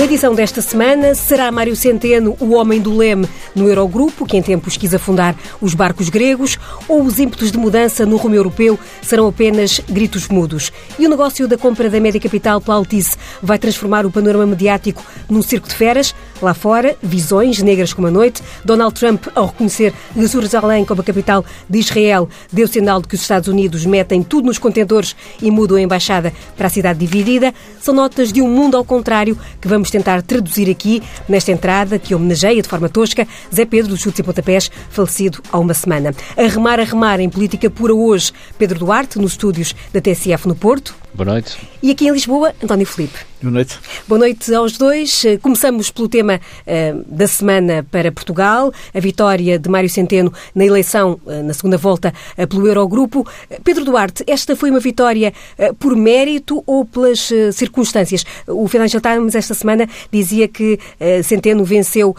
Na 0.00 0.06
edição 0.06 0.34
desta 0.34 0.62
semana, 0.62 1.14
será 1.14 1.52
Mário 1.52 1.76
Centeno 1.76 2.34
o 2.40 2.54
homem 2.54 2.80
do 2.80 2.96
leme 2.96 3.28
no 3.54 3.68
Eurogrupo, 3.68 4.24
que 4.24 4.34
em 4.34 4.40
tempos 4.40 4.78
quis 4.78 4.94
afundar 4.94 5.36
os 5.60 5.74
barcos 5.74 6.08
gregos, 6.08 6.58
ou 6.88 7.02
os 7.02 7.18
ímpetos 7.18 7.52
de 7.52 7.58
mudança 7.58 8.06
no 8.06 8.16
rumo 8.16 8.34
europeu 8.34 8.78
serão 9.02 9.28
apenas 9.28 9.78
gritos 9.86 10.26
mudos? 10.28 10.72
E 10.98 11.04
o 11.04 11.10
negócio 11.10 11.46
da 11.46 11.58
compra 11.58 11.90
da 11.90 12.00
média 12.00 12.18
capital 12.18 12.62
pela 12.62 12.78
Altice 12.78 13.14
vai 13.42 13.58
transformar 13.58 14.06
o 14.06 14.10
panorama 14.10 14.46
mediático 14.46 15.04
num 15.28 15.42
circo 15.42 15.68
de 15.68 15.74
feras? 15.74 16.14
Lá 16.42 16.54
fora, 16.54 16.96
visões 17.02 17.60
negras 17.62 17.92
como 17.92 18.06
a 18.06 18.10
noite. 18.10 18.42
Donald 18.64 18.94
Trump, 18.94 19.26
ao 19.34 19.46
reconhecer 19.46 19.92
Jerusalém 20.16 20.84
como 20.84 21.00
a 21.00 21.04
capital 21.04 21.44
de 21.68 21.78
Israel, 21.78 22.28
deu 22.50 22.66
sinal 22.66 23.00
de 23.02 23.08
que 23.08 23.14
os 23.14 23.20
Estados 23.20 23.48
Unidos 23.48 23.84
metem 23.84 24.22
tudo 24.22 24.46
nos 24.46 24.58
contentores 24.58 25.14
e 25.42 25.50
mudam 25.50 25.76
a 25.76 25.80
embaixada 25.80 26.32
para 26.56 26.66
a 26.66 26.70
cidade 26.70 26.98
dividida. 26.98 27.52
São 27.80 27.94
notas 27.94 28.32
de 28.32 28.40
um 28.40 28.48
mundo 28.48 28.76
ao 28.76 28.84
contrário 28.84 29.36
que 29.60 29.68
vamos 29.68 29.90
tentar 29.90 30.22
traduzir 30.22 30.70
aqui, 30.70 31.02
nesta 31.28 31.52
entrada 31.52 31.98
que 31.98 32.14
homenageia 32.14 32.62
de 32.62 32.68
forma 32.68 32.88
tosca 32.88 33.26
Zé 33.54 33.64
Pedro 33.64 33.90
dos 33.90 34.00
Chutes 34.00 34.20
e 34.20 34.22
Pontapés, 34.22 34.70
falecido 34.90 35.42
há 35.52 35.58
uma 35.58 35.74
semana. 35.74 36.14
A 36.36 36.42
remar, 36.42 36.80
a 36.80 36.84
remar 36.84 37.20
em 37.20 37.28
política 37.28 37.68
pura 37.68 37.94
hoje, 37.94 38.32
Pedro 38.58 38.78
Duarte, 38.78 39.18
nos 39.18 39.32
estúdios 39.32 39.74
da 39.92 40.00
TSF 40.00 40.48
no 40.48 40.54
Porto. 40.54 40.94
Boa 41.12 41.32
noite. 41.32 41.58
E 41.82 41.90
aqui 41.90 42.06
em 42.06 42.12
Lisboa, 42.12 42.54
António 42.62 42.86
Filipe. 42.86 43.18
Boa 43.42 43.52
noite. 43.52 43.78
Boa 44.06 44.18
noite 44.18 44.54
aos 44.54 44.76
dois. 44.78 45.24
Eh, 45.24 45.38
começamos 45.38 45.90
pelo 45.90 46.08
tema 46.08 46.36
uh, 46.36 47.04
da 47.06 47.26
semana 47.26 47.84
para 47.90 48.12
Portugal, 48.12 48.72
a 48.94 49.00
vitória 49.00 49.58
de 49.58 49.68
Mário 49.68 49.88
Centeno 49.88 50.32
na 50.54 50.64
eleição, 50.64 51.18
uh, 51.24 51.42
na 51.42 51.52
segunda 51.52 51.76
volta, 51.76 52.14
uh, 52.38 52.46
pelo 52.46 52.66
Eurogrupo. 52.66 53.26
Pedro 53.64 53.84
Duarte, 53.84 54.22
esta 54.26 54.54
foi 54.54 54.70
uma 54.70 54.78
vitória 54.78 55.32
por 55.78 55.96
mérito 55.96 56.62
ou 56.66 56.84
pelas 56.84 57.30
circunstâncias? 57.52 58.24
O 58.46 58.68
Financial 58.68 59.00
Times 59.00 59.34
esta 59.34 59.54
semana 59.54 59.88
dizia 60.10 60.46
que 60.46 60.78
Centeno 61.24 61.64
venceu 61.64 62.14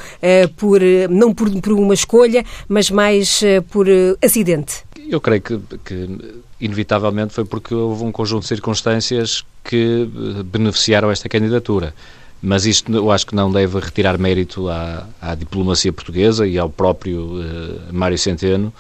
por, 0.58 0.82
não 1.10 1.34
por, 1.34 1.50
por, 1.62 1.74
uma 1.74 1.94
escolha, 1.94 2.44
mas 2.68 2.90
mais 2.90 3.42
por 3.70 3.88
acidente. 4.22 4.84
Eu 5.10 5.20
creio 5.20 5.42
que, 5.42 5.60
que 5.84 6.18
inevitavelmente 6.60 7.34
foi 7.34 7.46
porque 7.46 7.74
houve 7.74 8.04
um 8.04 8.12
conjunto 8.12 8.44
de 8.44 8.48
circunstâncias 8.48 9.44
que 9.64 10.08
eh, 10.08 10.44
beneficiaram 10.44 11.12
esta 11.12 11.28
candidatura. 11.28 11.94
Mas 12.42 12.66
isto 12.66 12.92
eu 12.94 13.12
acho 13.12 13.28
que 13.28 13.36
não 13.36 13.52
deve 13.52 13.80
retirar 13.80 14.18
mérito 14.18 14.68
à, 14.68 15.08
à 15.22 15.36
diplomacia 15.36 15.94
portuguesa 15.94 16.48
e 16.48 16.58
ao 16.58 16.70
próprio 16.70 17.40
uh, 17.40 17.94
Mário 17.94 18.18
Centeno, 18.18 18.74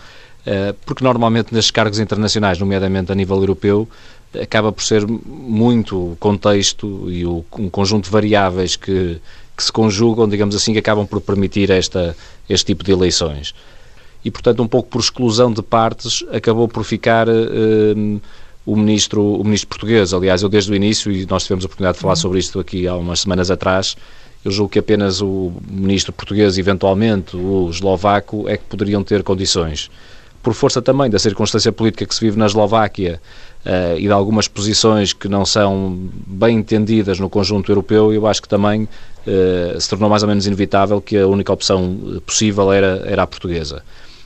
uh, 0.47 0.73
porque 0.83 1.03
normalmente 1.03 1.53
nestes 1.53 1.69
cargos 1.69 1.99
internacionais, 1.99 2.57
nomeadamente 2.57 3.11
a 3.11 3.15
nível 3.15 3.37
europeu, 3.37 3.87
acaba 4.41 4.71
por 4.71 4.83
ser 4.83 5.05
muito 5.05 6.13
o 6.13 6.17
contexto 6.19 7.05
e 7.11 7.23
o, 7.23 7.45
um 7.59 7.69
conjunto 7.69 8.05
de 8.05 8.09
variáveis 8.09 8.75
que, 8.75 9.21
que 9.55 9.63
se 9.63 9.71
conjugam, 9.71 10.27
digamos 10.27 10.55
assim, 10.55 10.73
que 10.73 10.79
acabam 10.79 11.05
por 11.05 11.21
permitir 11.21 11.69
esta, 11.69 12.17
este 12.49 12.65
tipo 12.65 12.83
de 12.83 12.91
eleições 12.91 13.53
e, 14.23 14.29
portanto, 14.29 14.61
um 14.61 14.67
pouco 14.67 14.89
por 14.89 14.99
exclusão 14.99 15.51
de 15.51 15.61
partes, 15.61 16.23
acabou 16.31 16.67
por 16.67 16.83
ficar 16.83 17.27
uh, 17.27 18.21
o, 18.65 18.75
ministro, 18.75 19.21
o 19.21 19.43
ministro 19.43 19.69
português. 19.69 20.13
Aliás, 20.13 20.41
eu 20.41 20.49
desde 20.49 20.71
o 20.71 20.75
início, 20.75 21.11
e 21.11 21.25
nós 21.25 21.43
tivemos 21.43 21.65
a 21.65 21.67
oportunidade 21.67 21.97
de 21.97 22.01
falar 22.01 22.15
sobre 22.15 22.39
isto 22.39 22.59
aqui 22.59 22.87
há 22.87 22.95
umas 22.95 23.21
semanas 23.21 23.49
atrás, 23.49 23.95
eu 24.43 24.51
julgo 24.51 24.71
que 24.71 24.79
apenas 24.79 25.21
o 25.21 25.51
ministro 25.69 26.11
português, 26.11 26.57
eventualmente 26.57 27.37
o 27.37 27.69
eslovaco, 27.69 28.49
é 28.49 28.57
que 28.57 28.63
poderiam 28.63 29.03
ter 29.03 29.21
condições. 29.23 29.89
Por 30.41 30.55
força 30.55 30.81
também 30.81 31.07
da 31.09 31.19
circunstância 31.19 31.71
política 31.71 32.03
que 32.03 32.15
se 32.15 32.21
vive 32.21 32.37
na 32.39 32.47
Eslováquia 32.47 33.21
uh, 33.63 33.97
e 33.99 34.01
de 34.01 34.11
algumas 34.11 34.47
posições 34.47 35.13
que 35.13 35.27
não 35.27 35.45
são 35.45 36.09
bem 36.25 36.57
entendidas 36.57 37.19
no 37.19 37.29
conjunto 37.29 37.71
europeu, 37.71 38.11
eu 38.11 38.25
acho 38.25 38.41
que 38.41 38.49
também 38.49 38.83
uh, 38.83 39.79
se 39.79 39.87
tornou 39.87 40.09
mais 40.09 40.23
ou 40.23 40.29
menos 40.29 40.47
inevitável 40.47 40.99
que 40.99 41.15
a 41.15 41.27
única 41.27 41.53
opção 41.53 42.19
possível 42.25 42.73
era, 42.73 43.03
era 43.05 43.21
a 43.21 43.27
portuguesa. 43.27 43.83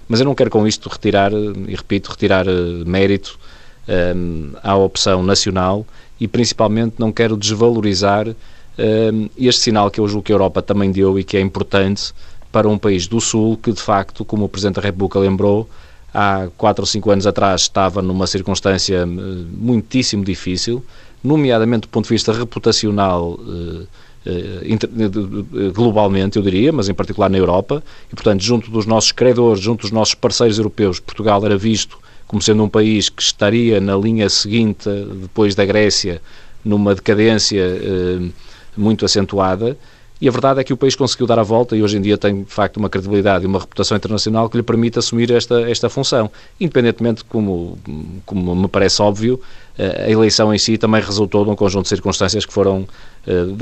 Mas 0.08 0.20
eu 0.20 0.26
não 0.26 0.36
quero 0.36 0.50
com 0.50 0.68
isto 0.68 0.88
retirar, 0.90 1.32
e 1.34 1.76
repito, 1.76 2.12
retirar 2.12 2.48
eh, 2.48 2.52
mérito 2.86 3.40
um, 3.88 4.52
eh, 4.54 4.60
à 4.62 4.76
opção 4.76 5.24
nacional 5.24 5.86
e 6.20 6.28
principalmente 6.28 6.96
não 7.00 7.12
quero 7.12 7.36
desvalorizar 7.36 8.28
um, 8.28 8.34
eh, 8.78 9.30
este 9.38 9.62
sinal 9.62 9.90
que 9.90 10.00
eu 10.00 10.08
julgo 10.08 10.24
que 10.24 10.32
a 10.32 10.36
Europa 10.36 10.62
também 10.62 10.92
deu 10.92 11.18
e 11.18 11.24
que 11.24 11.38
é 11.38 11.42
importante 11.42 12.14
para 12.52 12.70
um 12.70 12.78
país 12.78 13.08
do 13.08 13.20
Sul 13.20 13.58
que, 13.58 13.72
de 13.72 13.82
facto, 13.82 14.24
como 14.24 14.46
o 14.46 14.50
Presidente 14.50 14.76
da 14.76 14.82
República 14.82 15.20
lembrou, 15.20 15.68
há 16.14 16.48
quatro 16.58 16.84
ou 16.84 16.88
cinco 16.88 17.12
anos 17.12 17.28
atrás 17.28 17.62
estava 17.62 18.02
numa 18.02 18.26
circunstância 18.26 19.06
muitíssimo 19.06 20.24
difícil, 20.24 20.82
nomeadamente 21.22 21.82
do 21.82 21.90
ponto 21.90 22.06
de 22.06 22.14
vista 22.14 22.32
reputacional 22.32 23.38
eh, 23.42 23.82
eh, 23.82 23.88
globalmente, 25.74 26.38
eu 26.38 26.44
diria, 26.44 26.72
mas 26.72 26.90
em 26.90 26.94
particular 26.94 27.30
na 27.30 27.38
Europa, 27.38 27.84
e 28.12 28.16
portanto, 28.16 28.42
junto 28.42 28.72
dos 28.72 28.86
nossos 28.86 29.12
credores, 29.12 29.62
junto 29.62 29.82
dos 29.82 29.92
nossos 29.92 30.16
parceiros 30.16 30.58
europeus, 30.58 31.00
Portugal 31.00 31.44
era 31.46 31.58
visto 31.58 31.98
como 32.28 32.42
sendo 32.42 32.64
um 32.64 32.70
país 32.70 33.08
que 33.08 33.22
estaria 33.22 33.80
na 33.80 33.96
linha 33.96 34.30
seguinte, 34.30 34.90
depois 35.22 35.54
da 35.54 35.64
Grécia, 35.64 36.22
numa 36.64 36.96
decadência 36.96 37.62
eh, 37.62 38.30
muito 38.76 39.06
acentuada, 39.06 39.78
e 40.26 40.28
a 40.28 40.32
verdade 40.32 40.60
é 40.60 40.64
que 40.64 40.74
o 40.74 40.78
país 40.78 40.96
conseguiu 40.96 41.28
dar 41.28 41.38
a 41.38 41.44
volta 41.44 41.78
e 41.78 41.84
hoje 41.84 41.98
em 41.98 42.02
dia 42.02 42.18
tem, 42.18 42.42
de 42.42 42.52
facto, 42.52 42.78
uma 42.78 42.90
credibilidade 42.90 43.44
e 43.44 43.48
uma 43.48 43.60
reputação 43.60 43.96
internacional 43.96 44.50
que 44.50 44.58
lhe 44.58 44.64
permite 44.64 44.98
assumir 44.98 45.30
esta, 45.30 45.70
esta 45.70 45.88
função. 45.88 46.32
Independentemente, 46.60 47.24
como, 47.24 47.78
como 48.26 48.56
me 48.56 48.68
parece 48.68 49.04
óbvio, 49.04 49.40
a 49.78 50.10
eleição 50.10 50.52
em 50.52 50.58
si 50.58 50.80
também 50.80 51.00
resultou 51.00 51.46
de 51.46 51.52
um 51.52 51.56
conjunto 51.56 51.84
de 51.84 51.90
circunstâncias 51.90 52.44
que 52.44 52.52
foram, 52.52 52.88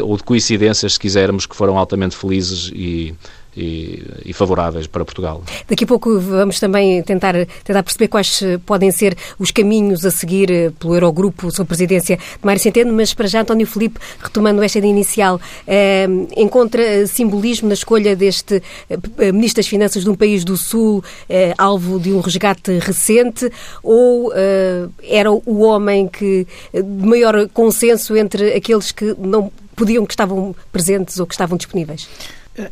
ou 0.01 0.15
de 0.15 0.23
coincidências, 0.23 0.93
se 0.93 0.99
quisermos, 0.99 1.45
que 1.45 1.53
foram 1.53 1.77
altamente 1.77 2.15
felizes 2.15 2.71
e, 2.73 3.13
e, 3.55 4.03
e, 4.25 4.33
favoráveis 4.33 4.87
para 4.87 5.05
Portugal. 5.05 5.43
Daqui 5.67 5.83
a 5.83 5.87
pouco 5.87 6.19
vamos 6.19 6.59
também 6.59 7.01
tentar, 7.03 7.33
tentar 7.63 7.83
perceber 7.83 8.07
quais 8.07 8.41
eh, 8.41 8.57
podem 8.65 8.91
ser 8.91 9.15
os 9.37 9.51
caminhos 9.51 10.05
a 10.05 10.11
seguir 10.11 10.51
eh, 10.51 10.71
pelo 10.79 10.95
Eurogrupo 10.95 11.51
sob 11.51 11.67
presidência 11.67 12.17
de 12.17 12.45
Mário 12.45 12.61
Centeno, 12.61 12.93
mas 12.93 13.13
para 13.13 13.27
já, 13.27 13.41
António 13.41 13.67
Filipe, 13.67 13.99
retomando 14.21 14.61
esta 14.63 14.79
inicial, 14.79 15.39
eh, 15.67 16.07
encontra 16.35 17.05
simbolismo 17.07 17.67
na 17.67 17.73
escolha 17.73 18.15
deste 18.15 18.61
eh, 18.89 19.31
Ministro 19.31 19.61
das 19.61 19.67
Finanças 19.67 20.03
de 20.03 20.09
um 20.09 20.15
país 20.15 20.43
do 20.43 20.57
Sul, 20.57 21.03
eh, 21.29 21.53
alvo 21.57 21.99
de 21.99 22.11
um 22.11 22.19
resgate 22.19 22.77
recente, 22.79 23.51
ou 23.81 24.31
eh, 24.35 24.87
era 25.03 25.31
o 25.31 25.59
homem 25.61 26.07
que 26.07 26.47
de 26.73 27.05
maior 27.05 27.47
consenso 27.49 28.15
entre 28.15 28.53
aqueles 28.53 28.91
que 28.91 29.15
não 29.17 29.51
podiam, 29.75 30.05
que 30.05 30.13
estavam 30.13 30.55
presentes 30.71 31.19
ou 31.19 31.25
que 31.25 31.33
estavam 31.33 31.57
disponíveis? 31.57 32.07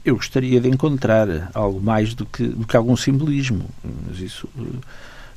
Eu 0.05 0.15
gostaria 0.15 0.61
de 0.61 0.69
encontrar 0.69 1.49
algo 1.53 1.81
mais 1.81 2.13
do 2.13 2.25
que, 2.25 2.43
do 2.43 2.67
que 2.67 2.77
algum 2.77 2.95
simbolismo, 2.95 3.67
mas 4.07 4.19
isso 4.19 4.47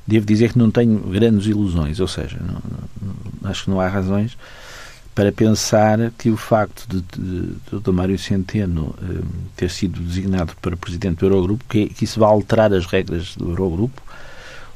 devo 0.07 0.27
dizer 0.27 0.53
que 0.53 0.59
não 0.59 0.71
tenho 0.71 0.99
grandes 0.99 1.47
ilusões, 1.47 1.99
ou 1.99 2.09
seja, 2.09 2.39
não, 2.41 2.61
não, 3.01 3.51
acho 3.51 3.65
que 3.65 3.71
não 3.71 3.81
há 3.81 3.89
razões 3.89 4.37
para 5.15 5.31
pensar 5.31 6.11
que 6.19 6.29
o 6.29 6.37
facto 6.37 6.87
de, 6.89 7.01
de, 7.17 7.81
de 7.81 7.91
Mário 7.93 8.19
Centeno 8.19 8.95
eh, 9.01 9.23
ter 9.55 9.71
sido 9.71 10.01
designado 10.01 10.55
para 10.61 10.77
presidente 10.77 11.19
do 11.19 11.27
Eurogrupo, 11.27 11.65
que, 11.69 11.87
que 11.87 12.05
isso 12.05 12.19
vai 12.19 12.29
alterar 12.29 12.73
as 12.75 12.85
regras 12.85 13.37
do 13.37 13.51
Eurogrupo, 13.51 14.03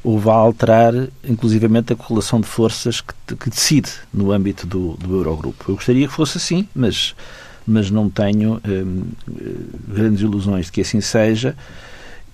ou 0.01 0.17
vai 0.17 0.35
alterar, 0.35 0.93
inclusivamente, 1.25 1.91
a 1.91 1.95
correlação 1.95 2.39
de 2.39 2.47
forças 2.47 3.01
que, 3.01 3.35
que 3.35 3.49
decide 3.49 3.91
no 4.13 4.31
âmbito 4.31 4.65
do, 4.65 4.93
do 4.93 5.17
Eurogrupo. 5.17 5.65
Eu 5.69 5.75
gostaria 5.75 6.07
que 6.07 6.13
fosse 6.13 6.37
assim, 6.37 6.67
mas 6.73 7.13
mas 7.69 7.91
não 7.91 8.09
tenho 8.09 8.61
hum, 8.67 9.03
grandes 9.87 10.21
ilusões 10.21 10.65
de 10.67 10.71
que 10.71 10.81
assim 10.81 11.01
seja. 11.01 11.55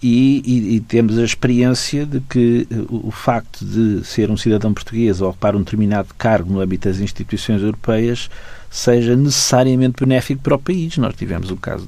E, 0.02 0.42
e, 0.46 0.76
e, 0.76 0.80
temos 0.82 1.18
a 1.18 1.24
experiência 1.24 2.06
de 2.06 2.20
que 2.20 2.68
eh, 2.70 2.76
o, 2.90 3.10
facto 3.10 3.66
de 3.66 4.06
ser 4.06 4.30
um 4.30 4.38
cidadão 4.38 4.74
português 4.74 5.20
ou 5.22 5.30
ocupar 5.30 5.56
um 5.56 5.60
determinado 5.60 6.10
cargo 6.18 6.52
no 6.52 6.60
âmbito 6.60 6.88
das 6.88 7.00
instituições 7.00 7.62
europeias 7.62 8.30
seja 8.70 9.16
necessariamente 9.16 9.96
benéfico 10.00 10.42
para 10.42 10.56
o 10.56 10.60
país. 10.60 10.98
Nós 10.98 11.16
tivemos 11.16 11.50
o 11.50 11.56
caso 11.56 11.88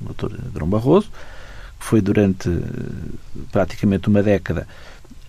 do 0.00 0.14
Dr. 0.14 0.34
Drão 0.54 0.68
Barroso, 0.68 1.10
que 1.78 1.84
foi 1.84 2.00
durante 2.00 2.48
eh, 2.48 2.52
praticamente 3.50 4.08
uma 4.08 4.22
década 4.22 4.66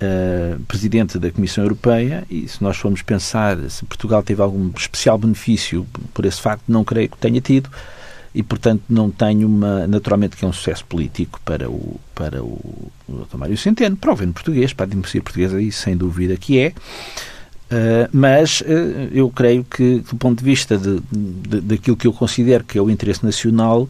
uh, 0.03 0.59
presidente 0.63 1.17
da 1.17 1.31
Comissão 1.31 1.63
Europeia 1.63 2.23
e 2.29 2.47
se 2.47 2.61
nós 2.61 2.77
formos 2.77 3.01
pensar 3.01 3.57
se 3.69 3.85
Portugal 3.85 4.21
teve 4.21 4.41
algum 4.41 4.69
especial 4.75 5.17
benefício 5.17 5.85
por 6.13 6.25
esse 6.25 6.41
facto, 6.41 6.63
não 6.67 6.83
creio 6.83 7.09
que 7.09 7.17
tenha 7.17 7.39
tido 7.41 7.69
e 8.35 8.41
portanto 8.41 8.83
não 8.89 9.09
tenho 9.09 9.47
uma 9.47 9.87
naturalmente 9.87 10.35
que 10.35 10.43
é 10.43 10.47
um 10.47 10.53
sucesso 10.53 10.83
político 10.85 11.39
para 11.45 11.69
o 11.69 11.99
para 12.15 12.43
o, 12.43 12.91
o 13.07 13.25
Dr. 13.25 13.37
Mário 13.37 13.57
Centeno, 13.57 13.95
para 13.95 14.09
o 14.09 14.13
governo 14.13 14.33
português, 14.33 14.73
para 14.73 14.85
a 14.85 14.89
democracia 14.89 15.21
portuguesa 15.21 15.61
e 15.61 15.71
sem 15.71 15.95
dúvida 15.95 16.35
que 16.35 16.59
é. 16.59 16.73
Uh, 17.73 18.07
mas 18.11 18.61
uh, 18.61 18.65
eu 19.11 19.29
creio 19.31 19.63
que, 19.63 19.99
do 19.99 20.15
ponto 20.15 20.39
de 20.39 20.45
vista 20.45 20.77
de, 20.77 20.99
de, 21.11 21.61
daquilo 21.61 21.97
que 21.97 22.05
eu 22.05 22.13
considero 22.13 22.63
que 22.63 22.77
é 22.77 22.81
o 22.81 22.89
interesse 22.89 23.25
nacional, 23.25 23.89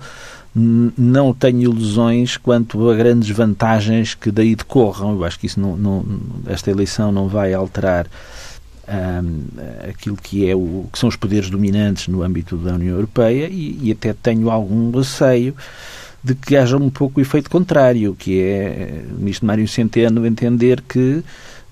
não 0.55 1.33
tenho 1.33 1.61
ilusões 1.61 2.38
quanto 2.38 2.89
a 2.89 2.95
grandes 2.95 3.29
vantagens 3.29 4.13
que 4.13 4.31
daí 4.31 4.55
decorram. 4.55 5.13
Eu 5.13 5.23
acho 5.23 5.39
que 5.39 5.47
isso 5.47 5.59
não, 5.59 5.75
não, 5.75 6.05
esta 6.47 6.69
eleição 6.69 7.11
não 7.11 7.27
vai 7.27 7.53
alterar 7.53 8.07
um, 8.88 9.89
aquilo 9.89 10.15
que, 10.15 10.47
é 10.47 10.55
o, 10.55 10.85
que 10.91 11.00
são 11.00 11.09
os 11.09 11.15
poderes 11.15 11.50
dominantes 11.50 12.07
no 12.07 12.21
âmbito 12.21 12.55
da 12.57 12.73
União 12.73 12.95
Europeia 12.95 13.47
e, 13.50 13.79
e 13.81 13.91
até 13.91 14.13
tenho 14.13 14.50
algum 14.51 14.91
receio 14.91 15.55
de 16.23 16.35
que 16.35 16.55
haja 16.55 16.77
um 16.77 16.89
pouco 16.89 17.19
o 17.19 17.21
efeito 17.21 17.50
contrário, 17.50 18.15
que 18.17 18.41
é 18.41 19.03
o 19.11 19.19
ministro 19.19 19.45
Mário 19.45 19.67
Centeno 19.67 20.25
entender 20.25 20.81
que, 20.81 21.21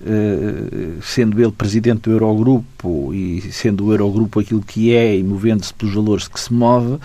uh, 0.00 1.02
sendo 1.02 1.40
ele 1.40 1.52
presidente 1.52 2.02
do 2.02 2.12
Eurogrupo 2.12 3.14
e 3.14 3.40
sendo 3.50 3.86
o 3.86 3.92
Eurogrupo 3.92 4.40
aquilo 4.40 4.60
que 4.60 4.92
é 4.92 5.16
e 5.16 5.22
movendo-se 5.22 5.72
pelos 5.72 5.94
valores 5.94 6.28
que 6.28 6.38
se 6.38 6.52
move, 6.52 6.98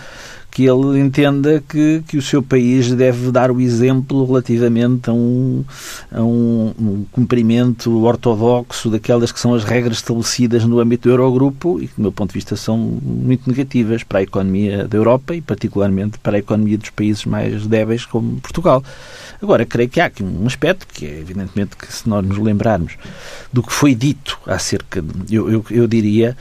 que 0.58 0.66
ele 0.66 0.98
entenda 0.98 1.62
que, 1.68 2.02
que 2.08 2.16
o 2.16 2.22
seu 2.22 2.42
país 2.42 2.90
deve 2.90 3.30
dar 3.30 3.48
o 3.48 3.60
exemplo 3.60 4.26
relativamente 4.26 5.08
a 5.08 5.12
um, 5.12 5.64
a 6.10 6.20
um, 6.20 6.74
um 6.76 7.04
cumprimento 7.12 8.02
ortodoxo 8.02 8.90
daquelas 8.90 9.30
que 9.30 9.38
são 9.38 9.54
as 9.54 9.62
regras 9.62 9.98
estabelecidas 9.98 10.64
no 10.64 10.80
âmbito 10.80 11.08
do 11.08 11.12
Eurogrupo 11.12 11.80
e 11.80 11.86
que, 11.86 11.94
do 11.94 12.02
meu 12.02 12.10
ponto 12.10 12.30
de 12.30 12.34
vista, 12.34 12.56
são 12.56 12.76
muito 12.76 13.48
negativas 13.48 14.02
para 14.02 14.18
a 14.18 14.22
economia 14.22 14.88
da 14.88 14.98
Europa 14.98 15.32
e, 15.32 15.40
particularmente, 15.40 16.18
para 16.18 16.38
a 16.38 16.40
economia 16.40 16.76
dos 16.76 16.90
países 16.90 17.24
mais 17.24 17.64
débeis, 17.64 18.04
como 18.04 18.40
Portugal. 18.40 18.82
Agora, 19.40 19.64
creio 19.64 19.88
que 19.88 20.00
há 20.00 20.06
aqui 20.06 20.24
um 20.24 20.44
aspecto 20.44 20.88
que 20.92 21.06
é, 21.06 21.20
evidentemente, 21.20 21.76
que 21.76 21.86
se 21.92 22.08
nós 22.08 22.26
nos 22.26 22.36
lembrarmos 22.36 22.94
do 23.52 23.62
que 23.62 23.72
foi 23.72 23.94
dito 23.94 24.36
acerca. 24.44 25.04
Eu, 25.30 25.48
eu, 25.48 25.64
eu 25.70 25.86
diria 25.86 26.36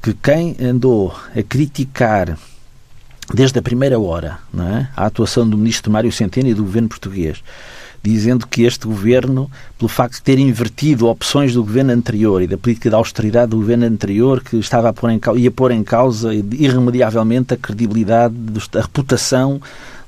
que 0.00 0.14
quem 0.14 0.56
andou 0.58 1.14
a 1.36 1.42
criticar 1.42 2.38
desde 3.32 3.58
a 3.58 3.62
primeira 3.62 3.98
hora, 3.98 4.38
é? 4.58 4.86
a 4.96 5.06
atuação 5.06 5.48
do 5.48 5.56
ministro 5.56 5.90
Mário 5.90 6.10
Centeno 6.10 6.48
e 6.48 6.54
do 6.54 6.62
governo 6.62 6.88
português, 6.88 7.42
dizendo 8.02 8.46
que 8.46 8.62
este 8.62 8.86
governo, 8.86 9.50
pelo 9.78 9.88
facto 9.88 10.14
de 10.14 10.22
ter 10.22 10.38
invertido 10.38 11.06
opções 11.06 11.54
do 11.54 11.62
governo 11.62 11.92
anterior 11.92 12.42
e 12.42 12.46
da 12.46 12.58
política 12.58 12.88
de 12.88 12.96
austeridade 12.96 13.50
do 13.50 13.58
governo 13.58 13.86
anterior, 13.86 14.42
que 14.42 14.56
estava 14.56 14.88
a 14.88 14.92
pôr 14.92 15.10
em 15.10 15.20
ia 15.36 15.50
pôr 15.50 15.70
em 15.70 15.84
causa 15.84 16.34
irremediavelmente 16.34 17.54
a 17.54 17.56
credibilidade, 17.56 18.34
a 18.74 18.80
reputação 18.80 19.60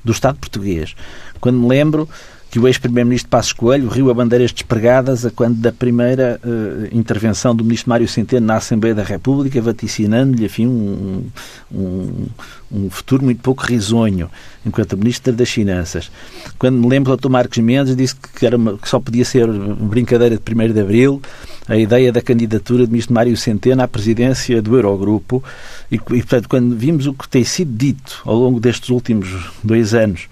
do 0.03 0.11
Estado 0.11 0.37
português. 0.37 0.93
Quando 1.39 1.57
me 1.57 1.67
lembro 1.67 2.09
que 2.55 2.59
o 2.59 2.69
ex-primeiro-ministro 2.69 3.29
Passos 3.29 3.51
Coelho 3.51 3.89
riu 3.89 4.09
a 4.09 4.13
bandeiras 4.13 4.49
despregadas 4.53 5.25
a 5.25 5.29
quando 5.29 5.57
da 5.57 5.73
primeira 5.73 6.39
uh, 6.41 6.87
intervenção 6.97 7.53
do 7.53 7.65
ministro 7.65 7.89
Mário 7.89 8.07
Centeno 8.07 8.47
na 8.47 8.55
Assembleia 8.55 8.95
da 8.95 9.03
República, 9.03 9.61
vaticinando-lhe, 9.61 10.45
enfim, 10.45 10.65
um, 10.65 11.25
um, 11.69 12.25
um, 12.71 12.89
futuro 12.89 13.25
muito 13.25 13.41
pouco 13.41 13.61
risonho 13.61 14.31
enquanto 14.65 14.97
ministro 14.97 15.33
das 15.33 15.49
Finanças. 15.49 16.09
Quando 16.57 16.77
me 16.77 16.87
lembro, 16.87 17.11
o 17.11 17.17
Dr. 17.17 17.27
Marcos 17.27 17.57
Mendes 17.57 17.93
disse 17.93 18.15
que, 18.15 18.45
era 18.45 18.55
uma, 18.55 18.77
que 18.77 18.87
só 18.87 19.01
podia 19.01 19.25
ser 19.25 19.45
brincadeira 19.49 20.37
de 20.37 20.41
1 20.41 20.71
de 20.71 20.79
Abril 20.79 21.21
a 21.67 21.75
ideia 21.75 22.09
da 22.09 22.21
candidatura 22.21 22.85
do 22.85 22.91
ministro 22.91 23.13
Mário 23.13 23.35
Centeno 23.35 23.83
à 23.83 23.87
presidência 23.87 24.61
do 24.61 24.77
Eurogrupo 24.77 25.43
e, 25.91 25.95
e 25.95 25.99
portanto, 25.99 26.47
quando 26.47 26.73
vimos 26.73 27.05
o 27.05 27.13
que 27.13 27.27
tem 27.27 27.43
sido 27.43 27.75
dito 27.75 28.21
ao 28.23 28.37
longo 28.37 28.61
destes 28.61 28.91
últimos 28.91 29.27
dois 29.61 29.93
anos 29.93 30.29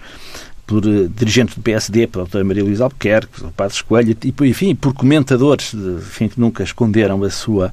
por 0.66 0.84
uh, 0.84 1.08
dirigentes 1.08 1.54
do 1.56 1.62
PSD, 1.62 2.06
pela 2.06 2.24
doutora 2.24 2.44
Maria 2.44 2.64
Luísa 2.64 2.84
Albuquerque, 2.84 3.40
pelo 3.40 3.52
Padre 3.52 3.74
Escolha, 3.74 4.16
e, 4.22 4.34
enfim, 4.48 4.74
por 4.74 4.94
comentadores 4.94 5.74
enfim, 5.74 6.28
que 6.28 6.40
nunca 6.40 6.62
esconderam 6.62 7.22
a 7.22 7.30
sua, 7.30 7.72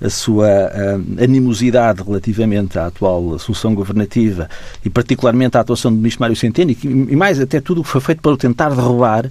a 0.00 0.10
sua 0.10 0.46
uh, 0.46 1.22
animosidade 1.22 2.02
relativamente 2.02 2.78
à 2.78 2.86
atual 2.86 3.38
solução 3.38 3.74
governativa 3.74 4.48
e 4.84 4.90
particularmente 4.90 5.56
à 5.56 5.60
atuação 5.60 5.90
do 5.90 5.98
ministro 5.98 6.22
Mário 6.22 6.36
Centeno 6.36 6.70
e, 6.70 6.78
e 6.82 7.16
mais 7.16 7.40
até 7.40 7.60
tudo 7.60 7.80
o 7.80 7.84
que 7.84 7.90
foi 7.90 8.00
feito 8.00 8.22
para 8.22 8.32
o 8.32 8.36
tentar 8.36 8.70
derrubar 8.70 9.30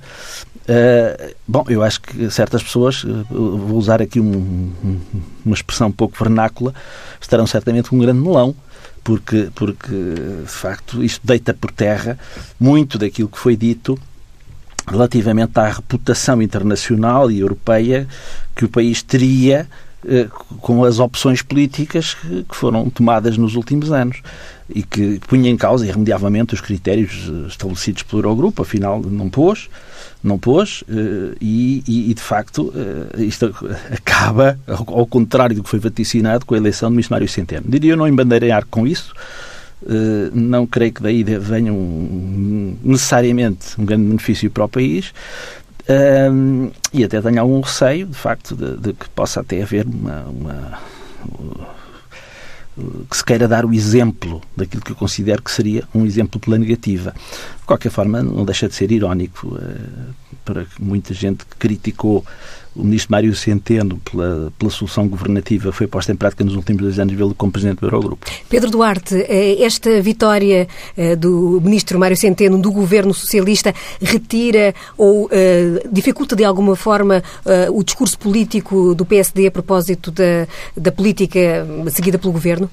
Uh, 0.62 1.34
bom, 1.48 1.66
eu 1.68 1.82
acho 1.82 2.00
que 2.02 2.30
certas 2.30 2.62
pessoas, 2.62 3.04
vou 3.30 3.78
usar 3.78 4.02
aqui 4.02 4.20
um, 4.20 4.72
um, 4.84 5.00
uma 5.44 5.56
expressão 5.56 5.92
pouco 5.92 6.16
vernácula, 6.18 6.74
estarão 7.20 7.48
certamente 7.48 7.90
com 7.90 7.96
um 7.96 8.00
grande 8.00 8.20
melão 8.22 8.56
porque, 9.04 9.50
porque 9.56 9.92
de 9.92 10.48
facto 10.48 11.04
isto 11.04 11.26
deita 11.26 11.54
por 11.54 11.72
terra 11.72 12.18
muito 12.60 12.98
daquilo 12.98 13.30
que 13.30 13.40
foi 13.40 13.56
dito 13.56 13.98
relativamente 14.88 15.60
à 15.60 15.70
reputação 15.70 16.42
internacional 16.42 17.32
e 17.32 17.40
europeia 17.40 18.08
que 18.56 18.66
o 18.66 18.70
país 18.70 19.02
teria 19.02 19.68
com 20.60 20.84
as 20.84 21.00
opções 21.00 21.42
políticas 21.42 22.16
que 22.50 22.56
foram 22.56 22.90
tomadas 22.90 23.38
nos 23.38 23.56
últimos 23.56 23.92
anos 23.92 24.22
e 24.74 24.82
que 24.82 25.20
punha 25.28 25.50
em 25.50 25.58
causa 25.58 25.86
irremediavelmente 25.86 26.54
os 26.54 26.62
critérios 26.62 27.32
estabelecidos 27.48 28.04
pelo 28.04 28.22
Eurogrupo, 28.22 28.62
afinal 28.62 29.02
não 29.02 29.30
pôs 29.30 29.70
não 30.24 30.38
pôs 30.38 30.84
eh, 30.88 31.36
e, 31.42 31.84
e, 32.12 32.14
de 32.14 32.22
facto 32.22 32.72
eh, 32.76 33.24
isto 33.24 33.54
acaba, 33.92 34.58
ao 34.68 35.06
contrário 35.06 35.56
do 35.56 35.64
que 35.64 35.70
foi 35.70 35.80
vaticinado, 35.80 36.46
com 36.46 36.54
a 36.54 36.58
eleição 36.58 36.90
do 36.90 36.96
missionário 36.96 37.28
Centeno. 37.28 37.66
Diria 37.68 37.94
eu 37.94 37.98
não 37.98 38.08
embandeirar 38.08 38.66
com 38.70 38.86
isso, 38.86 39.14
eh, 39.88 40.30
não 40.34 40.68
creio 40.68 40.94
que 40.94 41.02
daí 41.02 41.24
venha 41.24 41.74
um, 41.74 42.78
necessariamente 42.84 43.80
um 43.80 43.86
grande 43.86 44.06
benefício 44.06 44.50
para 44.52 44.66
o 44.66 44.70
país, 44.70 45.12
e 46.94 47.04
até 47.04 47.22
tenho 47.22 47.42
algum 47.42 47.62
receio, 47.62 48.06
de 48.06 48.18
facto, 48.18 48.56
de, 48.56 48.78
de 48.78 48.94
que 48.94 49.10
possa 49.10 49.42
até 49.42 49.62
haver 49.62 49.86
uma, 49.86 50.22
uma 50.24 50.80
que 53.10 53.18
se 53.18 53.24
queira 53.24 53.48
dar 53.48 53.66
o 53.66 53.74
exemplo 53.74 54.42
daquilo 54.56 54.82
que 54.82 54.92
eu 54.92 54.96
considero 54.96 55.42
que 55.42 55.52
seria 55.52 55.84
um 55.94 56.06
exemplo 56.06 56.40
pela 56.40 56.58
negativa. 56.58 57.12
De 57.12 57.66
qualquer 57.66 57.90
forma, 57.90 58.24
não 58.24 58.46
deixa 58.46 58.68
de 58.68 58.76
ser 58.76 58.92
irónico 58.92 59.48
uh, 59.48 60.14
para 60.46 60.66
muita 60.80 61.14
gente 61.14 61.46
que 61.46 61.56
criticou 61.58 62.26
o 62.76 62.84
ministro 62.84 63.12
Mário 63.12 63.36
Centeno 63.36 63.98
pela, 64.00 64.52
pela 64.58 64.72
solução 64.72 65.08
governativa 65.08 65.72
foi 65.72 65.88
posta 65.88 66.12
em 66.12 66.16
prática 66.16 66.44
nos 66.44 66.56
últimos 66.56 66.82
dois 66.82 67.00
anos 67.00 67.14
vê-lo 67.14 67.36
como 67.36 67.52
presidente 67.52 67.80
do 67.80 67.88
Eurogrupo. 67.88 68.26
Pedro 68.50 68.72
Duarte, 68.72 69.16
eh, 69.28 69.62
esta 69.62 70.02
vitória 70.02 70.68
eh, 70.96 71.16
do 71.16 71.60
ministro 71.62 72.00
Mário 72.00 72.16
Centeno 72.16 72.58
do 72.62 72.72
governo 72.72 73.14
socialista 73.14 73.74
retira 74.02 74.74
ou 74.98 75.26
uh, 75.26 75.30
dificulta 75.92 76.36
de 76.36 76.44
alguma 76.44 76.76
forma 76.76 77.24
o 77.74 77.84
discurso 77.84 78.18
político 78.18 78.96
do 78.96 79.06
PSD 79.06 79.48
a 79.48 79.52
propósito 79.52 80.12
da, 80.12 80.48
da 80.76 80.92
política 80.92 81.66
seguida 81.92 82.18
pelo 82.18 82.32
governo? 82.32 82.70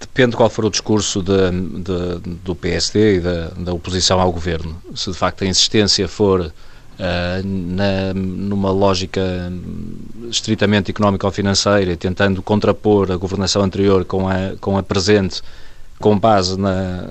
Depende 0.00 0.36
qual 0.36 0.48
for 0.48 0.64
o 0.64 0.70
discurso 0.70 1.22
de, 1.22 1.50
de, 1.50 2.36
do 2.44 2.54
PSD 2.54 3.16
e 3.16 3.20
da, 3.20 3.48
da 3.48 3.72
oposição 3.72 4.20
ao 4.20 4.32
governo. 4.32 4.76
Se 4.94 5.10
de 5.10 5.16
facto 5.16 5.42
a 5.42 5.46
insistência 5.46 6.06
for 6.06 6.40
Uh, 6.40 6.73
na, 7.44 8.14
numa 8.14 8.70
lógica 8.70 9.20
estritamente 10.30 10.90
económico-financeira, 10.90 11.96
tentando 11.96 12.42
contrapor 12.42 13.10
a 13.10 13.16
governação 13.16 13.62
anterior 13.62 14.04
com 14.04 14.28
a, 14.28 14.54
com 14.60 14.78
a 14.78 14.82
presente, 14.82 15.42
com 15.98 16.18
base 16.18 16.58
na, 16.58 17.04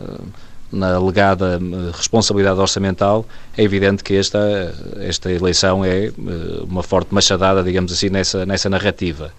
na 0.71 0.95
alegada 0.95 1.59
responsabilidade 1.95 2.59
orçamental, 2.59 3.25
é 3.57 3.63
evidente 3.63 4.03
que 4.03 4.15
esta, 4.15 4.73
esta 4.99 5.31
eleição 5.31 5.85
é 5.85 6.07
eh, 6.07 6.11
uma 6.67 6.81
forte 6.81 7.13
machadada, 7.13 7.63
digamos 7.63 7.91
assim, 7.91 8.09
nessa, 8.09 8.45
nessa 8.45 8.69
narrativa. 8.69 9.31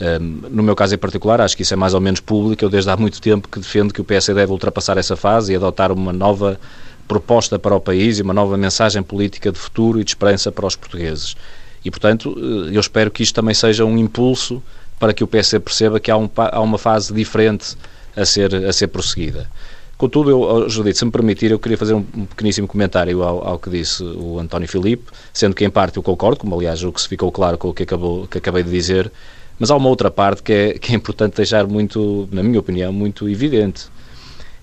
Eh, 0.00 0.18
no 0.18 0.62
meu 0.62 0.74
caso 0.74 0.94
em 0.94 0.98
particular, 0.98 1.40
acho 1.40 1.56
que 1.56 1.62
isso 1.62 1.72
é 1.72 1.76
mais 1.76 1.94
ou 1.94 2.00
menos 2.00 2.20
público. 2.20 2.64
Eu, 2.64 2.68
desde 2.68 2.90
há 2.90 2.96
muito 2.96 3.20
tempo, 3.20 3.48
que 3.48 3.60
defendo 3.60 3.94
que 3.94 4.00
o 4.00 4.04
PS 4.04 4.26
deve 4.26 4.50
ultrapassar 4.50 4.98
essa 4.98 5.16
fase 5.16 5.52
e 5.52 5.56
adotar 5.56 5.92
uma 5.92 6.12
nova 6.12 6.58
proposta 7.06 7.58
para 7.58 7.74
o 7.74 7.80
país 7.80 8.18
e 8.18 8.22
uma 8.22 8.34
nova 8.34 8.56
mensagem 8.56 9.02
política 9.02 9.52
de 9.52 9.58
futuro 9.58 10.00
e 10.00 10.04
de 10.04 10.10
esperança 10.10 10.50
para 10.50 10.66
os 10.66 10.76
portugueses. 10.76 11.36
E, 11.84 11.90
portanto, 11.90 12.34
eh, 12.36 12.76
eu 12.76 12.80
espero 12.80 13.10
que 13.10 13.22
isto 13.22 13.34
também 13.34 13.54
seja 13.54 13.84
um 13.84 13.98
impulso 13.98 14.62
para 14.98 15.12
que 15.12 15.22
o 15.22 15.26
PS 15.26 15.58
perceba 15.62 16.00
que 16.00 16.10
há, 16.10 16.16
um, 16.16 16.28
há 16.36 16.60
uma 16.60 16.78
fase 16.78 17.12
diferente 17.12 17.76
a 18.16 18.24
ser, 18.24 18.54
a 18.54 18.72
ser 18.72 18.88
prosseguida. 18.88 19.48
Contudo, 19.96 20.30
eu, 20.30 20.68
Judite, 20.68 20.98
se 20.98 21.04
me 21.04 21.10
permitir, 21.10 21.50
eu 21.50 21.58
queria 21.58 21.78
fazer 21.78 21.94
um 21.94 22.02
pequeníssimo 22.02 22.66
comentário 22.66 23.22
ao, 23.22 23.46
ao, 23.46 23.58
que 23.58 23.70
disse 23.70 24.02
o 24.02 24.40
António 24.40 24.68
Filipe, 24.68 25.04
sendo 25.32 25.54
que 25.54 25.64
em 25.64 25.70
parte 25.70 25.96
eu 25.96 26.02
concordo, 26.02 26.40
como 26.40 26.54
aliás 26.54 26.82
o 26.82 26.90
que 26.90 27.00
se 27.00 27.08
ficou 27.08 27.30
claro 27.30 27.56
com 27.56 27.68
o 27.68 27.74
que, 27.74 27.84
acabou, 27.84 28.26
que 28.26 28.38
acabei 28.38 28.62
de 28.62 28.70
dizer, 28.70 29.10
mas 29.58 29.70
há 29.70 29.76
uma 29.76 29.88
outra 29.88 30.10
parte 30.10 30.42
que 30.42 30.52
é, 30.52 30.78
que 30.78 30.92
é 30.92 30.96
importante 30.96 31.36
deixar 31.36 31.66
muito, 31.66 32.28
na 32.32 32.42
minha 32.42 32.58
opinião, 32.58 32.92
muito 32.92 33.28
evidente. 33.28 33.86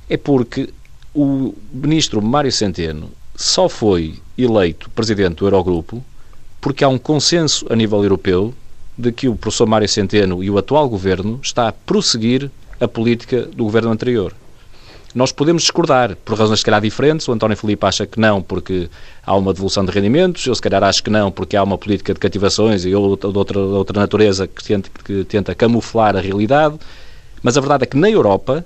É 0.09 0.17
porque 0.17 0.69
o 1.13 1.53
ministro 1.73 2.21
Mário 2.21 2.51
Centeno 2.51 3.09
só 3.35 3.67
foi 3.67 4.19
eleito 4.37 4.89
presidente 4.91 5.37
do 5.37 5.45
Eurogrupo 5.45 6.03
porque 6.59 6.83
há 6.83 6.87
um 6.87 6.97
consenso 6.97 7.65
a 7.69 7.75
nível 7.75 8.03
europeu 8.03 8.53
de 8.97 9.11
que 9.11 9.27
o 9.27 9.35
professor 9.35 9.67
Mário 9.67 9.89
Centeno 9.89 10.43
e 10.43 10.49
o 10.49 10.57
atual 10.57 10.87
governo 10.87 11.39
está 11.41 11.67
a 11.67 11.71
prosseguir 11.71 12.51
a 12.79 12.87
política 12.87 13.43
do 13.43 13.63
governo 13.63 13.91
anterior. 13.91 14.33
Nós 15.13 15.31
podemos 15.31 15.63
discordar 15.63 16.15
por 16.15 16.37
razões 16.37 16.59
se 16.59 16.65
calhar 16.65 16.79
diferentes. 16.79 17.27
O 17.27 17.33
António 17.33 17.57
Filipe 17.57 17.85
acha 17.85 18.05
que 18.05 18.17
não 18.17 18.41
porque 18.41 18.89
há 19.25 19.35
uma 19.35 19.53
devolução 19.53 19.83
de 19.83 19.91
rendimentos. 19.91 20.45
Eu 20.45 20.55
se 20.55 20.61
calhar 20.61 20.81
acho 20.83 21.03
que 21.03 21.09
não 21.09 21.29
porque 21.29 21.57
há 21.57 21.63
uma 21.63 21.77
política 21.77 22.13
de 22.13 22.19
cativações 22.19 22.85
e 22.85 22.95
outra, 22.95 23.29
de 23.29 23.37
outra, 23.37 23.59
outra 23.59 23.99
natureza 23.99 24.47
que 24.47 24.63
tenta, 24.63 24.89
que 25.03 25.25
tenta 25.25 25.53
camuflar 25.53 26.15
a 26.15 26.21
realidade. 26.21 26.79
Mas 27.43 27.57
a 27.57 27.61
verdade 27.61 27.83
é 27.83 27.87
que 27.87 27.97
na 27.97 28.09
Europa 28.09 28.63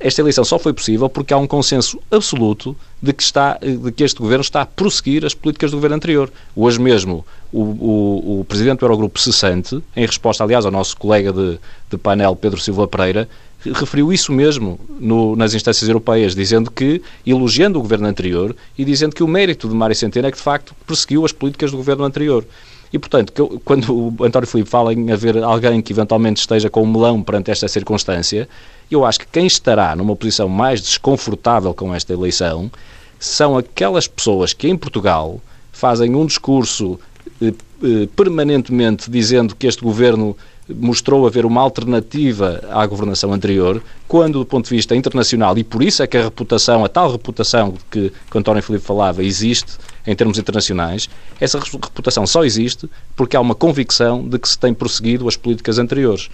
esta 0.00 0.20
eleição 0.20 0.44
só 0.44 0.58
foi 0.58 0.72
possível 0.72 1.08
porque 1.08 1.32
há 1.32 1.38
um 1.38 1.46
consenso 1.46 2.00
absoluto 2.10 2.76
de 3.00 3.12
que, 3.12 3.22
está, 3.22 3.58
de 3.58 3.92
que 3.92 4.02
este 4.02 4.20
governo 4.20 4.42
está 4.42 4.62
a 4.62 4.66
prosseguir 4.66 5.24
as 5.24 5.34
políticas 5.34 5.70
do 5.70 5.76
governo 5.76 5.96
anterior. 5.96 6.30
Hoje 6.54 6.80
mesmo, 6.80 7.24
o, 7.52 7.60
o, 7.60 8.40
o 8.40 8.44
presidente 8.44 8.80
do 8.80 8.86
Eurogrupo 8.86 9.18
cessante, 9.18 9.82
em 9.96 10.06
resposta, 10.06 10.42
aliás, 10.42 10.64
ao 10.64 10.72
nosso 10.72 10.96
colega 10.96 11.32
de, 11.32 11.58
de 11.90 11.96
painel, 11.96 12.34
Pedro 12.36 12.60
Silva 12.60 12.88
Pereira, 12.88 13.28
referiu 13.72 14.12
isso 14.12 14.32
mesmo 14.32 14.78
no, 15.00 15.34
nas 15.36 15.54
instâncias 15.54 15.88
europeias, 15.88 16.34
dizendo 16.34 16.70
que, 16.70 17.00
elogiando 17.26 17.78
o 17.78 17.82
governo 17.82 18.06
anterior 18.06 18.54
e 18.76 18.84
dizendo 18.84 19.14
que 19.14 19.22
o 19.22 19.28
mérito 19.28 19.68
de 19.68 19.74
Mário 19.74 19.96
Centeno 19.96 20.28
é 20.28 20.30
que, 20.30 20.36
de 20.36 20.42
facto, 20.42 20.74
prosseguiu 20.86 21.24
as 21.24 21.32
políticas 21.32 21.70
do 21.70 21.76
governo 21.76 22.04
anterior. 22.04 22.44
E, 22.92 22.98
portanto, 22.98 23.32
eu, 23.36 23.60
quando 23.64 23.92
o 23.92 24.24
António 24.24 24.46
Filipe 24.46 24.70
fala 24.70 24.92
em 24.92 25.10
haver 25.10 25.42
alguém 25.42 25.80
que 25.82 25.92
eventualmente 25.92 26.40
esteja 26.40 26.70
com 26.70 26.82
um 26.82 26.86
melão 26.86 27.22
perante 27.22 27.50
esta 27.50 27.66
circunstância, 27.66 28.48
eu 28.90 29.04
acho 29.04 29.20
que 29.20 29.26
quem 29.26 29.46
estará 29.46 29.94
numa 29.96 30.14
posição 30.14 30.48
mais 30.48 30.80
desconfortável 30.80 31.74
com 31.74 31.94
esta 31.94 32.12
eleição 32.12 32.70
são 33.18 33.56
aquelas 33.56 34.06
pessoas 34.06 34.52
que 34.52 34.68
em 34.68 34.76
Portugal 34.76 35.40
fazem 35.72 36.14
um 36.14 36.26
discurso 36.26 36.98
eh, 37.40 37.52
eh, 37.82 38.08
permanentemente 38.14 39.10
dizendo 39.10 39.54
que 39.56 39.66
este 39.66 39.82
governo 39.82 40.36
mostrou 40.68 41.26
haver 41.26 41.44
uma 41.44 41.60
alternativa 41.60 42.62
à 42.70 42.86
governação 42.86 43.32
anterior, 43.32 43.82
quando 44.08 44.38
do 44.38 44.46
ponto 44.46 44.64
de 44.68 44.74
vista 44.74 44.96
internacional, 44.96 45.56
e 45.58 45.64
por 45.64 45.82
isso 45.82 46.02
é 46.02 46.06
que 46.06 46.16
a 46.16 46.22
reputação, 46.22 46.84
a 46.84 46.88
tal 46.88 47.12
reputação 47.12 47.74
que, 47.90 48.10
que 48.30 48.38
António 48.38 48.62
Filipe 48.62 48.84
falava, 48.84 49.22
existe 49.22 49.72
em 50.06 50.14
termos 50.14 50.38
internacionais, 50.38 51.08
essa 51.40 51.58
reputação 51.58 52.26
só 52.26 52.44
existe 52.44 52.88
porque 53.14 53.36
há 53.36 53.40
uma 53.40 53.54
convicção 53.54 54.26
de 54.26 54.38
que 54.38 54.48
se 54.48 54.58
tem 54.58 54.72
prosseguido 54.72 55.28
as 55.28 55.36
políticas 55.36 55.78
anteriores. 55.78 56.30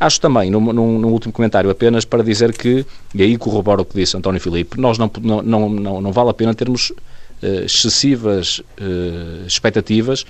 Acho 0.00 0.18
também, 0.18 0.50
no, 0.50 0.60
no, 0.60 0.98
no, 0.98 1.08
último 1.08 1.30
comentário, 1.30 1.68
apenas 1.68 2.06
para 2.06 2.24
dizer 2.24 2.56
que, 2.56 2.86
e 3.14 3.22
aí 3.22 3.36
corroboro 3.36 3.82
o 3.82 3.84
que 3.84 3.94
disse 3.94 4.16
António 4.16 4.40
Filipe, 4.40 4.80
nós 4.80 4.96
não, 4.96 5.10
não, 5.20 5.68
não, 5.68 6.00
não 6.00 6.10
vale 6.10 6.30
a 6.30 6.34
pena 6.34 6.54
termos 6.54 6.88
uh, 6.88 7.64
excessivas 7.66 8.60
uh, 8.80 9.46
expectativas 9.46 10.24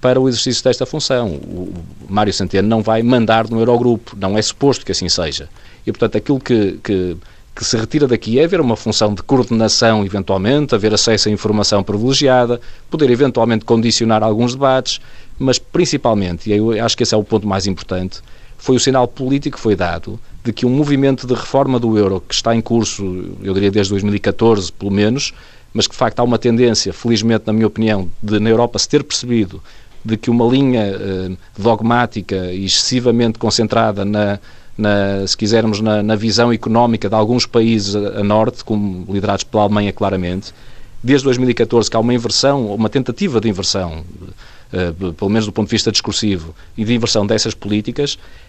para 0.00 0.20
o 0.20 0.28
exercício 0.28 0.62
desta 0.62 0.86
função. 0.86 1.30
O 1.30 1.72
Mário 2.08 2.32
Centeno 2.32 2.68
não 2.68 2.80
vai 2.80 3.02
mandar 3.02 3.48
no 3.48 3.58
Eurogrupo, 3.58 4.16
não 4.16 4.38
é 4.38 4.42
suposto 4.42 4.86
que 4.86 4.92
assim 4.92 5.08
seja. 5.08 5.48
E, 5.84 5.90
portanto, 5.90 6.16
aquilo 6.16 6.38
que, 6.38 6.78
que, 6.82 7.16
que, 7.56 7.64
se 7.64 7.76
retira 7.76 8.06
daqui 8.06 8.38
é 8.38 8.44
haver 8.44 8.60
uma 8.60 8.76
função 8.76 9.14
de 9.14 9.22
coordenação, 9.24 10.04
eventualmente, 10.04 10.76
haver 10.76 10.94
acesso 10.94 11.28
a 11.28 11.32
informação 11.32 11.82
privilegiada, 11.82 12.60
poder 12.88 13.10
eventualmente 13.10 13.64
condicionar 13.64 14.22
alguns 14.22 14.54
debates, 14.54 15.00
mas 15.38 15.58
principalmente, 15.58 16.50
e 16.50 16.56
eu 16.56 16.84
acho 16.84 16.96
que 16.96 17.02
esse 17.02 17.14
é 17.14 17.18
o 17.18 17.24
ponto 17.24 17.48
mais 17.48 17.66
importante, 17.66 18.20
foi 18.62 18.76
o 18.76 18.80
sinal 18.80 19.08
político 19.08 19.56
que 19.56 19.60
foi 19.60 19.74
dado 19.74 20.20
de 20.44 20.52
que 20.52 20.64
um 20.64 20.70
movimento 20.70 21.26
de 21.26 21.34
reforma 21.34 21.80
do 21.80 21.98
euro 21.98 22.20
que 22.20 22.32
está 22.32 22.54
em 22.54 22.60
curso, 22.60 23.02
eu 23.42 23.52
diria 23.52 23.72
desde 23.72 23.90
2014, 23.90 24.70
pelo 24.70 24.92
menos, 24.92 25.34
mas 25.74 25.88
que 25.88 25.92
de 25.92 25.98
facto 25.98 26.20
há 26.20 26.22
uma 26.22 26.38
tendência, 26.38 26.92
felizmente, 26.92 27.42
na 27.44 27.52
minha 27.52 27.66
opinião, 27.66 28.08
de 28.22 28.38
na 28.38 28.48
Europa 28.48 28.78
se 28.78 28.88
ter 28.88 29.02
percebido 29.02 29.60
de 30.04 30.16
que 30.16 30.30
uma 30.30 30.46
linha 30.46 30.94
uh, 30.96 31.36
dogmática 31.60 32.36
e 32.52 32.64
excessivamente 32.64 33.36
concentrada 33.36 34.04
na, 34.04 34.38
na 34.78 35.26
se 35.26 35.36
quisermos, 35.36 35.80
na, 35.80 36.00
na, 36.00 36.14
visão 36.14 36.52
económica 36.52 37.08
de 37.08 37.14
alguns 37.16 37.46
países 37.46 37.96
a, 37.96 38.20
a, 38.20 38.22
norte, 38.22 38.64
como 38.64 39.12
liderados 39.12 39.42
pela 39.42 39.64
Alemanha 39.64 39.92
claramente, 39.92 40.54
desde 41.02 41.24
2014 41.24 41.90
que 41.90 41.96
há 41.96 42.00
uma 42.00 42.14
inversão, 42.14 42.72
uma 42.72 42.88
tentativa 42.88 43.40
de 43.40 43.48
inversão, 43.48 44.04
uh, 44.72 45.12
pelo 45.14 45.30
menos 45.30 45.46
do 45.46 45.52
ponto 45.52 45.66
de 45.66 45.72
vista 45.72 45.90
discursivo, 45.90 46.54
e 46.76 46.84
de 46.84 46.94
inversão 46.94 47.26
dessas 47.26 47.54
políticas, 47.54 48.16
eh, 48.16 48.42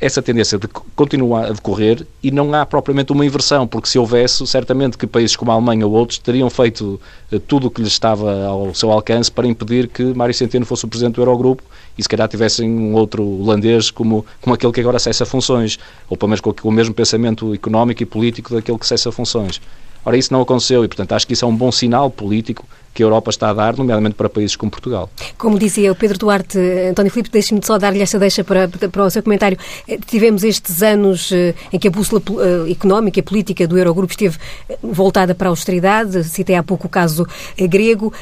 essa 0.00 0.20
tendência 0.20 0.58
de 0.58 0.66
continua 0.66 1.46
a 1.46 1.52
decorrer 1.52 2.04
e 2.20 2.32
não 2.32 2.52
há 2.52 2.66
propriamente 2.66 3.12
uma 3.12 3.24
inversão, 3.24 3.66
porque 3.66 3.88
se 3.88 3.96
houvesse, 3.96 4.44
certamente 4.44 4.98
que 4.98 5.06
países 5.06 5.36
como 5.36 5.52
a 5.52 5.54
Alemanha 5.54 5.86
ou 5.86 5.92
outros 5.92 6.18
teriam 6.18 6.50
feito 6.50 7.00
eh, 7.30 7.38
tudo 7.38 7.68
o 7.68 7.70
que 7.70 7.80
lhes 7.80 7.92
estava 7.92 8.44
ao 8.44 8.74
seu 8.74 8.90
alcance 8.90 9.30
para 9.30 9.46
impedir 9.46 9.86
que 9.86 10.02
Mário 10.02 10.34
Centeno 10.34 10.66
fosse 10.66 10.84
o 10.84 10.88
presidente 10.88 11.14
do 11.14 11.22
Eurogrupo 11.22 11.62
e 11.96 12.02
se 12.02 12.08
calhar 12.08 12.26
tivessem 12.26 12.68
um 12.68 12.94
outro 12.94 13.22
holandês 13.22 13.90
como, 13.90 14.26
como 14.40 14.54
aquele 14.54 14.72
que 14.72 14.80
agora 14.80 14.98
cessa 14.98 15.24
funções, 15.24 15.78
ou 16.10 16.16
pelo 16.16 16.30
menos 16.30 16.40
com, 16.40 16.52
com 16.52 16.68
o 16.68 16.72
mesmo 16.72 16.92
pensamento 16.92 17.54
económico 17.54 18.02
e 18.02 18.06
político 18.06 18.54
daquele 18.54 18.78
que 18.78 18.86
cessa 18.86 19.12
funções. 19.12 19.60
Ora, 20.04 20.16
isso 20.16 20.32
não 20.32 20.40
aconteceu 20.40 20.84
e, 20.84 20.88
portanto, 20.88 21.12
acho 21.12 21.24
que 21.24 21.34
isso 21.34 21.44
é 21.44 21.48
um 21.48 21.54
bom 21.54 21.70
sinal 21.70 22.10
político 22.10 22.66
que 22.94 23.02
a 23.02 23.06
Europa 23.06 23.30
está 23.30 23.50
a 23.50 23.52
dar, 23.54 23.76
nomeadamente 23.76 24.14
para 24.14 24.28
países 24.28 24.56
como 24.56 24.70
Portugal. 24.70 25.08
Como 25.38 25.58
dizia 25.58 25.90
o 25.90 25.94
Pedro 25.94 26.18
Duarte, 26.18 26.58
António 26.90 27.10
Filipe, 27.10 27.30
deixe-me 27.30 27.64
só 27.64 27.78
dar-lhe 27.78 28.02
esta 28.02 28.18
deixa 28.18 28.44
para, 28.44 28.68
para 28.68 29.04
o 29.04 29.10
seu 29.10 29.22
comentário. 29.22 29.58
Eh, 29.88 29.98
tivemos 30.06 30.44
estes 30.44 30.82
anos 30.82 31.32
eh, 31.32 31.54
em 31.72 31.78
que 31.78 31.88
a 31.88 31.90
bússola 31.90 32.22
eh, 32.66 32.72
económica 32.72 33.18
e 33.18 33.22
política 33.22 33.66
do 33.66 33.78
Eurogrupo 33.78 34.12
esteve 34.12 34.36
voltada 34.82 35.34
para 35.34 35.48
a 35.48 35.50
austeridade, 35.50 36.24
citei 36.24 36.54
há 36.54 36.62
pouco 36.62 36.86
o 36.86 36.90
caso 36.90 37.26
grego. 37.56 38.12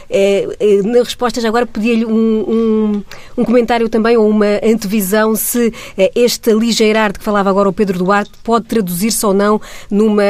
Na 0.85 1.03
resposta, 1.03 1.41
já 1.41 1.49
agora, 1.49 1.67
pedia-lhe 1.67 2.05
um, 2.05 2.13
um, 2.13 3.03
um, 3.39 3.45
comentário 3.45 3.89
também, 3.89 4.17
ou 4.17 4.29
uma 4.29 4.61
antevisão, 4.63 5.35
se 5.35 5.73
este 6.15 6.51
aligeirar 6.51 7.13
de 7.13 7.19
que 7.19 7.25
falava 7.25 7.51
agora 7.51 7.69
o 7.69 7.73
Pedro 7.73 7.99
Duarte 7.99 8.33
pode 8.43 8.67
traduzir-se 8.67 9.25
ou 9.25 9.33
não 9.33 9.61
numa 9.91 10.23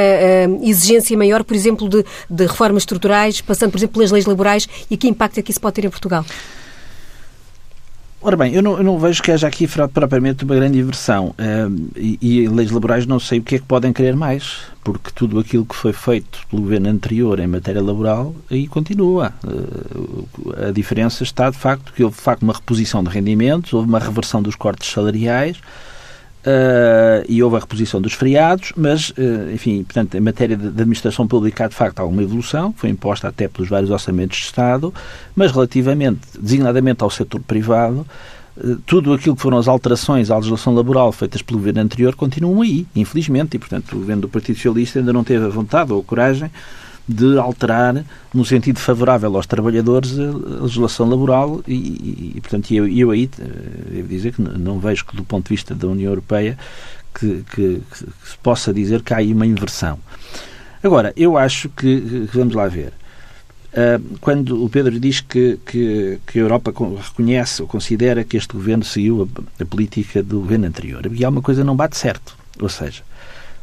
exigência 0.63 1.17
maior, 1.17 1.45
por 1.45 1.55
exemplo, 1.55 1.89
de, 1.89 2.05
de 2.29 2.47
reformas 2.47 2.83
estruturais, 2.83 3.41
passando, 3.41 3.71
por 3.71 3.79
exemplo, 3.79 3.95
pelas 3.95 4.11
leis 4.11 4.27
laborais 4.31 4.69
e 4.91 4.97
que 4.97 5.09
impacto 5.09 5.39
é 5.39 5.43
que 5.43 5.51
isso 5.51 5.61
pode 5.61 5.75
ter 5.75 5.85
em 5.85 5.91
Portugal? 5.91 6.25
Ora 8.23 8.37
bem, 8.37 8.53
eu 8.53 8.63
não, 8.63 8.77
eu 8.77 8.85
não, 8.85 8.99
vejo 8.99 9.23
que 9.23 9.33
haja 9.33 9.49
aqui 9.49 9.67
propriamente 9.67 10.45
uma 10.45 10.55
grande 10.55 10.79
inversão 10.79 11.29
uh, 11.29 11.91
e, 11.97 12.19
e 12.21 12.49
leis 12.49 12.71
laborais 12.71 13.07
não 13.07 13.19
sei 13.19 13.39
o 13.39 13.43
que 13.43 13.55
é 13.55 13.59
que 13.59 13.65
podem 13.65 13.95
querer 13.95 14.15
mais, 14.15 14.59
porque 14.85 15.11
tudo 15.15 15.39
aquilo 15.39 15.65
que 15.65 15.75
foi 15.75 15.95
feito 15.95 16.47
pelo 16.51 16.61
governo 16.61 16.91
anterior 16.91 17.41
em 17.41 17.47
matéria 17.47 17.83
laboral 17.83 18.35
aí 18.51 18.69
continua. 18.69 19.33
Uh, 19.43 20.69
a 20.69 20.71
diferença 20.71 21.23
está 21.23 21.49
de 21.49 21.57
facto 21.57 21.95
que 21.95 22.05
houve 22.05 22.15
de 22.15 22.23
facto 22.23 22.43
uma 22.43 22.53
reposição 22.53 23.03
de 23.03 23.09
rendimentos, 23.09 23.73
houve 23.73 23.89
uma 23.89 23.99
reversão 23.99 24.43
dos 24.43 24.55
cortes 24.55 24.93
salariais, 24.93 25.57
Uh, 26.41 27.21
e 27.29 27.43
houve 27.43 27.57
a 27.57 27.59
reposição 27.59 28.01
dos 28.01 28.15
feriados, 28.15 28.73
mas, 28.75 29.11
uh, 29.11 29.53
enfim, 29.53 29.83
portanto, 29.83 30.15
em 30.15 30.21
matéria 30.21 30.57
de, 30.57 30.71
de, 30.71 30.81
administração 30.81 31.29
pública 31.29 31.67
há 31.67 31.69
de 31.69 31.75
facto 31.75 32.01
alguma 32.01 32.23
evolução, 32.23 32.73
foi 32.75 32.89
imposta 32.89 33.29
até 33.29 33.47
pelos 33.47 33.69
vários 33.69 33.91
orçamentos 33.91 34.39
de 34.39 34.45
Estado, 34.45 34.93
mas 35.37 35.53
relativamente, 35.53 36.21
designadamente 36.41 37.05
ao 37.05 37.11
setor 37.11 37.43
privado, 37.43 38.07
uh, 38.57 38.77
tudo 38.87 39.13
aquilo 39.13 39.37
que 39.37 39.43
foram 39.43 39.59
as 39.59 39.69
alterações 39.69 40.31
à 40.31 40.37
legislação 40.37 40.75
laboral 40.75 41.13
feitas 41.13 41.43
pelo 41.43 41.59
governo 41.59 41.83
anterior 41.83 42.15
continuam 42.15 42.63
aí, 42.63 42.87
infelizmente, 42.97 43.57
e, 43.57 43.59
portanto, 43.59 43.93
o 43.93 43.99
governo 43.99 44.23
do 44.23 44.29
Partido 44.29 44.57
Socialista 44.57 44.99
ainda 44.99 45.13
não 45.13 45.23
teve 45.23 45.45
a 45.45 45.51
vontade 45.51 45.93
ou 45.93 46.01
a 46.01 46.03
coragem 46.03 46.51
de 47.11 47.39
alterar 47.39 48.05
no 48.33 48.45
sentido 48.45 48.79
favorável 48.79 49.35
aos 49.35 49.47
trabalhadores 49.47 50.17
a 50.19 50.63
legislação 50.63 51.09
laboral 51.09 51.61
e, 51.67 52.35
e 52.37 52.41
portanto, 52.41 52.73
eu, 52.73 52.87
eu 52.87 53.11
aí 53.11 53.29
eh, 53.39 53.95
devo 53.95 54.09
dizer 54.09 54.33
que 54.33 54.41
não 54.43 54.79
vejo 54.79 55.05
que 55.05 55.17
do 55.17 55.25
ponto 55.25 55.45
de 55.45 55.51
vista 55.51 55.75
da 55.75 55.89
União 55.89 56.11
Europeia 56.11 56.57
que, 57.13 57.45
que, 57.53 57.83
que 57.91 57.99
se 57.99 58.39
possa 58.43 58.73
dizer 58.73 59.03
que 59.03 59.13
há 59.13 59.17
aí 59.17 59.33
uma 59.33 59.47
inversão. 59.47 59.99
Agora, 60.83 61.13
eu 61.17 61.37
acho 61.37 61.69
que, 61.71 62.29
que 62.31 62.37
vamos 62.37 62.55
lá 62.55 62.69
ver, 62.69 62.93
Uh, 63.71 64.19
quando 64.21 64.65
o 64.65 64.69
Pedro 64.69 64.99
diz 64.99 65.21
que, 65.21 65.57
que, 65.65 66.19
que, 66.27 66.41
a 66.41 66.43
Europa 66.43 66.75
reconhece 67.01 67.63
ou 67.63 67.69
considera 67.69 68.25
que 68.25 68.37
este 68.37 68.53
governo 68.53 68.83
seguiu 68.83 69.31
a, 69.33 69.63
a, 69.63 69.65
política 69.65 70.25
do 70.25 70.41
governo 70.41 70.67
anterior, 70.67 71.09
e 71.13 71.25
há 71.25 71.29
uma 71.29 71.41
coisa 71.41 71.63
não 71.63 71.77
bate 71.77 71.97
certo. 71.97 72.37
Ou 72.61 72.69
seja, 72.69 73.05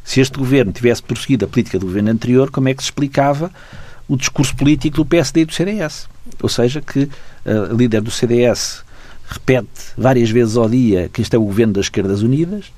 se 0.07 0.21
este 0.21 0.39
governo 0.39 0.71
tivesse 0.71 1.03
prosseguido 1.03 1.43
a 1.43 1.49
política 1.49 1.77
do 1.77 1.85
governo 1.85 2.09
anterior, 2.09 2.49
como 2.49 2.69
é 2.69 2.73
que 2.73 2.81
se 2.81 2.87
explicava 2.87 3.51
o 4.07 4.15
discurso 4.15 4.55
político 4.55 4.95
do 4.95 5.05
PSD 5.05 5.41
e 5.41 5.45
do 5.45 5.51
CDS? 5.51 6.07
Ou 6.41 6.47
seja, 6.47 6.81
que 6.81 7.09
a 7.45 7.73
líder 7.73 7.99
do 7.99 8.09
CDS 8.09 8.85
repete 9.27 9.67
várias 9.97 10.29
vezes 10.29 10.55
ao 10.55 10.69
dia 10.69 11.09
que 11.11 11.21
este 11.21 11.35
é 11.35 11.39
o 11.39 11.43
governo 11.43 11.73
das 11.73 11.87
esquerdas 11.87 12.21
unidas. 12.21 12.71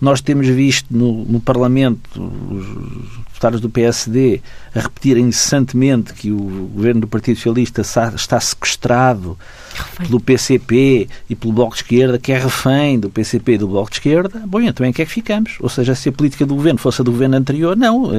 Nós 0.00 0.22
temos 0.22 0.46
visto 0.46 0.86
no, 0.88 1.22
no 1.26 1.38
Parlamento 1.38 2.00
os 2.18 3.24
deputados 3.26 3.60
do 3.60 3.68
PSD 3.68 4.40
a 4.74 4.80
repetirem 4.80 5.24
incessantemente 5.24 6.14
que 6.14 6.30
o 6.30 6.70
governo 6.74 7.02
do 7.02 7.06
Partido 7.06 7.36
Socialista 7.36 7.82
está 7.82 8.40
sequestrado 8.40 9.36
refém. 9.72 10.06
pelo 10.06 10.20
PCP 10.20 11.08
e 11.28 11.34
pelo 11.34 11.52
Bloco 11.52 11.74
de 11.74 11.82
Esquerda, 11.82 12.18
que 12.18 12.32
é 12.32 12.38
refém 12.38 12.98
do 12.98 13.10
PCP 13.10 13.52
e 13.52 13.58
do 13.58 13.68
Bloco 13.68 13.90
de 13.90 13.96
Esquerda, 13.96 14.42
bom, 14.46 14.60
então 14.60 14.86
em 14.86 14.92
que 14.92 15.02
é 15.02 15.06
que 15.06 15.10
ficamos? 15.10 15.56
Ou 15.60 15.68
seja, 15.68 15.94
se 15.94 16.08
a 16.08 16.12
política 16.12 16.46
do 16.46 16.54
governo 16.54 16.78
fosse 16.78 17.00
a 17.00 17.04
do 17.04 17.10
governo 17.10 17.36
anterior, 17.36 17.76
não, 17.76 18.10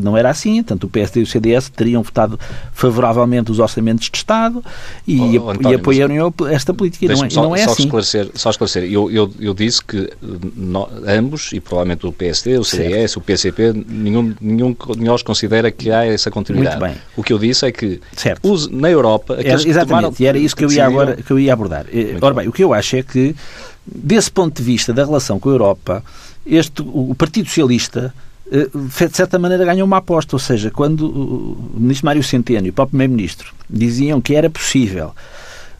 não 0.00 0.16
era 0.16 0.30
assim. 0.30 0.62
Tanto 0.62 0.86
o 0.86 0.90
PSD 0.90 1.20
e 1.20 1.22
o 1.22 1.26
CDS 1.26 1.68
teriam 1.68 2.02
votado 2.02 2.38
favoravelmente 2.72 3.50
os 3.50 3.58
orçamentos 3.58 4.08
de 4.10 4.16
Estado 4.16 4.64
e, 5.06 5.38
oh, 5.38 5.50
António, 5.50 5.72
e 5.72 5.74
apoiaram 5.74 6.34
esta 6.50 6.72
política. 6.72 7.14
Não 7.14 7.24
é, 7.24 7.30
só, 7.30 7.42
não 7.42 7.56
é 7.56 7.64
só 7.64 7.72
assim. 7.72 7.84
Esclarecer, 7.84 8.30
só 8.34 8.50
esclarecer, 8.50 8.84
eu, 8.84 9.10
eu, 9.10 9.32
eu 9.38 9.54
disse 9.54 9.82
que 9.82 10.10
no, 10.56 10.88
ambos, 11.06 11.52
e 11.52 11.60
provavelmente 11.60 12.06
o 12.06 12.12
PSD, 12.12 12.58
o 12.58 12.64
CDS, 12.64 13.12
certo. 13.12 13.16
o 13.18 13.20
PCP, 13.20 13.84
nenhum, 13.88 14.34
nenhum 14.40 14.72
de 14.72 15.04
nós 15.04 15.22
considera 15.22 15.70
que 15.76 15.90
há 15.90 16.04
essa 16.04 16.30
continuidade. 16.30 16.80
Muito 16.80 16.92
bem. 16.92 17.02
O 17.16 17.22
que 17.22 17.32
eu 17.32 17.38
disse 17.38 17.66
é 17.66 17.72
que 17.72 18.00
os, 18.42 18.68
na 18.68 18.90
Europa, 18.90 19.34
aqueles 19.34 19.62
era, 19.62 19.70
exatamente, 19.70 19.88
tomaram, 19.88 20.14
e 20.18 20.26
era 20.26 20.38
isso 20.38 20.56
que 20.56 20.64
eu 20.64 20.72
ia 20.72 20.86
agora 20.86 21.16
que 21.16 21.30
eu 21.30 21.38
ia 21.38 21.52
abordar. 21.52 21.86
Eh, 21.92 22.12
Muito 22.12 22.24
Ora 22.24 22.34
bem, 22.34 22.48
o 22.48 22.52
que 22.52 22.64
eu 22.64 22.72
acho 22.74 22.96
é 22.96 23.02
que, 23.02 23.36
desse 23.84 24.30
ponto 24.30 24.56
de 24.56 24.62
vista 24.62 24.92
da 24.92 25.04
relação 25.04 25.38
com 25.38 25.48
a 25.48 25.52
Europa, 25.52 26.04
este, 26.46 26.82
o 26.82 27.14
Partido 27.14 27.48
Socialista 27.48 28.12
de 28.48 29.16
certa 29.16 29.38
maneira 29.38 29.64
ganhou 29.64 29.84
uma 29.84 29.96
aposta, 29.96 30.36
ou 30.36 30.40
seja, 30.40 30.70
quando 30.70 31.06
o 31.06 31.74
ministro 31.74 32.06
Mário 32.06 32.22
Centeno 32.22 32.66
e 32.66 32.70
o 32.70 32.72
próprio 32.72 32.90
primeiro-ministro 32.90 33.52
diziam 33.68 34.20
que 34.20 34.34
era 34.36 34.48
possível 34.48 35.12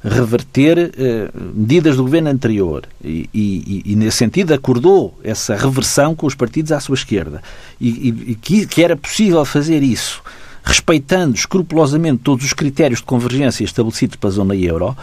reverter 0.03 0.93
eh, 0.97 1.31
medidas 1.55 1.97
do 1.97 2.03
governo 2.03 2.31
anterior 2.31 2.85
e, 3.03 3.29
e, 3.33 3.83
e, 3.87 3.97
nesse 3.97 4.19
sentido, 4.19 4.55
acordou 4.55 5.19
essa 5.23 5.57
reversão 5.57 6.15
com 6.15 6.27
os 6.27 6.35
partidos 6.35 6.73
à 6.73 6.81
sua 6.81 6.95
esquerda 6.95 7.43
e, 7.81 8.09
e 8.09 8.35
que, 8.35 8.67
que, 8.67 8.83
era 8.83 8.97
possível 8.97 9.45
fazer 9.45 9.83
isso 9.83 10.23
respeitando 10.63 11.35
escrupulosamente 11.35 12.23
todos 12.25 12.45
os 12.45 12.53
critérios 12.53 13.01
de 13.01 13.07
convergência 13.07 13.65
estabelecidos 13.65 14.17
para 14.17 14.29
a 14.29 14.33
zona 14.33 14.57
euro, 14.57 14.97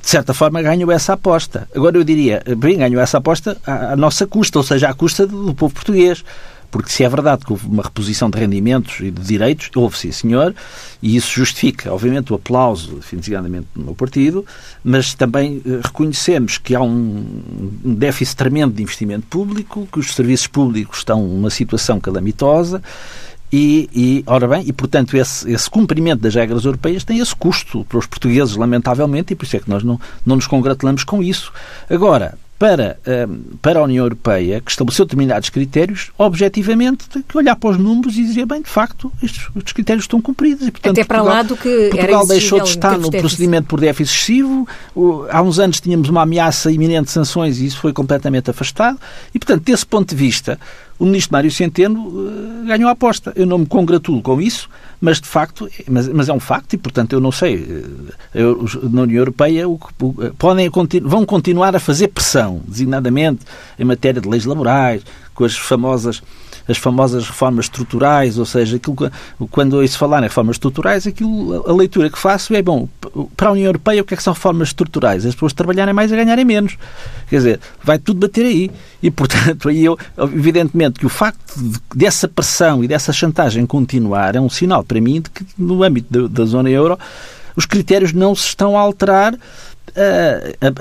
de 0.00 0.08
certa 0.08 0.32
forma 0.32 0.62
ganhou 0.62 0.90
essa 0.90 1.12
aposta. 1.12 1.68
Agora 1.74 1.96
eu 1.98 2.04
diria, 2.04 2.42
bem, 2.56 2.78
ganhou 2.78 3.00
essa 3.00 3.18
aposta 3.18 3.58
à, 3.66 3.92
à 3.92 3.96
nossa 3.96 4.26
custa, 4.26 4.58
ou 4.58 4.62
seja, 4.62 4.88
à 4.88 4.94
custa 4.94 5.26
do, 5.26 5.46
do 5.46 5.54
povo 5.54 5.74
português. 5.74 6.24
Porque 6.70 6.90
se 6.90 7.04
é 7.04 7.08
verdade 7.08 7.44
que 7.44 7.52
houve 7.52 7.66
uma 7.66 7.82
reposição 7.82 8.28
de 8.30 8.38
rendimentos 8.38 9.00
e 9.00 9.10
de 9.10 9.22
direitos, 9.22 9.70
houve 9.74 9.96
sim, 9.98 10.12
senhor, 10.12 10.54
e 11.02 11.16
isso 11.16 11.32
justifica, 11.32 11.92
obviamente, 11.92 12.32
o 12.32 12.36
aplauso, 12.36 12.96
definitivamente, 12.96 13.66
no 13.74 13.84
meu 13.84 13.94
partido, 13.94 14.44
mas 14.82 15.14
também 15.14 15.62
eh, 15.64 15.80
reconhecemos 15.82 16.58
que 16.58 16.74
há 16.74 16.82
um 16.82 17.24
déficit 17.84 18.36
tremendo 18.36 18.74
de 18.74 18.82
investimento 18.82 19.26
público, 19.26 19.88
que 19.90 19.98
os 19.98 20.14
serviços 20.14 20.46
públicos 20.46 20.98
estão 20.98 21.26
numa 21.26 21.50
situação 21.50 22.00
calamitosa, 22.00 22.82
e, 23.52 23.88
e, 23.94 24.24
ora 24.26 24.48
bem, 24.48 24.64
e 24.66 24.72
portanto 24.72 25.16
esse, 25.16 25.50
esse 25.50 25.70
cumprimento 25.70 26.20
das 26.20 26.34
regras 26.34 26.64
europeias 26.64 27.04
tem 27.04 27.20
esse 27.20 27.34
custo 27.34 27.84
para 27.84 27.98
os 27.98 28.06
portugueses, 28.06 28.56
lamentavelmente, 28.56 29.32
e 29.32 29.36
por 29.36 29.44
isso 29.44 29.56
é 29.56 29.60
que 29.60 29.70
nós 29.70 29.84
não, 29.84 30.00
não 30.24 30.36
nos 30.36 30.46
congratulamos 30.46 31.04
com 31.04 31.22
isso. 31.22 31.52
Agora, 31.88 32.36
para, 32.58 32.98
ehm, 33.06 33.40
para 33.60 33.80
a 33.80 33.82
União 33.82 34.04
Europeia, 34.04 34.60
que 34.60 34.70
estabeleceu 34.70 35.04
determinados 35.04 35.50
critérios, 35.50 36.10
objetivamente 36.16 37.08
tem 37.08 37.22
que 37.22 37.36
olhar 37.36 37.54
para 37.56 37.70
os 37.70 37.78
números 37.78 38.16
e 38.16 38.24
dizer, 38.24 38.46
bem, 38.46 38.62
de 38.62 38.68
facto, 38.68 39.12
estes, 39.22 39.48
estes 39.54 39.72
critérios 39.72 40.04
estão 40.04 40.20
cumpridos. 40.20 40.66
E, 40.66 40.70
portanto, 40.70 40.98
Até 40.98 41.04
para 41.04 41.18
Portugal, 41.18 41.36
lá 41.36 41.42
do 41.42 41.56
que 41.56 41.88
Portugal 41.90 42.26
deixou 42.26 42.60
de 42.60 42.70
estar 42.70 42.98
no 42.98 43.10
procedimento 43.10 43.68
por 43.68 43.80
déficit 43.80 44.16
excessivo. 44.16 44.66
Há 45.30 45.42
uns 45.42 45.58
anos 45.58 45.80
tínhamos 45.80 46.08
uma 46.08 46.22
ameaça 46.22 46.70
iminente 46.70 47.06
de 47.06 47.10
sanções 47.10 47.58
e 47.58 47.66
isso 47.66 47.78
foi 47.78 47.92
completamente 47.92 48.50
afastado. 48.50 48.98
E, 49.34 49.38
portanto, 49.38 49.64
desse 49.64 49.84
ponto 49.84 50.08
de 50.08 50.16
vista, 50.16 50.58
o 50.98 51.04
ministro 51.04 51.32
Mário 51.32 51.50
Centeno 51.50 52.08
uh, 52.08 52.66
ganhou 52.66 52.88
a 52.88 52.92
aposta. 52.92 53.32
Eu 53.36 53.46
não 53.46 53.58
me 53.58 53.66
congratulo 53.66 54.22
com 54.22 54.40
isso, 54.40 54.68
mas 55.00 55.20
de 55.20 55.28
facto, 55.28 55.68
mas, 55.88 56.08
mas 56.08 56.28
é 56.28 56.32
um 56.32 56.40
facto 56.40 56.72
e, 56.74 56.78
portanto, 56.78 57.12
eu 57.12 57.20
não 57.20 57.32
sei. 57.32 57.56
Uh, 57.56 58.12
eu, 58.34 58.64
na 58.90 59.02
União 59.02 59.18
Europeia 59.18 59.68
o, 59.68 59.78
o, 60.00 60.14
podem, 60.38 60.70
vão 61.02 61.24
continuar 61.26 61.74
a 61.76 61.80
fazer 61.80 62.08
pressão, 62.08 62.60
designadamente 62.66 63.44
em 63.78 63.84
matéria 63.84 64.20
de 64.20 64.28
leis 64.28 64.44
laborais, 64.44 65.02
com 65.34 65.44
as 65.44 65.56
famosas 65.56 66.22
as 66.68 66.78
famosas 66.78 67.26
reformas 67.26 67.66
estruturais, 67.66 68.38
ou 68.38 68.44
seja, 68.44 68.76
aquilo, 68.76 68.96
quando 69.50 69.74
ouço 69.74 69.98
falar 69.98 70.20
em 70.20 70.24
reformas 70.24 70.56
estruturais, 70.56 71.06
aquilo, 71.06 71.68
a 71.68 71.72
leitura 71.72 72.10
que 72.10 72.18
faço 72.18 72.54
é, 72.54 72.62
bom, 72.62 72.88
para 73.36 73.48
a 73.48 73.52
União 73.52 73.66
Europeia 73.66 74.02
o 74.02 74.04
que 74.04 74.14
é 74.14 74.16
que 74.16 74.22
são 74.22 74.32
reformas 74.32 74.68
estruturais? 74.68 75.24
As 75.24 75.34
pessoas 75.34 75.52
trabalharem 75.52 75.94
mais 75.94 76.12
a 76.12 76.16
ganharem 76.16 76.44
menos. 76.44 76.76
Quer 77.28 77.36
dizer, 77.36 77.60
vai 77.82 77.98
tudo 77.98 78.20
bater 78.20 78.46
aí. 78.46 78.70
E, 79.02 79.10
portanto, 79.10 79.68
aí 79.68 79.84
eu, 79.84 79.98
evidentemente 80.18 80.98
que 80.98 81.06
o 81.06 81.10
facto 81.10 81.54
de, 81.56 81.78
dessa 81.94 82.26
pressão 82.28 82.82
e 82.82 82.88
dessa 82.88 83.12
chantagem 83.12 83.64
continuar 83.66 84.34
é 84.34 84.40
um 84.40 84.50
sinal 84.50 84.82
para 84.82 85.00
mim 85.00 85.20
de 85.20 85.30
que 85.30 85.46
no 85.56 85.82
âmbito 85.82 86.06
da, 86.10 86.28
da 86.28 86.44
zona 86.44 86.70
euro 86.70 86.98
os 87.54 87.64
critérios 87.64 88.12
não 88.12 88.34
se 88.34 88.48
estão 88.48 88.76
a 88.76 88.80
alterar 88.80 89.34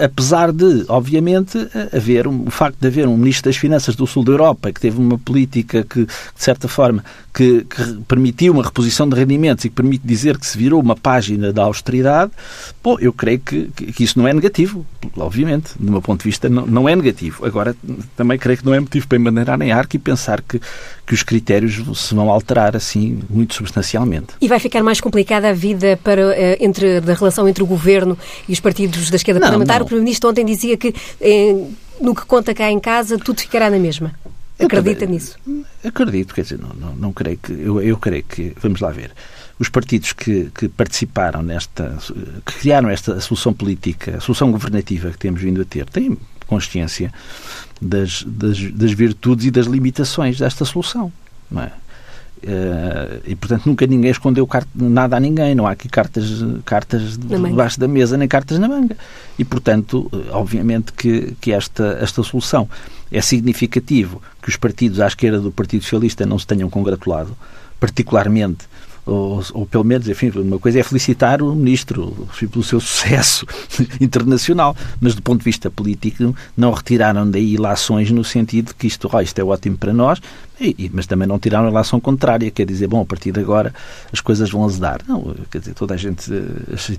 apesar 0.03 0.51
de, 0.51 0.85
obviamente, 0.87 1.57
haver 1.95 2.27
um, 2.27 2.45
o 2.47 2.51
facto 2.51 2.77
de 2.79 2.87
haver 2.87 3.07
um 3.07 3.17
ministro 3.17 3.49
das 3.49 3.57
Finanças 3.57 3.95
do 3.95 4.05
Sul 4.05 4.23
da 4.23 4.31
Europa 4.31 4.71
que 4.71 4.79
teve 4.79 4.99
uma 4.99 5.17
política 5.17 5.83
que, 5.83 6.05
de 6.05 6.11
certa 6.35 6.67
forma, 6.67 7.03
que, 7.35 7.65
que, 7.65 7.83
permitiu 8.07 8.53
uma 8.53 8.63
reposição 8.63 9.09
de 9.09 9.15
rendimentos 9.15 9.65
e 9.65 9.69
que 9.69 9.75
permite 9.75 10.07
dizer 10.07 10.37
que 10.37 10.47
se 10.47 10.57
virou 10.57 10.81
uma 10.81 10.95
página 10.95 11.51
da 11.51 11.63
austeridade, 11.63 12.31
bom, 12.81 12.95
eu 12.97 13.11
creio 13.11 13.39
que, 13.39 13.67
que 13.67 14.03
isso 14.05 14.17
não 14.17 14.25
é 14.25 14.33
negativo, 14.33 14.85
obviamente, 15.17 15.73
do 15.77 15.91
meu 15.91 16.01
ponto 16.01 16.21
de 16.21 16.29
vista 16.29 16.47
não, 16.47 16.65
não 16.65 16.87
é 16.87 16.95
negativo. 16.95 17.45
Agora, 17.45 17.75
também 18.15 18.39
creio 18.39 18.57
que 18.57 18.65
não 18.65 18.73
é 18.73 18.79
motivo 18.79 19.05
para 19.05 19.17
emanerar 19.17 19.61
em 19.61 19.73
arco 19.73 19.97
e 19.97 19.99
pensar 19.99 20.41
que, 20.41 20.61
que 21.05 21.13
os 21.13 21.23
critérios 21.23 21.83
se 21.99 22.15
vão 22.15 22.31
alterar 22.31 22.73
assim 22.73 23.19
muito 23.29 23.53
substancialmente. 23.53 24.27
E 24.39 24.47
vai 24.47 24.59
ficar 24.59 24.81
mais 24.81 25.01
complicada 25.01 25.49
a 25.49 25.53
vida 25.53 25.99
para, 26.01 26.33
eh, 26.33 26.57
entre, 26.61 27.01
da 27.01 27.13
relação 27.13 27.49
entre 27.49 27.61
o 27.61 27.65
Governo 27.65 28.17
e 28.47 28.53
os 28.53 28.61
partidos 28.61 29.09
da 29.09 29.17
esquerda 29.17 29.41
não, 29.41 29.47
parlamentar. 29.47 29.79
Não. 29.79 29.83
O 29.83 29.87
Primeiro-Ministro 29.87 30.29
ontem 30.29 30.45
dizia 30.45 30.77
que, 30.77 30.95
eh, 31.19 31.67
no 31.99 32.15
que 32.15 32.25
conta 32.25 32.53
cá 32.53 32.71
em 32.71 32.79
casa, 32.79 33.17
tudo 33.17 33.41
ficará 33.41 33.69
na 33.69 33.77
mesma. 33.77 34.13
Acredita 34.59 35.01
também, 35.01 35.15
nisso? 35.15 35.37
Acredito, 35.83 36.33
quer 36.33 36.41
dizer, 36.41 36.59
não, 36.59 36.73
não, 36.73 36.95
não 36.95 37.13
creio 37.13 37.37
que. 37.37 37.51
Eu, 37.51 37.81
eu 37.81 37.97
creio 37.97 38.23
que. 38.23 38.53
Vamos 38.61 38.79
lá 38.79 38.89
ver. 38.89 39.11
Os 39.59 39.69
partidos 39.69 40.13
que, 40.13 40.49
que 40.57 40.69
participaram 40.69 41.41
nesta. 41.41 41.97
que 42.45 42.59
criaram 42.59 42.89
esta 42.89 43.19
solução 43.19 43.53
política, 43.53 44.17
a 44.17 44.19
solução 44.21 44.51
governativa 44.51 45.11
que 45.11 45.17
temos 45.17 45.41
vindo 45.41 45.61
a 45.61 45.65
ter, 45.65 45.85
têm 45.89 46.17
consciência 46.47 47.11
das, 47.81 48.23
das, 48.23 48.59
das 48.71 48.91
virtudes 48.91 49.45
e 49.45 49.51
das 49.51 49.65
limitações 49.65 50.37
desta 50.37 50.63
solução. 50.63 51.11
Não 51.51 51.63
é? 51.63 51.71
Uh, 52.43 53.21
e 53.25 53.35
portanto 53.35 53.65
nunca 53.65 53.87
ninguém 53.87 54.11
escondeu 54.11 54.47
nada 54.75 55.17
a 55.17 55.19
ninguém, 55.19 55.55
não 55.55 55.65
há 55.65 55.71
aqui 55.71 55.89
cartas, 55.89 56.43
cartas 56.63 57.17
debaixo 57.17 57.79
da 57.79 57.87
mesa 57.87 58.17
nem 58.17 58.27
cartas 58.27 58.59
na 58.59 58.67
manga. 58.67 58.95
E 59.39 59.43
portanto, 59.43 60.09
eh, 60.13 60.31
obviamente 60.31 60.93
que, 60.93 61.35
que 61.41 61.51
esta, 61.51 61.97
esta 61.99 62.21
solução 62.21 62.69
é 63.11 63.21
significativo 63.21 64.21
que 64.41 64.49
os 64.49 64.57
partidos 64.57 64.99
à 64.99 65.07
esquerda 65.07 65.39
do 65.39 65.51
Partido 65.51 65.83
Socialista 65.83 66.25
não 66.25 66.37
se 66.37 66.45
tenham 66.45 66.69
congratulado, 66.69 67.35
particularmente 67.79 68.67
ou, 69.05 69.43
ou, 69.53 69.65
pelo 69.65 69.83
menos, 69.83 70.07
enfim, 70.07 70.31
uma 70.35 70.57
coisa 70.57 70.79
é 70.79 70.83
felicitar 70.83 71.41
o 71.41 71.53
ministro 71.55 72.27
pelo 72.51 72.63
seu 72.63 72.79
sucesso 72.81 73.45
internacional, 74.01 74.75
mas 74.99 75.13
do 75.13 75.21
ponto 75.21 75.39
de 75.39 75.45
vista 75.45 75.69
político 75.69 76.35
não 76.57 76.71
retiraram 76.71 77.29
daí 77.29 77.53
ilações 77.53 78.09
no 78.11 78.23
sentido 78.23 78.73
que 78.73 78.87
isto, 78.87 79.09
oh, 79.11 79.21
isto 79.21 79.39
é 79.39 79.43
ótimo 79.43 79.77
para 79.77 79.93
nós, 79.93 80.19
e, 80.59 80.89
mas 80.93 81.05
também 81.05 81.27
não 81.27 81.37
tiraram 81.37 81.65
a 81.65 81.69
relação 81.69 81.99
contrária, 81.99 82.49
quer 82.49 82.65
dizer, 82.65 82.87
bom, 82.87 83.01
a 83.01 83.05
partir 83.05 83.31
de 83.31 83.39
agora 83.39 83.73
as 84.11 84.21
coisas 84.21 84.49
vão 84.49 84.65
azedar. 84.65 85.01
Não, 85.07 85.35
quer 85.51 85.59
dizer, 85.59 85.73
toda 85.73 85.93
a 85.93 85.97
gente, 85.97 86.31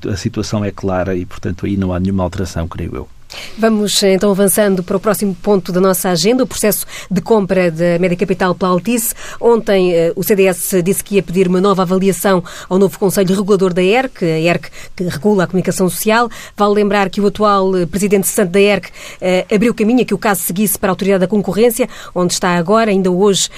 a 0.09 0.17
situação 0.17 0.65
é 0.65 0.71
clara 0.71 1.17
e, 1.17 1.25
portanto, 1.25 1.67
aí 1.67 1.77
não 1.77 1.93
há 1.93 1.99
nenhuma 1.99 2.23
alteração, 2.23 2.69
creio 2.69 2.95
eu. 2.95 3.16
Vamos 3.59 4.03
então 4.03 4.31
avançando 4.31 4.83
para 4.83 4.99
o 4.99 5.01
próximo 5.01 5.35
ponto 5.35 5.73
da 5.73 5.81
nossa 5.81 6.11
agenda, 6.11 6.45
o 6.45 6.47
processo 6.47 6.85
de 7.11 7.23
compra 7.23 7.71
da 7.71 7.99
Média 7.99 8.15
Capital 8.15 8.55
pela 8.55 8.71
Altice. 8.71 9.15
Ontem 9.41 9.95
eh, 9.95 10.13
o 10.15 10.23
CDS 10.23 10.75
disse 10.85 11.03
que 11.03 11.15
ia 11.15 11.23
pedir 11.23 11.49
uma 11.49 11.59
nova 11.59 11.81
avaliação 11.81 12.45
ao 12.69 12.79
novo 12.79 12.99
Conselho 12.99 13.35
Regulador 13.35 13.73
da 13.73 13.83
ERC, 13.83 14.27
a 14.27 14.39
ERC 14.39 14.69
que 14.95 15.05
regula 15.05 15.45
a 15.45 15.47
comunicação 15.47 15.89
social. 15.89 16.29
Vale 16.55 16.75
lembrar 16.75 17.09
que 17.09 17.19
o 17.19 17.29
atual 17.29 17.75
eh, 17.79 17.87
presidente 17.87 18.27
santo 18.27 18.51
da 18.51 18.61
ERC 18.61 18.91
eh, 19.23 19.47
abriu 19.51 19.73
caminho 19.73 20.03
a 20.03 20.05
que 20.05 20.13
o 20.13 20.19
caso 20.19 20.43
seguisse 20.43 20.79
para 20.79 20.91
a 20.91 20.93
Autoridade 20.93 21.21
da 21.21 21.27
Concorrência, 21.27 21.89
onde 22.15 22.35
está 22.35 22.59
agora. 22.59 22.91
Ainda 22.91 23.11
hoje 23.11 23.49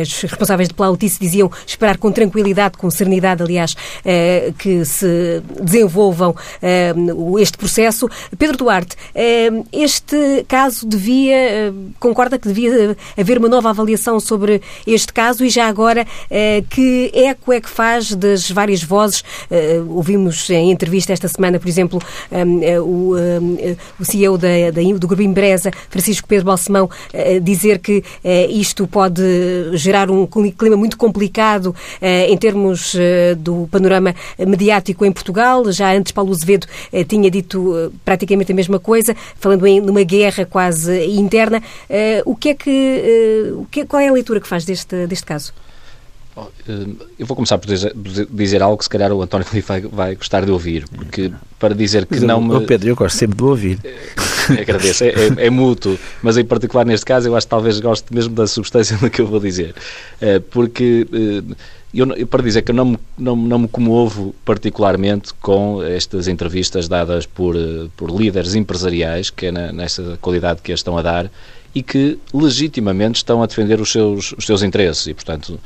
os 0.00 0.22
responsáveis 0.22 0.70
de 0.70 0.74
Altice 0.78 1.20
diziam 1.20 1.50
esperar 1.66 1.98
com 1.98 2.10
tranquilidade, 2.10 2.78
com 2.78 2.90
serenidade, 2.90 3.42
aliás, 3.42 3.76
que 4.58 4.84
se 4.84 5.42
desenvolvam 5.60 6.34
este 7.38 7.58
processo. 7.58 8.08
Pedro 8.36 8.56
Duarte, 8.56 8.96
este 9.72 10.44
caso 10.48 10.86
devia, 10.86 11.36
eh, 11.36 11.72
concorda 11.98 12.38
que 12.38 12.48
devia 12.48 12.96
haver 13.18 13.38
uma 13.38 13.48
nova 13.48 13.70
avaliação 13.70 14.20
sobre 14.20 14.60
este 14.86 15.12
caso 15.12 15.44
e 15.44 15.50
já 15.50 15.66
agora 15.66 16.06
eh, 16.30 16.62
que 16.68 17.10
eco 17.14 17.52
é 17.52 17.60
que 17.60 17.68
faz 17.68 18.14
das 18.14 18.50
várias 18.50 18.82
vozes? 18.82 19.24
Eh, 19.50 19.80
ouvimos 19.88 20.48
em 20.50 20.70
entrevista 20.70 21.12
esta 21.12 21.28
semana, 21.28 21.58
por 21.58 21.68
exemplo, 21.68 22.00
ehm, 22.30 22.80
o, 22.80 23.16
ehm, 23.16 23.76
CEO 24.02 24.36
da, 24.36 24.48
do 24.98 25.06
Grupo 25.06 25.22
Empresa, 25.22 25.70
Francisco 25.88 26.28
Pedro 26.28 26.46
Balsemão, 26.46 26.90
dizer 27.42 27.78
que 27.78 28.02
isto 28.50 28.86
pode 28.86 29.22
gerar 29.74 30.10
um 30.10 30.26
clima 30.26 30.76
muito 30.76 30.96
complicado 30.96 31.74
em 32.00 32.36
termos 32.36 32.94
do 33.38 33.68
panorama 33.70 34.14
mediático 34.38 35.04
em 35.04 35.12
Portugal. 35.12 35.70
Já 35.72 35.94
antes 35.94 36.12
Paulo 36.12 36.32
Azevedo 36.32 36.66
tinha 37.08 37.30
dito 37.30 37.92
praticamente 38.04 38.52
a 38.52 38.54
mesma 38.54 38.78
coisa, 38.78 38.91
falando 39.36 39.66
em 39.66 39.80
numa 39.80 40.02
guerra 40.02 40.44
quase 40.44 41.04
interna. 41.06 41.62
Uh, 41.88 42.30
o 42.30 42.36
que 42.36 42.50
é 42.50 42.54
que, 42.54 43.50
uh, 43.50 43.60
o 43.60 43.66
que, 43.66 43.84
qual 43.84 44.00
é 44.00 44.08
a 44.08 44.12
leitura 44.12 44.40
que 44.40 44.48
faz 44.48 44.64
deste, 44.64 45.06
deste 45.06 45.26
caso? 45.26 45.52
Eh, 46.66 46.86
eu 47.18 47.26
vou 47.26 47.34
começar 47.34 47.58
por 47.58 47.68
dizer, 47.68 47.94
dizer, 48.30 48.62
algo 48.62 48.78
que 48.78 48.84
se 48.84 48.90
calhar 48.90 49.12
o 49.12 49.20
António 49.20 49.46
Filipe 49.46 49.68
vai, 49.68 49.80
vai, 49.82 50.14
gostar 50.14 50.44
de 50.44 50.50
ouvir, 50.50 50.86
porque 50.88 51.30
para 51.58 51.74
dizer 51.74 52.06
que 52.06 52.20
não 52.20 52.40
me... 52.40 52.54
Oh 52.54 52.60
Pedro, 52.62 52.88
eu 52.88 52.96
gosto 52.96 53.16
sempre 53.16 53.36
de 53.36 53.44
ouvir. 53.44 53.78
Agradeço, 54.60 55.04
é, 55.04 55.08
é, 55.08 55.46
é, 55.46 55.50
mútuo, 55.50 55.98
mas 56.22 56.38
em 56.38 56.44
particular 56.44 56.86
neste 56.86 57.04
caso 57.04 57.28
eu 57.28 57.36
acho 57.36 57.46
que 57.46 57.50
talvez 57.50 57.78
goste 57.80 58.12
mesmo 58.12 58.34
da 58.34 58.46
substância 58.46 58.96
do 58.96 59.10
que 59.10 59.20
eu 59.20 59.26
vou 59.26 59.38
dizer, 59.38 59.74
porque 60.50 61.06
eu, 61.94 62.26
para 62.26 62.42
dizer 62.42 62.62
que 62.62 62.70
eu 62.70 62.74
não 62.74 62.84
me, 62.84 62.98
não, 63.18 63.36
não 63.36 63.58
me 63.60 63.68
comovo 63.68 64.34
particularmente 64.44 65.34
com 65.34 65.82
estas 65.82 66.26
entrevistas 66.26 66.88
dadas 66.88 67.26
por, 67.26 67.54
por 67.96 68.10
líderes 68.10 68.54
empresariais, 68.54 69.28
que 69.30 69.46
é 69.46 69.52
na, 69.52 69.72
nessa 69.72 70.18
qualidade 70.20 70.62
que 70.62 70.72
as 70.72 70.80
estão 70.80 70.96
a 70.96 71.02
dar, 71.02 71.30
e 71.74 71.82
que 71.82 72.18
legitimamente 72.32 73.16
estão 73.16 73.42
a 73.42 73.46
defender 73.46 73.80
os 73.80 73.90
seus, 73.90 74.32
os 74.32 74.44
seus 74.44 74.62
interesses. 74.62 75.06
E, 75.06 75.14
portanto, 75.14 75.58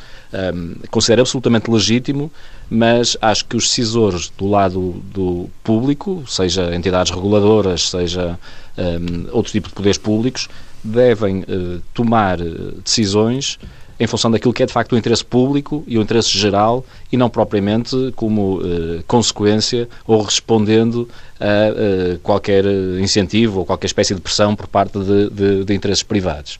um, 0.54 0.74
considero 0.90 1.22
absolutamente 1.22 1.70
legítimo, 1.70 2.30
mas 2.70 3.16
acho 3.20 3.44
que 3.44 3.56
os 3.56 3.64
decisores 3.64 4.32
do 4.36 4.48
lado 4.48 5.02
do 5.12 5.48
público, 5.64 6.24
seja 6.26 6.74
entidades 6.74 7.12
reguladoras, 7.12 7.90
seja 7.90 8.38
um, 8.78 9.28
outro 9.32 9.50
tipo 9.50 9.68
de 9.68 9.74
poderes 9.74 9.98
públicos, 9.98 10.48
devem 10.82 11.40
uh, 11.40 11.82
tomar 11.92 12.40
eh, 12.40 12.44
decisões 12.84 13.58
em 13.98 14.06
função 14.06 14.30
daquilo 14.30 14.52
que 14.52 14.62
é 14.62 14.66
de 14.66 14.72
facto 14.72 14.92
o 14.92 14.98
interesse 14.98 15.24
público 15.24 15.82
e 15.86 15.98
o 15.98 16.02
interesse 16.02 16.36
geral 16.36 16.84
e 17.10 17.16
não 17.16 17.30
propriamente 17.30 18.12
como 18.14 18.58
uh, 18.58 19.02
consequência 19.06 19.88
ou 20.06 20.22
respondendo 20.22 21.08
a 21.40 22.14
uh, 22.14 22.18
qualquer 22.20 22.64
incentivo 23.00 23.60
ou 23.60 23.66
qualquer 23.66 23.86
espécie 23.86 24.14
de 24.14 24.20
pressão 24.20 24.54
por 24.54 24.66
parte 24.66 24.98
de, 24.98 25.30
de, 25.30 25.64
de 25.64 25.74
interesses 25.74 26.02
privados. 26.02 26.58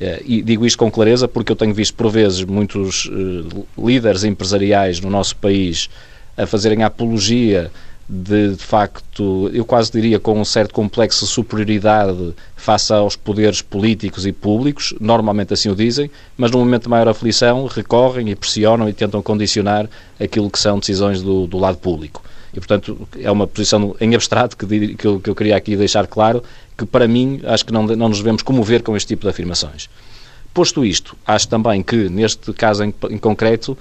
Uh, 0.00 0.20
e 0.24 0.42
digo 0.42 0.66
isto 0.66 0.78
com 0.78 0.90
clareza 0.90 1.28
porque 1.28 1.52
eu 1.52 1.56
tenho 1.56 1.72
visto 1.72 1.94
por 1.94 2.10
vezes 2.10 2.42
muitos 2.42 3.08
líderes 3.78 4.24
empresariais 4.24 5.00
no 5.00 5.08
nosso 5.08 5.36
país 5.36 5.88
a 6.36 6.46
fazerem 6.46 6.82
apologia 6.82 7.70
de, 8.08 8.54
de 8.54 8.62
facto, 8.62 9.50
eu 9.52 9.64
quase 9.64 9.90
diria 9.90 10.20
com 10.20 10.38
um 10.38 10.44
certo 10.44 10.74
complexo 10.74 11.24
de 11.24 11.30
superioridade 11.30 12.34
face 12.54 12.92
aos 12.92 13.16
poderes 13.16 13.62
políticos 13.62 14.26
e 14.26 14.32
públicos, 14.32 14.94
normalmente 15.00 15.54
assim 15.54 15.70
o 15.70 15.74
dizem, 15.74 16.10
mas 16.36 16.50
no 16.50 16.58
momento 16.58 16.84
de 16.84 16.88
maior 16.90 17.08
aflição 17.08 17.66
recorrem 17.66 18.30
e 18.30 18.36
pressionam 18.36 18.88
e 18.88 18.92
tentam 18.92 19.22
condicionar 19.22 19.88
aquilo 20.20 20.50
que 20.50 20.58
são 20.58 20.78
decisões 20.78 21.22
do, 21.22 21.46
do 21.46 21.58
lado 21.58 21.78
público. 21.78 22.22
E, 22.52 22.60
portanto, 22.60 23.08
é 23.20 23.30
uma 23.30 23.46
posição 23.46 23.96
em 24.00 24.14
abstrato 24.14 24.56
que, 24.56 24.94
que, 24.94 25.06
eu, 25.06 25.18
que 25.18 25.28
eu 25.28 25.34
queria 25.34 25.56
aqui 25.56 25.74
deixar 25.74 26.06
claro, 26.06 26.42
que 26.76 26.86
para 26.86 27.08
mim 27.08 27.40
acho 27.44 27.64
que 27.64 27.72
não, 27.72 27.84
não 27.84 28.08
nos 28.08 28.18
devemos 28.18 28.42
comover 28.42 28.82
com 28.82 28.96
este 28.96 29.08
tipo 29.08 29.22
de 29.22 29.28
afirmações. 29.28 29.88
Posto 30.52 30.84
isto, 30.84 31.16
acho 31.26 31.48
também 31.48 31.82
que, 31.82 32.08
neste 32.08 32.52
caso 32.52 32.84
em, 32.84 32.94
em 33.10 33.18
concreto, 33.18 33.76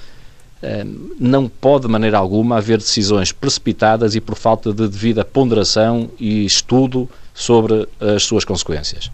não 1.19 1.49
pode 1.49 1.85
de 1.85 1.91
maneira 1.91 2.17
alguma 2.17 2.57
haver 2.57 2.77
decisões 2.77 3.31
precipitadas 3.31 4.15
e 4.15 4.21
por 4.21 4.35
falta 4.35 4.71
de 4.71 4.87
devida 4.87 5.25
ponderação 5.25 6.09
e 6.19 6.45
estudo 6.45 7.09
sobre 7.33 7.87
as 7.99 8.23
suas 8.23 8.45
consequências. 8.45 9.11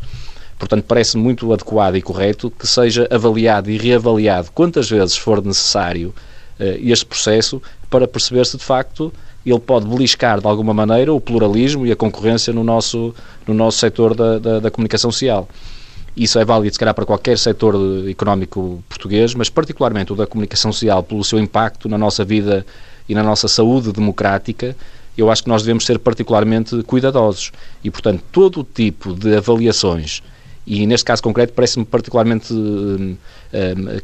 Portanto, 0.58 0.84
parece 0.88 1.18
muito 1.18 1.52
adequado 1.54 1.96
e 1.96 2.02
correto 2.02 2.52
que 2.52 2.68
seja 2.68 3.08
avaliado 3.10 3.72
e 3.72 3.78
reavaliado 3.78 4.52
quantas 4.52 4.90
vezes 4.90 5.16
for 5.16 5.44
necessário 5.44 6.14
eh, 6.60 6.78
este 6.84 7.06
processo 7.06 7.62
para 7.90 8.08
perceber 8.08 8.46
se 8.46 8.58
de 8.58 8.64
facto 8.64 9.12
ele 9.46 9.60
pode 9.60 9.88
beliscar 9.88 10.42
de 10.42 10.48
alguma 10.48 10.74
maneira 10.74 11.14
o 11.14 11.22
pluralismo 11.22 11.88
e 11.88 11.92
a 11.92 11.96
concorrência 11.96 12.52
no 12.52 12.64
nosso, 12.64 13.16
no 13.48 13.54
nosso 13.54 13.78
setor 13.80 14.14
da, 14.14 14.38
da, 14.38 14.60
da 14.60 14.70
comunicação 14.70 15.12
social. 15.12 15.48
Isso 16.20 16.38
é 16.38 16.44
válido, 16.44 16.74
se 16.74 16.78
calhar, 16.78 16.94
para 16.94 17.06
qualquer 17.06 17.38
setor 17.38 17.76
económico 18.10 18.84
português, 18.90 19.34
mas 19.34 19.50
particularmente 19.50 20.12
o 20.12 20.18
da 20.18 20.28
comunicação 20.28 20.70
social, 20.74 21.02
pelo 21.02 21.24
seu 21.24 21.40
impacto 21.40 21.88
na 21.88 21.98
nossa 21.98 22.26
vida 22.26 22.66
e 23.08 23.16
na 23.16 23.24
nossa 23.24 23.48
saúde 23.48 23.94
democrática, 23.94 24.76
eu 25.18 25.32
acho 25.32 25.44
que 25.44 25.48
nós 25.48 25.62
devemos 25.62 25.86
ser 25.86 25.98
particularmente 25.98 26.84
cuidadosos. 26.84 27.54
E, 27.82 27.90
portanto, 27.90 28.22
todo 28.34 28.60
o 28.60 28.64
tipo 28.66 29.14
de 29.14 29.38
avaliações, 29.38 30.22
e 30.68 30.86
neste 30.86 31.06
caso 31.06 31.24
concreto 31.24 31.54
parece-me 31.54 31.86
particularmente 31.86 32.52
um, 32.54 33.16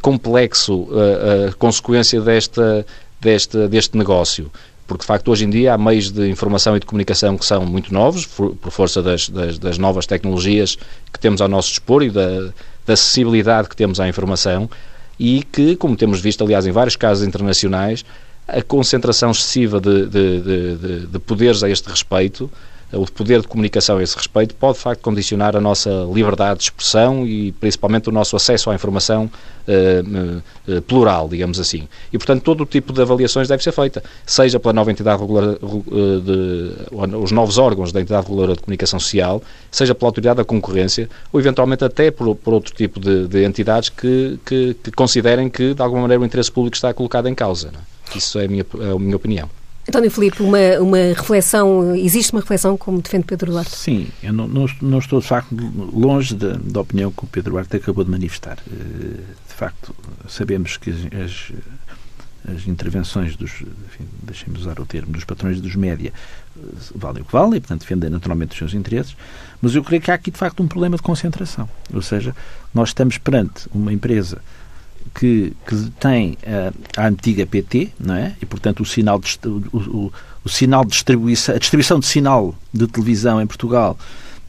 complexo 0.02 0.88
a, 0.94 1.50
a 1.50 1.54
consequência 1.56 2.22
desta, 2.22 2.86
desta, 3.20 3.68
deste 3.68 3.98
negócio 3.98 4.50
porque 4.88 5.02
de 5.02 5.08
facto 5.08 5.32
hoje 5.32 5.46
em 5.46 5.50
dia 5.50 5.74
há 5.74 5.78
meios 5.78 6.12
de 6.12 6.30
informação 6.30 6.76
e 6.76 6.80
de 6.80 6.86
comunicação 6.86 7.38
que 7.38 7.46
são 7.46 7.66
muito 7.66 7.94
novos, 7.94 8.26
por, 8.26 8.56
força 8.70 9.02
das, 9.02 9.30
das, 9.30 9.58
das, 9.58 9.78
novas 9.78 10.06
tecnologias 10.06 10.78
que 11.12 11.20
temos 11.20 11.42
ao 11.42 11.48
nosso 11.48 11.70
dispor 11.70 12.04
e 12.04 12.10
da, 12.10 12.52
da, 12.86 12.94
acessibilidade 12.94 13.68
que 13.68 13.76
temos 13.76 14.00
à 14.00 14.08
informação, 14.08 14.70
e 15.20 15.44
que, 15.44 15.76
como 15.76 15.96
temos 15.96 16.20
visto, 16.20 16.44
aliás, 16.44 16.68
em 16.68 16.72
vários 16.72 16.96
casos 16.96 17.26
internacionais, 17.26 18.06
a 18.48 18.62
concentração 18.62 19.32
excessiva 19.32 19.80
de, 19.80 20.06
de, 20.06 20.42
de, 20.42 21.08
de 21.08 21.20
poderes 21.20 21.64
a 21.64 21.70
este 21.70 21.90
respeito 21.90 22.52
o 22.92 23.12
poder 23.12 23.42
de 23.42 23.48
comunicação 23.48 23.98
a 23.98 24.04
esse 24.04 24.16
respeito 24.16 24.56
pode, 24.56 24.78
de 24.78 24.84
facto, 24.84 25.02
condicionar 25.02 25.56
a 25.56 25.62
nossa 25.62 25.90
liberdade 26.14 26.60
de 26.60 26.66
expressão 26.66 27.26
e, 27.26 27.52
principalmente, 27.54 28.10
o 28.10 28.12
nosso 28.12 28.36
acesso 28.36 28.70
à 28.70 28.76
informação 28.76 29.30
uh, 29.68 30.42
uh, 30.72 30.82
plural, 30.84 31.28
digamos 31.28 31.60
assim. 31.60 31.88
E, 32.14 32.18
portanto, 32.18 32.44
todo 32.44 32.62
o 32.62 32.66
tipo 32.66 32.94
de 32.94 33.02
avaliações 33.02 33.48
deve 33.48 33.64
ser 33.64 33.72
feita, 33.72 34.04
seja 34.26 34.60
pela 34.60 34.74
nova 34.74 34.92
entidade 34.92 35.20
reguladora, 35.20 35.58
uh, 35.62 37.22
os 37.22 37.32
novos 37.32 37.58
órgãos 37.58 37.92
da 37.92 38.02
entidade 38.02 38.24
reguladora 38.24 38.56
de 38.56 38.62
comunicação 38.62 39.00
social, 39.00 39.42
seja 39.72 39.96
pela 39.96 40.10
autoridade 40.10 40.38
da 40.38 40.46
concorrência, 40.46 41.10
ou, 41.34 41.40
eventualmente, 41.40 41.84
até 41.84 42.12
por, 42.12 42.36
por 42.36 42.54
outro 42.54 42.74
tipo 42.74 43.00
de, 43.00 43.28
de 43.28 43.44
entidades 43.44 43.90
que, 43.90 44.40
que, 44.46 44.76
que, 44.76 44.92
considerem 44.92 45.50
que, 45.50 45.74
de 45.74 45.82
alguma 45.82 46.04
maneira, 46.04 46.22
o 46.22 46.26
interesse 46.26 46.52
público 46.52 46.76
está 46.76 46.94
colocado 46.94 47.28
em 47.28 47.36
causa. 47.36 47.72
É? 48.14 48.18
Isso 48.18 48.40
é 48.40 48.46
a 48.46 48.48
minha, 48.48 48.66
é 48.80 48.92
a 48.92 49.00
minha 49.00 49.16
opinião. 49.16 49.50
António 49.88 50.10
Filipe, 50.10 50.42
uma, 50.42 50.58
uma 50.80 50.98
reflexão, 50.98 51.96
existe 51.96 52.34
uma 52.34 52.42
reflexão 52.42 52.76
como 52.76 53.02
defende 53.02 53.26
Pedro 53.26 53.52
Duarte? 53.52 53.76
Sim, 53.76 54.08
eu 54.24 54.34
não, 54.34 54.48
não, 54.48 54.66
não 54.82 54.98
estou 54.98 55.20
de 55.20 55.28
facto 55.28 55.56
longe 55.94 56.34
da, 56.34 56.54
da, 56.54 56.82
opinião 56.82 57.12
que 57.12 57.24
o 57.24 57.28
Pedro 57.28 57.52
Duarte 57.52 57.78
acabou 57.78 58.04
de 58.04 58.10
manifestar. 58.10 58.58
Eh, 58.68 59.22
de 59.48 59.54
facto, 59.54 59.96
sabemos 60.28 60.78
que 60.78 60.90
as, 60.90 61.52
as 62.52 62.68
intervenções 62.68 63.36
dos, 63.36 63.64
deixem-me 64.24 64.58
usar 64.58 64.80
o 64.80 64.86
termo, 64.88 65.14
dos 65.14 65.24
patrões 65.24 65.62
dos 65.62 65.76
média 65.76 66.12
eh, 66.58 66.62
valem 66.96 67.22
o 67.22 67.26
que 67.26 67.32
valem, 67.32 67.62
portanto 67.62 67.82
defendem 67.82 68.10
naturalmente 68.10 68.54
os 68.54 68.58
seus 68.58 68.74
interesses, 68.74 69.16
mas 69.62 69.76
eu 69.76 69.84
creio 69.84 70.02
que 70.02 70.10
há 70.10 70.16
aqui 70.16 70.32
de 70.32 70.38
facto 70.38 70.64
um 70.64 70.68
problema 70.68 70.98
de 70.98 71.04
concentração. 71.04 71.70
Ou 71.94 72.02
seja, 72.02 72.36
nós 72.74 72.90
estamos 72.90 73.20
perante 73.20 73.68
uma 73.72 73.94
empresa 73.94 74.42
que, 75.14 75.54
que 75.66 75.76
tem 76.00 76.38
uh, 76.44 76.74
a 76.98 77.08
antiga 77.08 77.46
PT, 77.46 77.90
não 78.00 78.16
é? 78.16 78.36
E, 78.42 78.46
portanto, 78.46 78.82
o 78.82 78.86
sinal 78.86 79.20
de, 79.20 79.38
o, 79.46 79.78
o, 79.78 80.14
o, 80.44 80.50
sinal 80.50 80.84
de 80.84 80.92
distribuição, 80.92 81.56
a 81.56 81.58
distribuição 81.58 82.00
de 82.00 82.06
sinal 82.06 82.56
de 82.74 82.88
televisão 82.88 83.42
em 83.42 83.48
Portugal 83.48 83.98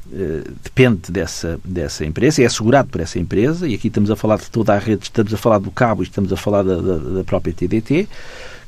uh, 0.06 0.52
depende 0.62 1.10
dessa, 1.10 1.60
dessa 1.64 2.04
empresa, 2.04 2.42
é 2.42 2.46
assegurado 2.46 2.88
por 2.88 3.00
essa 3.00 3.18
empresa, 3.18 3.68
e 3.68 3.74
aqui 3.74 3.88
estamos 3.88 4.10
a 4.10 4.16
falar 4.16 4.38
de 4.38 4.50
toda 4.50 4.74
a 4.74 4.78
rede, 4.78 5.04
estamos 5.04 5.32
a 5.32 5.36
falar 5.36 5.58
do 5.58 5.70
cabo 5.70 6.02
e 6.02 6.06
estamos 6.06 6.32
a 6.32 6.36
falar 6.36 6.62
da, 6.62 6.76
da, 6.76 6.96
da 6.98 7.24
própria 7.24 7.52
TDT, 7.52 8.08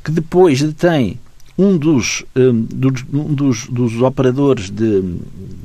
que 0.05 0.11
depois 0.11 0.63
detém 0.63 1.19
um 1.59 1.77
dos, 1.77 2.25
um, 2.37 2.63
dos, 2.63 3.05
um 3.13 3.35
dos, 3.35 3.67
dos 3.67 4.01
operadores 4.01 4.71
de, 4.71 5.03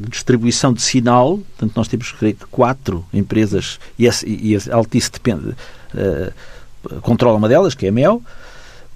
distribuição 0.09 0.73
de 0.73 0.81
sinal, 0.81 1.37
portanto, 1.37 1.73
nós 1.75 1.87
temos, 1.87 2.11
creio 2.11 2.35
que, 2.35 2.45
quatro 2.47 3.05
empresas, 3.13 3.79
e, 3.97 4.07
esse, 4.07 4.27
e 4.27 4.55
a 4.55 4.75
Altice 4.75 5.11
depende, 5.11 5.53
uh, 5.93 7.01
controla 7.01 7.37
uma 7.37 7.49
delas, 7.49 7.73
que 7.73 7.85
é 7.85 7.89
a 7.89 7.91
Mel. 7.91 8.21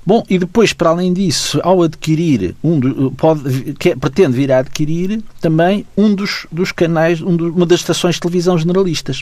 Bom, 0.05 0.23
e 0.29 0.39
depois, 0.39 0.71
para 0.71 0.89
além 0.89 1.12
disso, 1.12 1.60
ao 1.62 1.83
adquirir, 1.83 2.55
um 2.63 2.79
do, 2.79 3.12
pode, 3.12 3.73
que, 3.73 3.93
pretende 3.93 4.38
vir 4.38 4.51
a 4.53 4.60
adquirir 4.60 5.21
também 5.41 5.86
um 5.97 6.15
dos, 6.15 6.47
dos 6.49 6.71
canais, 6.71 7.21
um 7.21 7.36
do, 7.36 7.53
uma 7.53 7.65
das 7.65 7.81
estações 7.81 8.15
de 8.15 8.21
televisão 8.21 8.57
generalistas. 8.57 9.21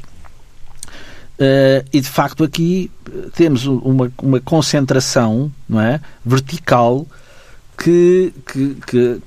Uh, 1.40 1.84
e 1.92 2.00
de 2.00 2.08
facto 2.08 2.44
aqui 2.44 2.90
temos 3.34 3.66
uma, 3.66 4.10
uma 4.22 4.40
concentração 4.40 5.52
não 5.68 5.82
é, 5.82 6.00
vertical 6.24 7.06
que, 7.78 8.32
que, 8.46 8.78
que, 8.88 9.22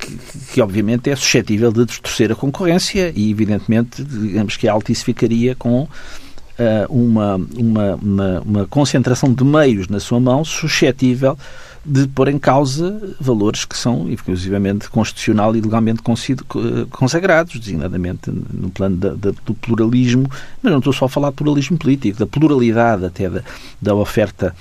que, 0.54 0.60
obviamente 0.62 1.10
é 1.10 1.16
suscetível 1.16 1.70
de 1.70 1.84
distorcer 1.84 2.32
a 2.32 2.34
concorrência 2.34 3.12
e 3.14 3.30
evidentemente 3.30 4.02
digamos 4.02 4.56
que 4.56 4.66
a 4.66 4.72
Altice 4.72 5.04
ficaria 5.04 5.54
com 5.54 5.86
uma, 6.88 7.36
uma, 7.56 7.94
uma, 7.94 8.40
uma, 8.40 8.66
concentração 8.66 9.32
de 9.32 9.44
meios 9.44 9.88
na 9.88 10.00
sua 10.00 10.18
mão 10.18 10.44
suscetível 10.44 11.38
de 11.84 12.06
pôr 12.08 12.28
em 12.28 12.38
causa 12.38 13.00
valores 13.18 13.64
que 13.64 13.76
são 13.76 14.10
inclusivamente 14.10 14.90
constitucional 14.90 15.56
e 15.56 15.60
legalmente 15.60 16.02
consagrados, 16.90 17.58
designadamente 17.58 18.30
no 18.30 18.68
plano 18.68 18.96
da, 18.96 19.14
da, 19.14 19.32
do 19.46 19.54
pluralismo, 19.54 20.28
mas 20.62 20.70
não 20.70 20.78
estou 20.78 20.92
só 20.92 21.06
a 21.06 21.08
falar 21.08 21.30
de 21.30 21.36
pluralismo 21.36 21.78
político, 21.78 22.18
da 22.18 22.26
pluralidade 22.26 23.06
até 23.06 23.30
da, 23.30 23.42
da 23.80 23.94
oferta 23.94 24.54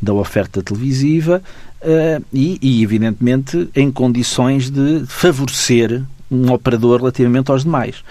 da 0.00 0.14
oferta 0.14 0.62
televisiva 0.62 1.42
uh, 1.82 2.24
e, 2.32 2.58
e, 2.62 2.82
evidentemente, 2.82 3.68
em 3.76 3.90
condições 3.90 4.70
de 4.70 5.04
favorecer 5.06 6.02
um 6.30 6.50
operador 6.52 7.00
relativamente 7.00 7.50
aos 7.50 7.64
demais. 7.64 8.02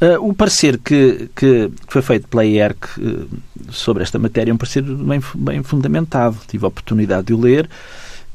Uh, 0.00 0.28
o 0.28 0.32
parecer 0.32 0.78
que, 0.78 1.28
que, 1.36 1.70
foi 1.86 2.00
feito 2.00 2.26
pela 2.26 2.42
IERC 2.42 2.86
uh, 2.98 3.28
sobre 3.70 4.02
esta 4.02 4.18
matéria 4.18 4.50
é 4.50 4.54
um 4.54 4.56
parecer 4.56 4.82
bem, 4.82 5.20
bem 5.34 5.62
fundamentado. 5.62 6.38
Tive 6.48 6.64
a 6.64 6.68
oportunidade 6.68 7.26
de 7.26 7.34
o 7.34 7.40
ler 7.40 7.68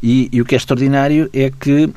e, 0.01 0.29
e 0.31 0.41
o 0.41 0.45
que 0.45 0.53
é 0.53 0.57
extraordinário 0.57 1.27
é 1.33 1.49
que 1.49 1.85
uh, 1.85 1.93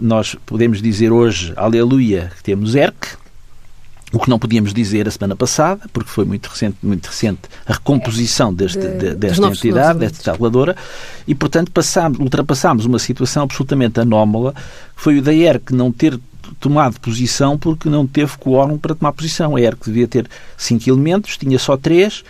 nós 0.00 0.34
podemos 0.44 0.82
dizer 0.82 1.12
hoje, 1.12 1.52
aleluia, 1.54 2.32
que 2.36 2.42
temos 2.42 2.74
ERC, 2.74 3.16
o 4.12 4.18
que 4.18 4.28
não 4.28 4.40
podíamos 4.40 4.74
dizer 4.74 5.06
a 5.06 5.10
semana 5.12 5.36
passada, 5.36 5.88
porque 5.92 6.10
foi 6.10 6.24
muito 6.24 6.48
recente, 6.48 6.76
muito 6.82 7.06
recente 7.06 7.42
a 7.66 7.74
recomposição 7.74 8.52
deste, 8.52 8.78
de, 8.78 9.14
desta 9.14 9.46
entidade, 9.46 10.00
desta 10.00 10.32
reguladora, 10.32 10.76
e, 11.26 11.34
portanto, 11.34 11.70
passámos, 11.70 12.18
ultrapassámos 12.18 12.86
uma 12.86 12.98
situação 12.98 13.44
absolutamente 13.44 14.00
anómala, 14.00 14.52
foi 14.96 15.18
o 15.18 15.22
DAER 15.22 15.60
que 15.60 15.74
não 15.74 15.92
ter 15.92 16.18
tomado 16.60 17.00
posição 17.00 17.58
porque 17.58 17.88
não 17.88 18.06
teve 18.06 18.36
quórum 18.38 18.78
para 18.78 18.94
tomar 18.94 19.12
posição. 19.12 19.56
A 19.56 19.60
ERC 19.60 19.84
devia 19.86 20.08
ter 20.08 20.28
cinco 20.56 20.88
elementos, 20.88 21.36
tinha 21.36 21.58
só 21.58 21.76
três. 21.76 22.24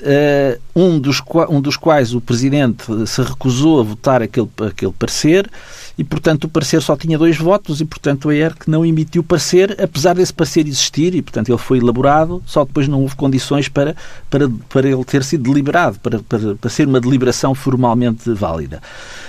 Uh, 0.00 0.58
um, 0.74 0.98
dos, 0.98 1.22
um 1.48 1.60
dos 1.60 1.76
quais 1.76 2.12
o 2.12 2.20
Presidente 2.20 2.84
se 3.06 3.22
recusou 3.22 3.78
a 3.78 3.84
votar 3.84 4.20
aquele, 4.20 4.48
aquele 4.66 4.90
parecer 4.90 5.48
e, 5.96 6.02
portanto, 6.02 6.44
o 6.44 6.48
parecer 6.48 6.80
só 6.80 6.96
tinha 6.96 7.18
dois 7.18 7.36
votos 7.36 7.80
e, 7.80 7.84
portanto, 7.84 8.28
a 8.28 8.34
ERC 8.34 8.68
não 8.68 8.84
emitiu 8.84 9.22
parecer, 9.22 9.76
apesar 9.80 10.14
desse 10.14 10.32
parecer 10.32 10.66
existir 10.66 11.14
e, 11.14 11.22
portanto, 11.22 11.50
ele 11.50 11.58
foi 11.58 11.78
elaborado, 11.78 12.42
só 12.46 12.64
depois 12.64 12.88
não 12.88 13.02
houve 13.02 13.14
condições 13.14 13.68
para, 13.68 13.94
para, 14.30 14.48
para 14.68 14.88
ele 14.88 15.04
ter 15.04 15.22
sido 15.22 15.50
deliberado, 15.50 15.98
para, 16.00 16.18
para, 16.20 16.54
para 16.54 16.70
ser 16.70 16.88
uma 16.88 17.00
deliberação 17.00 17.54
formalmente 17.54 18.32
válida. 18.32 18.80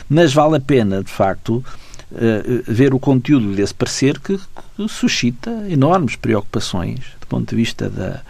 Mas 0.10 0.34
vale 0.34 0.56
a 0.56 0.60
pena, 0.60 1.04
de 1.04 1.12
facto, 1.12 1.64
uh, 2.14 2.64
ver 2.72 2.94
o 2.94 3.00
conteúdo 3.00 3.54
desse 3.54 3.74
parecer 3.74 4.20
que, 4.20 4.38
que 4.38 4.88
suscita 4.88 5.50
enormes 5.70 6.16
preocupações 6.16 7.00
do 7.20 7.28
ponto 7.28 7.50
de 7.50 7.56
vista 7.56 7.90
da 7.90 8.22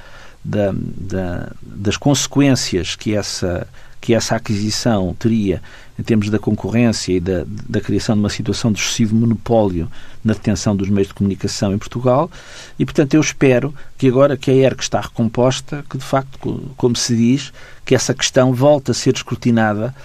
da, 0.43 0.73
da, 0.75 1.51
das 1.61 1.95
consequências 1.95 2.95
que 2.95 3.15
essa, 3.15 3.65
que 4.03 4.13
essa 4.13 4.35
aquisição 4.35 5.15
teria 5.17 5.61
em 5.97 6.03
termos 6.03 6.29
da 6.29 6.37
concorrência 6.37 7.13
e 7.13 7.21
da, 7.21 7.45
da 7.47 7.79
criação 7.79 8.15
de 8.15 8.19
uma 8.19 8.29
situação 8.29 8.69
de 8.69 8.81
excessivo 8.81 9.15
monopólio 9.15 9.89
na 10.21 10.33
detenção 10.33 10.75
dos 10.75 10.89
meios 10.89 11.07
de 11.07 11.13
comunicação 11.13 11.73
em 11.73 11.77
Portugal 11.77 12.29
e, 12.77 12.83
portanto, 12.83 13.13
eu 13.13 13.21
espero 13.21 13.73
que 13.97 14.05
agora 14.09 14.35
que 14.35 14.51
a 14.51 14.53
ERC 14.53 14.81
está 14.81 14.99
recomposta, 14.99 15.85
que 15.89 15.97
de 15.97 16.03
facto, 16.03 16.69
como 16.75 16.97
se 16.97 17.15
diz, 17.15 17.53
que 17.85 17.95
essa 17.95 18.13
questão 18.13 18.53
volte 18.53 18.91
a 18.91 18.93
ser 18.93 19.13
escrutinada 19.15 19.95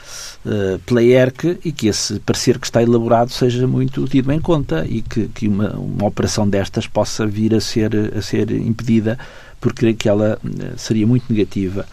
uh, 0.46 0.78
pela 0.86 1.02
ERC 1.02 1.58
e 1.64 1.72
que 1.72 1.88
esse 1.88 2.20
parecer 2.20 2.56
que 2.60 2.68
está 2.68 2.80
elaborado 2.80 3.32
seja 3.32 3.66
muito 3.66 4.06
tido 4.06 4.30
em 4.30 4.40
conta 4.40 4.86
e 4.88 5.02
que, 5.02 5.26
que 5.26 5.48
uma, 5.48 5.70
uma 5.70 6.06
operação 6.06 6.48
destas 6.48 6.86
possa 6.86 7.26
vir 7.26 7.52
a 7.52 7.60
ser, 7.60 7.90
a 8.16 8.22
ser 8.22 8.48
impedida 8.52 9.18
porque 9.60 9.80
creio 9.80 9.96
que 9.96 10.08
ela 10.08 10.38
eh, 10.44 10.74
seria 10.76 11.04
muito 11.04 11.24
negativa 11.28 11.84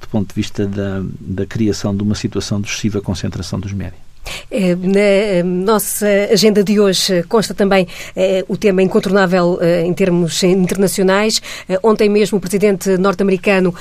do 0.00 0.08
ponto 0.08 0.28
de 0.28 0.34
vista 0.34 0.66
da, 0.66 1.02
da 1.20 1.46
criação 1.46 1.94
de 1.94 2.02
uma 2.02 2.14
situação 2.14 2.60
de 2.60 2.68
excessiva 2.68 3.00
concentração 3.00 3.60
dos 3.60 3.72
médios. 3.72 4.09
Eh, 4.50 4.74
na 4.74 5.00
eh, 5.00 5.42
nossa 5.42 6.06
agenda 6.32 6.64
de 6.64 6.80
hoje 6.80 7.22
consta 7.28 7.54
também 7.54 7.86
eh, 8.16 8.44
o 8.48 8.56
tema 8.56 8.82
incontornável 8.82 9.58
em 9.84 9.92
termos 9.92 10.42
internacionais. 10.42 11.40
Ontem 11.82 12.08
mesmo 12.08 12.38
o 12.38 12.40
presidente 12.40 12.96
norte-americano 12.96 13.74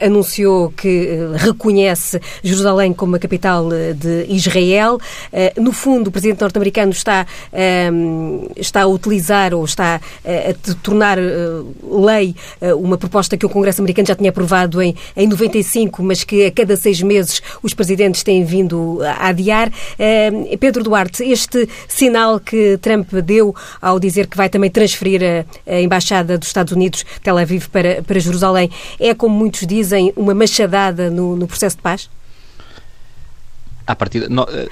anunciou 0.00 0.70
que 0.70 1.08
reconhece 1.36 2.20
Jerusalém 2.42 2.92
como 2.92 3.16
a 3.16 3.18
capital 3.18 3.68
de 3.68 4.26
Israel. 4.28 4.98
No 5.56 5.72
fundo, 5.72 6.08
o 6.08 6.10
presidente 6.10 6.40
norte-americano 6.40 6.92
está, 6.92 7.26
está 8.56 8.82
a 8.82 8.86
utilizar 8.86 9.54
ou 9.54 9.64
está 9.64 10.00
a 10.24 10.74
tornar 10.82 11.18
lei 11.18 12.34
uma 12.78 12.96
proposta 12.96 13.36
que 13.36 13.46
o 13.46 13.48
Congresso 13.48 13.80
americano 13.80 14.08
já 14.08 14.14
tinha 14.14 14.30
aprovado 14.30 14.80
em, 14.80 14.94
em 15.16 15.26
95, 15.26 16.02
mas 16.02 16.24
que 16.24 16.46
a 16.46 16.50
cada 16.50 16.76
seis 16.76 17.02
meses 17.02 17.42
os 17.62 17.74
presidentes 17.74 18.22
têm 18.22 18.44
vindo 18.44 19.00
a 19.02 19.28
adiar. 19.28 19.70
Eh, 19.98 20.56
Pedro 20.58 20.82
Duarte, 20.82 21.22
este 21.22 21.68
sinal 21.86 22.40
que 22.40 22.78
Trump 22.78 23.12
deu 23.12 23.54
ao 23.80 23.98
dizer 23.98 24.26
que 24.26 24.36
vai 24.36 24.48
também 24.48 24.70
transferir 24.70 25.20
a, 25.22 25.72
a 25.72 25.80
Embaixada 25.80 26.38
dos 26.38 26.48
Estados 26.48 26.72
Unidos, 26.72 27.04
Tel 27.22 27.38
Aviv, 27.38 27.68
para, 27.68 28.02
para 28.02 28.18
Jerusalém, 28.18 28.70
é, 28.98 29.14
como 29.14 29.34
muitos 29.34 29.66
dizem, 29.66 30.12
uma 30.16 30.34
machadada 30.34 31.10
no, 31.10 31.36
no 31.36 31.46
processo 31.46 31.76
de 31.76 31.82
paz? 31.82 32.10
À 33.86 33.96
partida, 33.96 34.28
no, 34.28 34.42
eh, 34.42 34.68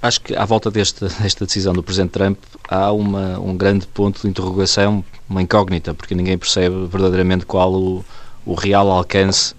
acho 0.00 0.22
que 0.22 0.34
à 0.34 0.44
volta 0.44 0.70
deste, 0.70 1.04
desta 1.20 1.44
decisão 1.44 1.74
do 1.74 1.82
Presidente 1.82 2.12
Trump 2.12 2.38
há 2.66 2.90
uma, 2.92 3.38
um 3.38 3.56
grande 3.56 3.86
ponto 3.86 4.22
de 4.22 4.28
interrogação, 4.28 5.04
uma 5.28 5.42
incógnita, 5.42 5.92
porque 5.92 6.14
ninguém 6.14 6.38
percebe 6.38 6.86
verdadeiramente 6.86 7.44
qual 7.44 7.74
o, 7.74 8.04
o 8.46 8.54
real 8.54 8.90
alcance 8.90 9.54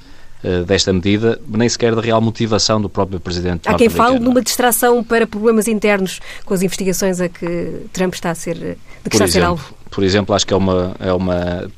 desta 0.65 0.93
medida, 0.93 1.39
nem 1.47 1.67
sequer 1.67 1.95
da 1.95 2.01
real 2.01 2.21
motivação 2.21 2.79
do 2.79 2.89
próprio 2.89 3.19
Presidente 3.19 3.67
Há 3.67 3.73
quem 3.73 3.89
fale 3.89 4.19
numa 4.19 4.41
distração 4.41 5.03
para 5.03 5.25
problemas 5.25 5.67
internos 5.67 6.19
com 6.45 6.53
as 6.53 6.61
investigações 6.61 7.19
a 7.19 7.27
que 7.27 7.87
Trump 7.91 8.13
está 8.13 8.31
a 8.31 8.35
ser, 8.35 8.55
de 8.55 8.61
que 8.61 9.09
por 9.09 9.13
está 9.13 9.25
exemplo, 9.25 9.25
a 9.25 9.27
ser 9.27 9.43
alvo. 9.43 9.73
Por 9.89 10.03
exemplo, 10.03 10.35
acho 10.35 10.45
que 10.45 10.53
é 10.53 10.57
uma, 10.57 10.95
é 10.99 11.13
uma 11.13 11.69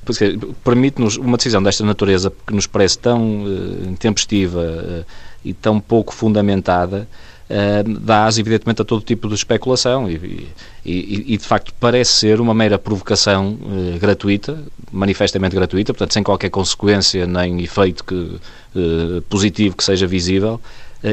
permite-nos 0.63 1.17
uma 1.17 1.37
decisão 1.37 1.61
desta 1.61 1.83
natureza 1.83 2.33
que 2.45 2.53
nos 2.53 2.65
parece 2.65 2.97
tão 2.97 3.43
uh, 3.43 3.89
intempestiva 3.89 4.59
uh, 4.59 5.05
e 5.45 5.53
tão 5.53 5.79
pouco 5.79 6.13
fundamentada, 6.13 7.07
uh, 7.49 7.99
dá 7.99 8.27
evidentemente 8.29 8.81
a 8.81 8.85
todo 8.85 9.01
tipo 9.01 9.27
de 9.27 9.35
especulação 9.35 10.09
e, 10.09 10.49
e, 10.85 11.33
e, 11.33 11.37
de 11.37 11.43
facto 11.43 11.73
parece 11.79 12.11
ser 12.11 12.41
uma 12.41 12.53
mera 12.53 12.77
provocação 12.77 13.57
uh, 13.61 13.99
gratuita, 13.99 14.57
manifestamente 14.91 15.55
gratuita, 15.55 15.93
portanto 15.93 16.13
sem 16.13 16.23
qualquer 16.23 16.49
consequência 16.49 17.25
nem 17.25 17.61
efeito 17.61 18.03
que, 18.03 18.15
uh, 18.15 19.21
positivo 19.29 19.75
que 19.75 19.83
seja 19.83 20.07
visível, 20.07 20.59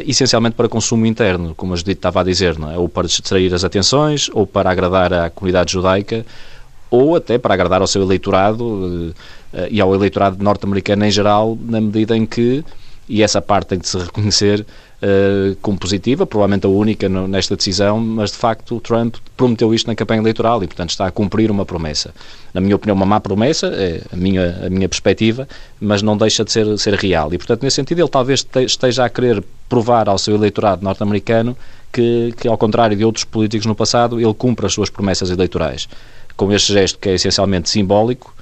essencialmente 0.07 0.57
para 0.57 0.67
consumo 0.67 1.05
interno, 1.05 1.55
como 1.55 1.75
a 1.75 1.77
Judite 1.77 1.99
estava 1.99 2.23
a 2.23 2.25
dizer, 2.25 2.59
não 2.59 2.73
é? 2.73 2.79
ou 2.79 2.89
para 2.89 3.07
distrair 3.07 3.53
as 3.53 3.65
atenções, 3.65 4.31
ou 4.33 4.47
para 4.47 4.71
agradar 4.71 5.13
à 5.13 5.29
comunidade 5.29 5.73
judaica, 5.73 6.25
ou 6.91 7.15
até 7.15 7.37
para 7.37 7.53
agradar 7.53 7.83
ao 7.83 7.87
seu 7.87 8.01
eleitorado 8.01 9.15
e 9.71 9.83
ao 9.83 9.95
eleitorado 9.95 10.43
norte-americano 10.43 11.05
em 11.05 11.11
geral, 11.11 11.59
na 11.61 11.83
medida 11.83 12.17
em 12.17 12.25
que, 12.25 12.65
e 13.07 13.23
essa 13.23 13.43
parte 13.43 13.69
tem 13.69 13.79
de 13.79 13.87
se 13.87 13.99
reconhecer, 13.99 14.65
uh, 15.05 15.57
como 15.61 15.79
positiva, 15.79 16.27
provavelmente 16.27 16.67
a 16.67 16.69
única 16.69 17.09
no, 17.09 17.29
nesta 17.29 17.55
decisão, 17.55 18.01
mas 18.01 18.31
de 18.31 18.39
facto 18.39 18.81
Trump 18.81 19.17
prometeu 19.37 19.75
isto 19.75 19.87
na 19.87 19.95
campanha 19.95 20.21
eleitoral 20.21 20.63
e, 20.65 20.67
portanto, 20.67 20.91
está 20.91 21.07
a 21.07 21.11
cumprir 21.11 21.51
uma 21.51 21.67
promessa. 21.67 22.15
Na 22.53 22.61
minha 22.61 22.75
opinião, 22.75 22.97
uma 22.97 23.07
má 23.07 23.21
promessa, 23.21 23.67
é 23.67 24.01
a 24.13 24.17
minha, 24.17 24.67
a 24.67 24.71
minha 24.71 24.89
perspectiva, 24.89 25.47
mas 25.81 26.01
não 26.03 26.17
deixa 26.17 26.45
de 26.45 26.51
ser, 26.51 26.79
ser 26.79 26.95
real. 26.95 27.33
E, 27.33 27.39
portanto, 27.39 27.63
nesse 27.63 27.77
sentido, 27.77 28.01
ele 28.01 28.09
talvez 28.09 28.47
esteja 28.67 29.05
a 29.05 29.11
querer 29.11 29.45
provar 29.69 30.09
ao 30.09 30.19
seu 30.19 30.35
eleitorado 30.35 30.83
norte-americano 30.83 31.57
que, 31.93 32.35
que, 32.41 32.49
ao 32.49 32.57
contrário 32.57 32.97
de 32.97 33.05
outros 33.05 33.25
políticos 33.25 33.67
no 33.67 33.75
passado, 33.75 34.21
ele 34.21 34.35
cumpre 34.35 34.67
as 34.67 34.73
suas 34.73 34.89
promessas 34.89 35.31
eleitorais. 35.31 35.89
Com 36.37 36.51
este 36.53 36.73
gesto 36.73 36.99
que 36.99 37.11
é 37.11 37.15
essencialmente 37.15 37.69
simbólico, 37.69 38.35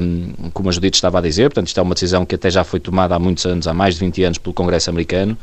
um, 0.00 0.50
como 0.52 0.68
a 0.68 0.72
Judite 0.72 0.96
estava 0.96 1.18
a 1.18 1.20
dizer, 1.20 1.50
portanto, 1.50 1.66
isto 1.66 1.78
é 1.78 1.82
uma 1.82 1.94
decisão 1.94 2.24
que 2.24 2.34
até 2.34 2.50
já 2.50 2.64
foi 2.64 2.80
tomada 2.80 3.14
há 3.14 3.18
muitos 3.18 3.44
anos, 3.44 3.66
há 3.66 3.74
mais 3.74 3.94
de 3.94 4.00
20 4.00 4.24
anos, 4.24 4.38
pelo 4.38 4.54
Congresso 4.54 4.88
americano, 4.88 5.36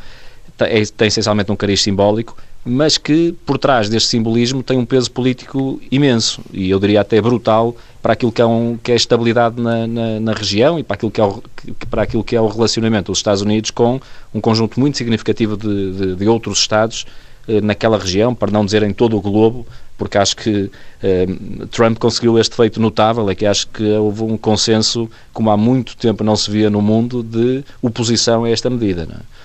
é, 0.60 0.84
tem 0.86 1.08
essencialmente 1.08 1.52
um 1.52 1.56
cariz 1.56 1.82
simbólico, 1.82 2.38
mas 2.64 2.98
que 2.98 3.36
por 3.46 3.58
trás 3.58 3.90
deste 3.90 4.10
simbolismo 4.10 4.64
tem 4.64 4.78
um 4.78 4.86
peso 4.86 5.12
político 5.12 5.80
imenso 5.92 6.42
e 6.52 6.70
eu 6.70 6.80
diria 6.80 7.02
até 7.02 7.22
brutal 7.22 7.76
para 8.02 8.14
aquilo 8.14 8.32
que 8.32 8.42
é, 8.42 8.46
um, 8.46 8.78
que 8.82 8.92
é 8.92 8.94
a 8.94 8.98
estabilidade 8.98 9.62
na, 9.62 9.86
na, 9.86 10.20
na, 10.20 10.34
região 10.34 10.80
e 10.80 10.84
para 10.84 10.96
aquilo, 10.96 11.12
que 11.12 11.22
é 11.22 11.24
o, 11.24 11.44
para 11.90 12.04
aquilo 12.04 12.24
que 12.24 12.36
é 12.36 12.42
o 12.42 12.48
relacionamento 12.48 13.12
dos 13.12 13.20
Estados 13.20 13.42
Unidos 13.42 13.70
com 13.70 14.00
um 14.34 14.42
conjunto 14.42 14.80
muito 14.80 14.98
significativo 14.98 15.56
de, 15.56 15.92
de, 15.92 16.16
de 16.16 16.28
outros 16.28 16.60
Estados 16.60 17.06
eh, 17.48 17.62
naquela 17.62 18.00
região, 18.00 18.34
para 18.34 18.52
não 18.52 18.66
dizer 18.66 18.82
em 18.82 18.92
todo 18.92 19.16
o 19.16 19.22
globo, 19.22 19.68
porque 19.96 20.18
acho 20.18 20.36
que 20.36 20.72
eh, 21.04 21.28
Trump 21.70 22.00
conseguiu 22.00 22.40
este 22.40 22.56
feito 22.56 22.82
notável, 22.82 23.30
é 23.30 23.36
que 23.36 23.46
acho 23.46 23.68
que 23.68 23.84
houve 23.84 24.24
um 24.24 24.36
consenso, 24.36 25.08
como 25.32 25.52
há 25.52 25.58
muito 25.58 25.96
tempo 25.96 26.24
não 26.24 26.36
se 26.36 26.50
via 26.50 26.72
no 26.72 26.82
mundo, 26.82 27.22
de 27.22 27.64
oposição 27.84 28.44
a 28.44 28.50
esta 28.50 28.68
medida. 28.70 29.06
Não 29.06 29.16
é? 29.16 29.36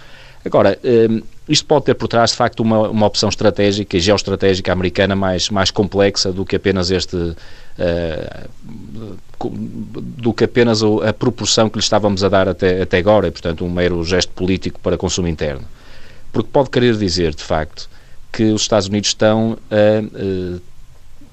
Agora, 0.44 0.79
hum, 0.83 1.22
isto 1.48 1.66
pode 1.66 1.87
ter 1.87 1.94
por 1.94 2.09
trás, 2.09 2.31
de 2.31 2.37
facto, 2.37 2.61
uma, 2.61 2.88
uma 2.88 3.07
opção 3.07 3.29
estratégica 3.29 3.96
e 3.96 4.00
geoestratégica 4.00 4.72
americana 4.72 5.14
mais, 5.14 5.50
mais 5.50 5.70
complexa 5.70 6.33
do 6.33 6.44
que 6.44 6.57
apenas 6.57 6.90
este. 6.90 7.16
Uh, 7.16 8.48
do 9.42 10.35
que 10.35 10.44
apenas 10.44 10.83
a 10.83 11.14
proporção 11.14 11.70
que 11.70 11.79
lhe 11.79 11.83
estávamos 11.83 12.22
a 12.22 12.29
dar 12.29 12.46
até, 12.46 12.83
até 12.83 12.98
agora, 12.98 13.29
e, 13.29 13.31
portanto, 13.31 13.64
um 13.64 13.70
mero 13.70 14.05
gesto 14.05 14.31
político 14.33 14.79
para 14.81 14.98
consumo 14.98 15.29
interno. 15.29 15.64
Porque 16.31 16.50
pode 16.53 16.68
querer 16.68 16.94
dizer, 16.96 17.35
de 17.35 17.42
facto, 17.42 17.88
que 18.31 18.44
os 18.53 18.61
Estados 18.62 18.88
Unidos 18.88 19.09
estão 19.09 19.57
a 19.70 20.03
uh, 20.03 20.61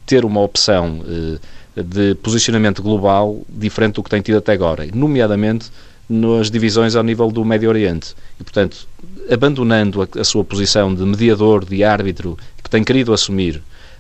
ter 0.06 0.24
uma 0.24 0.40
opção 0.40 1.02
uh, 1.02 1.84
de 1.84 2.16
posicionamento 2.16 2.82
global 2.82 3.42
diferente 3.50 3.96
do 3.96 4.04
que 4.04 4.10
tem 4.10 4.22
tido 4.22 4.38
até 4.38 4.54
agora, 4.54 4.88
nomeadamente 4.94 5.70
nas 6.10 6.50
divisões 6.50 6.96
ao 6.96 7.04
nível 7.04 7.30
do 7.30 7.44
Médio 7.44 7.70
Oriente. 7.70 8.16
E, 8.40 8.44
portanto, 8.44 8.88
abandonando 9.30 10.02
a, 10.02 10.08
a 10.20 10.24
sua 10.24 10.44
posição 10.44 10.94
de 10.94 11.04
mediador, 11.04 11.66
de 11.66 11.84
árbitro, 11.84 12.38
que 12.64 12.70
tem 12.70 12.84
querido 12.84 13.14
assumir 13.14 13.58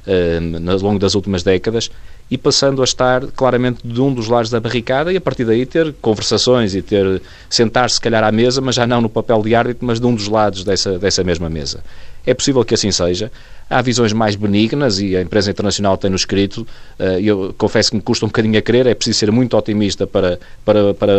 uh, 0.07 0.71
ao 0.71 0.77
longo 0.79 0.99
das 0.99 1.15
últimas 1.15 1.43
décadas, 1.43 1.89
e 2.29 2.37
passando 2.37 2.81
a 2.81 2.83
estar 2.83 3.25
claramente 3.27 3.79
de 3.87 4.01
um 4.01 4.13
dos 4.13 4.27
lados 4.27 4.51
da 4.51 4.59
barricada 4.59 5.13
e 5.13 5.17
a 5.17 5.21
partir 5.21 5.45
daí 5.45 5.65
ter 5.65 5.93
conversações 6.01 6.75
e 6.75 6.81
ter 6.81 7.21
sentar-se 7.49 7.95
se 7.95 8.01
calhar 8.01 8.23
à 8.23 8.31
mesa, 8.31 8.59
mas 8.59 8.75
já 8.75 8.85
não 8.85 8.99
no 8.99 9.09
papel 9.09 9.41
de 9.41 9.55
árbitro, 9.55 9.85
mas 9.85 9.99
de 9.99 10.05
um 10.05 10.13
dos 10.13 10.27
lados 10.27 10.63
dessa, 10.63 10.99
dessa 10.99 11.23
mesma 11.23 11.49
mesa. 11.49 11.81
É 12.27 12.33
possível 12.33 12.65
que 12.65 12.73
assim 12.73 12.91
seja. 12.91 13.31
Há 13.69 13.81
visões 13.81 14.11
mais 14.11 14.35
benignas 14.35 14.99
e 14.99 15.15
a 15.15 15.21
imprensa 15.21 15.49
internacional 15.49 15.97
tem-nos 15.97 16.21
escrito, 16.21 16.67
uh, 16.99 17.03
eu 17.21 17.55
confesso 17.57 17.91
que 17.91 17.95
me 17.95 18.01
custa 18.01 18.25
um 18.25 18.27
bocadinho 18.27 18.59
a 18.59 18.61
crer, 18.61 18.85
é 18.85 18.93
preciso 18.93 19.17
ser 19.17 19.31
muito 19.31 19.55
otimista 19.55 20.05
para, 20.05 20.37
para, 20.65 20.93
para 20.93 21.13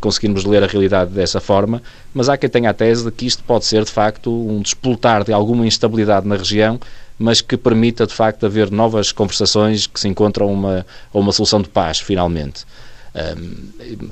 conseguirmos 0.00 0.44
ler 0.46 0.64
a 0.64 0.66
realidade 0.66 1.10
dessa 1.10 1.38
forma, 1.38 1.82
mas 2.14 2.30
há 2.30 2.36
quem 2.38 2.48
tenha 2.48 2.70
a 2.70 2.74
tese 2.74 3.04
de 3.04 3.10
que 3.10 3.26
isto 3.26 3.44
pode 3.44 3.66
ser, 3.66 3.84
de 3.84 3.90
facto, 3.90 4.30
um 4.30 4.62
despoltar 4.62 5.22
de 5.22 5.34
alguma 5.34 5.66
instabilidade 5.66 6.26
na 6.26 6.36
região 6.36 6.80
mas 7.16 7.40
que 7.40 7.56
permita, 7.56 8.08
de 8.08 8.12
facto, 8.12 8.44
haver 8.44 8.72
novas 8.72 9.12
conversações 9.12 9.86
que 9.86 10.00
se 10.00 10.08
encontram 10.08 10.52
uma, 10.52 10.84
uma 11.12 11.30
solução 11.30 11.62
de 11.62 11.68
paz, 11.68 12.00
finalmente. 12.00 12.64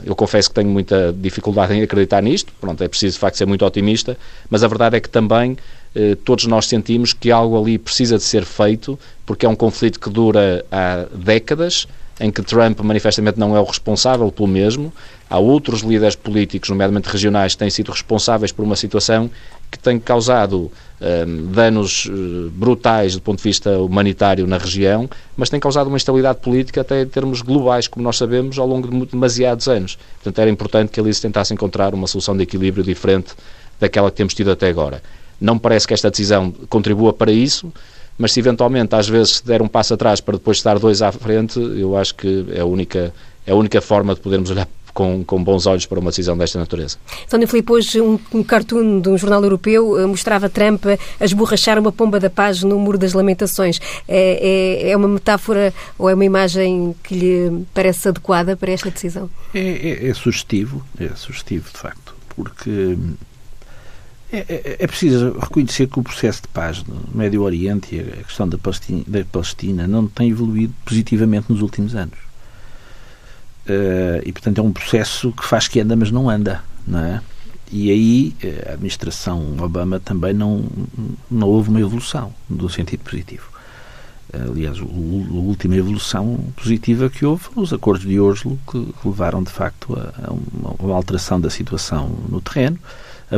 Eu 0.05 0.15
confesso 0.15 0.49
que 0.49 0.55
tenho 0.55 0.71
muita 0.71 1.13
dificuldade 1.13 1.75
em 1.75 1.83
acreditar 1.83 2.23
nisto, 2.23 2.53
pronto, 2.61 2.83
é 2.85 2.89
preciso 2.89 3.15
de 3.15 3.19
facto 3.19 3.37
ser 3.37 3.47
muito 3.47 3.65
otimista, 3.65 4.17
mas 4.49 4.63
a 4.63 4.69
verdade 4.69 4.97
é 4.97 5.01
que 5.01 5.09
também 5.09 5.53
eh, 5.53 5.82
todos 6.25 6.47
nós 6.47 6.67
sentimos 6.67 7.13
que 7.13 7.31
algo 7.31 7.61
ali 7.61 7.79
precisa 7.79 8.17
de 8.17 8.25
ser 8.25 8.45
feito, 8.45 8.99
porque 9.27 9.45
é 9.45 9.49
um 9.49 9.55
conflito 9.55 10.01
que 10.01 10.09
dura 10.09 10.65
há 10.71 11.07
décadas, 11.15 11.87
em 12.21 12.31
que 12.31 12.43
Trump 12.43 12.81
manifestamente 12.81 13.39
não 13.39 13.57
é 13.57 13.61
o 13.61 13.65
responsável 13.65 14.31
pelo 14.31 14.49
mesmo. 14.49 14.93
Há 15.29 15.39
outros 15.39 15.81
líderes 15.81 16.15
políticos, 16.15 16.69
nomeadamente 16.69 17.09
regionais, 17.09 17.55
que 17.55 17.59
têm 17.59 17.71
sido 17.71 17.91
responsáveis 17.91 18.53
por 18.53 18.65
uma 18.65 18.77
situação 18.77 19.31
que 19.71 19.79
tem 19.79 19.99
causado 19.99 20.71
um, 21.01 21.51
danos 21.51 22.05
uh, 22.05 22.51
brutais 22.51 23.15
do 23.15 23.23
ponto 23.23 23.39
de 23.39 23.45
vista 23.45 23.79
humanitário 23.79 24.47
na 24.47 24.59
região, 24.59 25.09
mas 25.35 25.49
tem 25.49 25.59
causado 25.59 25.87
uma 25.87 25.97
instabilidade 25.97 26.39
política 26.41 26.83
até 26.83 27.03
em 27.03 27.07
termos 27.07 27.41
globais, 27.41 27.89
como 27.89 28.05
nós 28.05 28.19
sabemos, 28.19 28.59
ao 28.59 28.67
longo 28.67 28.89
de 28.89 29.07
demasiados 29.07 29.67
anos. 29.67 29.97
Portanto, 30.17 30.39
era 30.39 30.51
importante 30.51 30.91
que 30.91 31.01
ali 31.01 31.13
se 31.13 31.23
tentasse 31.23 31.55
encontrar 31.55 31.95
uma 31.95 32.07
solução 32.07 32.37
de 32.37 32.43
equilíbrio 32.43 32.85
diferente 32.85 33.33
daquela 33.81 34.11
que 34.11 34.17
temos 34.19 34.35
tido 34.35 34.51
até 34.51 34.69
agora. 34.69 35.03
Não 35.43 35.59
parece 35.59 35.89
que 35.89 35.93
esta 35.93 36.09
decisão 36.09 36.53
contribua 36.69 37.13
para 37.13 37.33
isso, 37.33 37.73
mas 38.17 38.33
se 38.33 38.39
eventualmente 38.39 38.95
às 38.95 39.09
vezes 39.09 39.41
der 39.41 39.61
um 39.61 39.67
passo 39.67 39.95
atrás 39.95 40.21
para 40.21 40.37
depois 40.37 40.59
estar 40.59 40.79
dois 40.79 41.03
à 41.03 41.11
frente, 41.11 41.59
eu 41.59 41.97
acho 41.97 42.15
que 42.15 42.47
é 42.53 42.61
a 42.61 42.65
única, 42.65 43.13
é 43.45 43.51
a 43.51 43.57
única 43.57 43.81
forma 43.81 44.15
de 44.15 44.21
podermos 44.21 44.51
olhar 44.51 44.69
com, 44.95 45.25
com, 45.25 45.43
bons 45.43 45.67
olhos 45.67 45.85
para 45.87 45.99
uma 45.99 46.11
decisão 46.11 46.37
desta 46.37 46.59
natureza. 46.59 46.97
António 47.25 47.49
Filipe, 47.49 47.73
hoje 47.73 48.01
um, 48.01 48.21
um 48.33 48.43
cartoon 48.43 49.01
de 49.01 49.09
um 49.09 49.19
jornal 49.19 49.43
europeu 49.43 49.93
uh, 49.93 50.07
mostrava 50.07 50.49
Trump 50.49 50.85
a 51.19 51.25
esborrachar 51.25 51.79
uma 51.79 51.91
pomba 51.91 52.21
da 52.21 52.31
paz 52.31 52.63
no 52.63 52.79
Muro 52.79 52.99
das 52.99 53.13
Lamentações. 53.13 53.81
É, 54.07 54.85
é, 54.87 54.91
é, 54.91 54.97
uma 54.97 55.09
metáfora 55.09 55.73
ou 55.99 56.09
é 56.09 56.15
uma 56.15 56.25
imagem 56.25 56.95
que 57.03 57.15
lhe 57.15 57.67
parece 57.75 58.09
adequada 58.09 58.57
para 58.57 58.71
esta 58.71 58.91
decisão? 58.91 59.29
É, 59.55 59.61
é, 59.61 60.09
é 60.09 60.15
sugestivo, 60.15 60.85
é 61.01 61.09
sugestivo 61.17 61.71
de 61.73 61.79
facto, 61.79 62.15
porque 62.37 62.97
é, 64.33 64.39
é, 64.49 64.77
é, 64.81 64.87
preciso 64.87 65.39
reconhecer 65.39 65.87
que 65.87 65.99
o 65.99 66.03
processo 66.03 66.43
de 66.43 66.49
paz 66.49 66.83
no 66.85 66.97
Médio 67.15 67.43
Oriente 67.43 67.95
e 67.95 68.01
a 68.01 68.25
questão 68.25 68.49
da 68.49 68.57
Palestina, 68.57 69.05
da 69.07 69.25
Palestina 69.25 69.87
não 69.87 70.09
tem 70.09 70.31
evoluído 70.31 70.73
positivamente 70.87 71.53
nos 71.53 71.61
últimos 71.61 71.95
anos. 71.95 72.19
Uh, 73.67 74.25
e, 74.25 74.33
portanto, 74.33 74.59
é 74.59 74.63
um 74.63 74.73
processo 74.73 75.33
que 75.33 75.45
faz 75.45 75.69
que 75.69 75.81
anda, 75.81 75.95
mas 75.95 76.11
não 76.11 76.31
anda. 76.31 76.65
Não 76.87 76.99
é? 76.99 77.21
E 77.71 77.91
aí 77.91 78.37
eh, 78.43 78.67
a 78.69 78.73
administração 78.73 79.57
Obama 79.59 79.99
também 79.99 80.35
não, 80.35 80.65
não 81.31 81.49
houve 81.49 81.71
uma 81.71 81.81
evolução 81.81 82.35
no 82.51 82.69
sentido 82.69 83.01
positivo. 83.01 83.51
Aliás, 84.31 84.79
a 84.79 84.83
última 84.83 85.77
evolução 85.77 86.39
positiva 86.57 87.09
que 87.09 87.25
houve 87.25 87.45
os 87.55 87.73
acordos 87.73 88.07
de 88.07 88.21
Oslo, 88.21 88.59
que 88.71 88.95
levaram 89.05 89.43
de 89.43 89.51
facto 89.51 89.95
a, 89.95 90.33
uma, 90.33 90.95
alteração 90.95 91.41
da 91.41 91.49
situação 91.49 92.11
no 92.29 92.43
terreno 92.43 92.79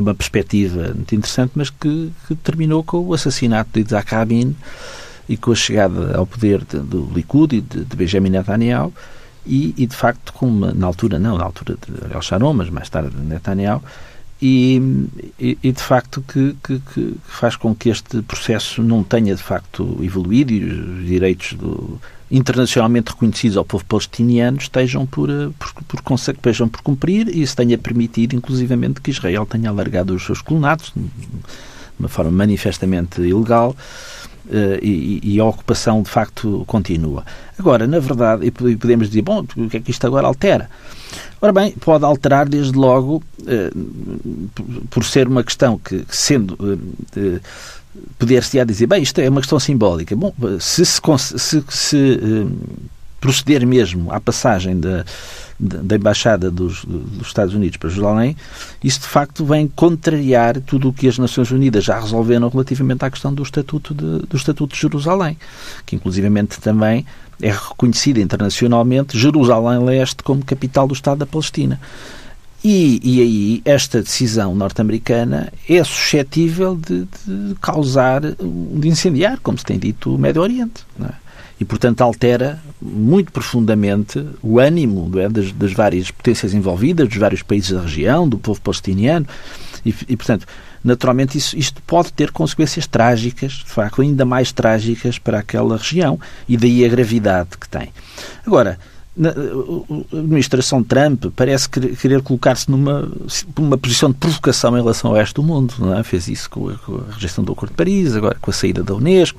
uma 0.00 0.14
perspectiva 0.14 0.92
muito 0.94 1.14
interessante, 1.14 1.52
mas 1.54 1.70
que, 1.70 2.12
que 2.26 2.34
terminou 2.36 2.82
com 2.82 2.98
o 2.98 3.14
assassinato 3.14 3.70
de 3.74 3.80
Isaac 3.80 4.14
Rabin 4.14 4.56
e 5.28 5.36
com 5.36 5.52
a 5.52 5.54
chegada 5.54 6.16
ao 6.16 6.26
poder 6.26 6.64
de, 6.64 6.78
do 6.78 7.10
Likud 7.14 7.56
e 7.56 7.60
de, 7.60 7.84
de 7.84 7.96
Benjamin 7.96 8.30
Netanyahu 8.30 8.92
e, 9.46 9.74
e, 9.76 9.86
de 9.86 9.94
facto, 9.94 10.32
com 10.32 10.46
uma, 10.46 10.72
na 10.72 10.86
altura, 10.86 11.18
não, 11.18 11.36
na 11.36 11.44
altura 11.44 11.76
de 11.76 12.14
El 12.14 12.22
Sharon, 12.22 12.54
mas 12.54 12.70
mais 12.70 12.88
tarde 12.88 13.10
de 13.10 13.22
Netanyahu, 13.22 13.82
e, 14.42 14.80
e, 15.38 15.72
de 15.72 15.82
facto 15.82 16.22
que, 16.26 16.56
que, 16.62 16.80
que, 16.92 17.14
faz 17.24 17.56
com 17.56 17.74
que 17.74 17.88
este 17.88 18.20
processo 18.22 18.82
não 18.82 19.02
tenha 19.02 19.34
de 19.34 19.42
facto 19.42 19.98
evoluído 20.02 20.52
e 20.52 20.64
os 20.64 21.06
direitos 21.06 21.54
do, 21.54 22.00
internacionalmente 22.30 23.12
reconhecidos 23.12 23.56
ao 23.56 23.64
povo 23.64 23.84
palestiniano 23.84 24.58
estejam 24.58 25.06
por, 25.06 25.30
eh, 25.30 25.50
por, 25.58 26.02
por, 26.02 26.14
estejam 26.14 26.68
por 26.68 26.82
cumprir 26.82 27.28
e 27.28 27.42
isso 27.42 27.56
tenha 27.56 27.78
permitido, 27.78 28.34
inclusivamente, 28.34 29.00
que 29.00 29.10
Israel 29.10 29.46
tenha 29.46 29.70
alargado 29.70 30.14
os 30.14 30.24
seus 30.24 30.42
colonatos 30.42 30.92
de 30.94 31.02
uma 31.98 32.08
forma 32.08 32.32
manifestamente 32.32 33.20
ilegal 33.20 33.76
e, 34.82 35.20
e, 35.22 35.40
a 35.40 35.44
ocupação, 35.44 36.02
de 36.02 36.10
facto, 36.10 36.64
continua. 36.66 37.24
Agora, 37.58 37.86
na 37.86 37.98
verdade, 37.98 38.46
e 38.46 38.50
podemos 38.50 39.08
dizer, 39.08 39.22
bom, 39.22 39.44
o 39.56 39.68
que 39.68 39.76
é 39.76 39.80
que 39.80 39.90
isto 39.90 40.06
agora 40.06 40.26
altera? 40.26 40.68
Ora 41.40 41.52
bem, 41.52 41.72
pode 41.72 42.04
alterar 42.04 42.48
desde 42.48 42.76
logo, 42.76 43.22
uh, 43.40 44.88
por 44.90 45.04
ser 45.04 45.28
uma 45.28 45.44
questão 45.44 45.78
que, 45.78 46.04
sendo 46.08 46.54
uh, 46.54 47.40
poder-se 48.18 48.58
a 48.58 48.64
dizer, 48.64 48.86
bem, 48.86 49.02
isto 49.02 49.20
é 49.20 49.28
uma 49.28 49.40
questão 49.40 49.60
simbólica. 49.60 50.16
Bom, 50.16 50.32
se 50.60 50.84
se, 50.84 51.00
se, 51.38 51.64
se 51.68 52.20
proceder 53.24 53.66
mesmo 53.66 54.12
à 54.12 54.20
passagem 54.20 54.78
da, 54.78 55.02
da 55.58 55.96
Embaixada 55.96 56.50
dos, 56.50 56.84
dos, 56.84 57.26
Estados 57.26 57.54
Unidos 57.54 57.78
para 57.78 57.88
Jerusalém, 57.88 58.36
isso 58.82 59.00
de 59.00 59.06
facto 59.06 59.46
vem 59.46 59.66
contrariar 59.66 60.60
tudo 60.60 60.90
o 60.90 60.92
que 60.92 61.08
as 61.08 61.16
Nações 61.16 61.50
Unidas 61.50 61.84
já 61.84 61.98
resolveram 61.98 62.50
relativamente 62.50 63.02
à 63.02 63.10
questão 63.10 63.32
do 63.32 63.42
Estatuto 63.42 63.94
de, 63.94 64.26
do 64.26 64.36
Estatuto 64.36 64.74
de 64.74 64.80
Jerusalém, 64.82 65.38
que 65.86 65.96
inclusivamente 65.96 66.60
também 66.60 67.06
é 67.40 67.50
reconhecida 67.50 68.20
internacionalmente 68.20 69.18
Jerusalém 69.18 69.82
Leste 69.82 70.22
como 70.22 70.44
capital 70.44 70.86
do 70.86 70.92
Estado 70.92 71.20
da 71.20 71.26
Palestina. 71.26 71.80
E, 72.62 73.00
e 73.02 73.22
aí 73.22 73.62
esta 73.64 74.02
decisão 74.02 74.54
norte-americana 74.54 75.50
é 75.66 75.82
suscetível 75.82 76.76
de, 76.76 77.06
de, 77.26 77.54
causar, 77.58 78.20
de 78.20 78.86
incendiar, 78.86 79.40
como 79.42 79.56
se 79.56 79.64
tem 79.64 79.78
dito, 79.78 80.14
o 80.14 80.18
Médio 80.18 80.42
Oriente. 80.42 80.84
É? 81.02 81.23
E, 81.60 81.64
portanto, 81.64 82.00
altera 82.00 82.60
muito 82.80 83.30
profundamente 83.30 84.24
o 84.42 84.58
ânimo 84.58 85.10
é? 85.18 85.28
das, 85.28 85.52
das, 85.52 85.72
várias 85.72 86.10
potências 86.10 86.52
envolvidas, 86.52 87.08
dos 87.08 87.16
vários 87.16 87.42
países 87.42 87.70
da 87.70 87.80
região, 87.80 88.28
do 88.28 88.38
povo 88.38 88.60
palestiniano. 88.60 89.26
E, 89.86 89.94
e 90.08 90.16
portanto, 90.16 90.46
naturalmente, 90.82 91.38
isso, 91.38 91.56
isto 91.56 91.80
pode 91.82 92.12
ter 92.12 92.32
consequências 92.32 92.86
trágicas, 92.86 93.52
de 93.52 93.70
facto, 93.70 94.02
ainda 94.02 94.24
mais 94.24 94.50
trágicas 94.50 95.18
para 95.18 95.38
aquela 95.38 95.76
região. 95.76 96.18
E 96.48 96.56
daí 96.56 96.84
a 96.84 96.88
gravidade 96.88 97.50
que 97.58 97.68
tem. 97.68 97.92
Agora, 98.44 98.78
na, 99.16 99.30
a 99.30 100.18
administração 100.18 100.82
Trump 100.82 101.26
parece 101.36 101.68
querer 101.68 102.20
colocar-se 102.20 102.68
numa, 102.68 103.08
numa 103.56 103.78
posição 103.78 104.10
de 104.10 104.16
provocação 104.16 104.76
em 104.76 104.80
relação 104.80 105.10
ao 105.10 105.16
resto 105.16 105.40
do 105.40 105.46
mundo. 105.46 105.74
Não 105.78 105.96
é? 105.96 106.02
Fez 106.02 106.26
isso 106.26 106.50
com 106.50 106.68
a, 106.68 106.74
com 106.74 106.96
a, 106.96 107.14
rejeição 107.14 107.44
do 107.44 107.52
Acordo 107.52 107.70
de 107.70 107.76
Paris, 107.76 108.16
agora 108.16 108.36
com 108.40 108.50
a 108.50 108.54
saída 108.54 108.82
da 108.82 108.94
Unesco. 108.94 109.38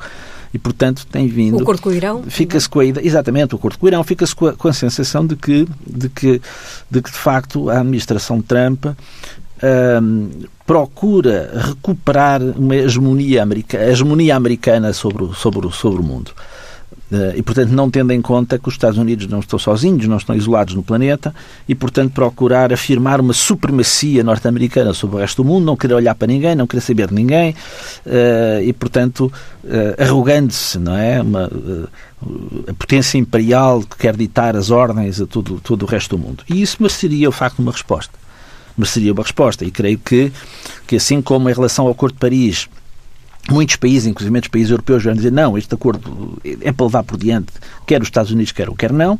E, 0.55 0.57
portanto, 0.57 1.05
tem 1.11 1.27
vindo. 1.27 1.57
O 1.57 1.61
acordo 1.61 1.81
com 1.81 1.89
o 1.89 1.93
Irão? 1.93 2.23
Fica-se 2.29 2.69
com 2.69 2.79
a 2.79 2.85
Exatamente, 2.85 3.53
o 3.53 3.57
acordo 3.57 3.77
com 3.77 3.85
o 3.85 3.89
Irão. 3.89 4.01
Fica-se 4.05 4.33
com, 4.33 4.49
com, 4.53 4.69
a 4.69 4.73
sensação 4.73 5.27
de 5.27 5.35
que, 5.35 5.67
de 5.85 6.07
que, 6.07 6.41
de 6.89 7.01
que, 7.01 7.11
de 7.11 7.17
facto, 7.17 7.69
a 7.69 7.81
administração 7.81 8.41
Trump 8.41 8.85
hum, 8.85 10.29
procura 10.65 11.51
recuperar 11.67 12.41
uma 12.41 12.73
hegemonia 12.73 13.43
americana, 13.43 13.83
hegemonia 13.83 14.33
americana 14.33 14.93
sobre, 14.93 15.25
o, 15.25 15.33
sobre, 15.33 15.67
o, 15.67 15.71
sobre 15.73 15.99
o 15.99 16.03
mundo. 16.03 16.31
Eh, 17.11 17.35
e, 17.37 17.43
portanto, 17.43 17.69
não 17.69 17.89
tendo 17.89 18.11
em 18.11 18.21
conta 18.21 18.57
que 18.57 18.67
os 18.67 18.73
Estados 18.73 18.97
Unidos 18.97 19.27
não 19.27 19.39
estão 19.39 19.59
sozinhos, 19.59 20.07
não 20.07 20.17
estão 20.17 20.35
isolados 20.35 20.73
no 20.73 20.81
planeta 20.81 21.33
e, 21.67 21.75
portanto, 21.75 22.11
procurar 22.13 22.73
afirmar 22.73 23.21
uma 23.21 23.33
supremacia 23.33 24.23
norte-americana 24.23 24.93
sobre 24.93 25.17
o 25.17 25.19
resto 25.19 25.43
do 25.43 25.47
mundo, 25.47 25.65
não 25.65 25.75
querer 25.75 25.93
olhar 25.93 26.15
para 26.15 26.27
ninguém, 26.27 26.55
não 26.55 26.65
querer 26.65 26.81
saber 26.81 27.07
de 27.07 27.13
ninguém 27.13 27.55
eh, 28.05 28.63
e, 28.65 28.73
portanto, 28.73 29.31
eh, 29.65 29.95
arrogando-se, 29.99 30.79
não 30.79 30.95
é? 30.95 31.21
Uma, 31.21 31.49
a 32.67 32.73
potência 32.73 33.17
imperial 33.17 33.81
que 33.81 33.97
quer 33.97 34.15
ditar 34.15 34.55
as 34.55 34.71
ordens 34.71 35.21
a 35.21 35.27
todo, 35.27 35.59
todo 35.63 35.83
o 35.83 35.85
resto 35.85 36.17
do 36.17 36.23
mundo. 36.23 36.43
E 36.49 36.61
isso 36.61 36.77
mereceria, 36.79 37.29
de 37.29 37.35
facto, 37.35 37.59
uma 37.59 37.71
resposta. 37.71 38.13
Mereceria 38.75 39.13
uma 39.13 39.21
resposta. 39.21 39.63
E 39.63 39.69
creio 39.69 39.99
que, 39.99 40.31
que 40.87 40.95
assim 40.95 41.21
como 41.21 41.49
em 41.49 41.53
relação 41.53 41.85
ao 41.85 41.91
Acordo 41.91 42.13
de 42.13 42.19
Paris 42.19 42.67
Muitos 43.49 43.75
países, 43.75 44.07
inclusive 44.07 44.39
os 44.39 44.47
países 44.47 44.71
europeus, 44.71 45.03
vão 45.03 45.13
dizer 45.13 45.31
não, 45.31 45.57
este 45.57 45.73
acordo 45.73 46.39
é 46.43 46.71
para 46.71 46.85
levar 46.85 47.03
por 47.03 47.17
diante, 47.17 47.53
quer 47.85 48.01
os 48.01 48.07
Estados 48.07 48.31
Unidos, 48.31 48.51
quer 48.51 48.69
o 48.69 48.75
quer 48.75 48.91
não. 48.91 49.19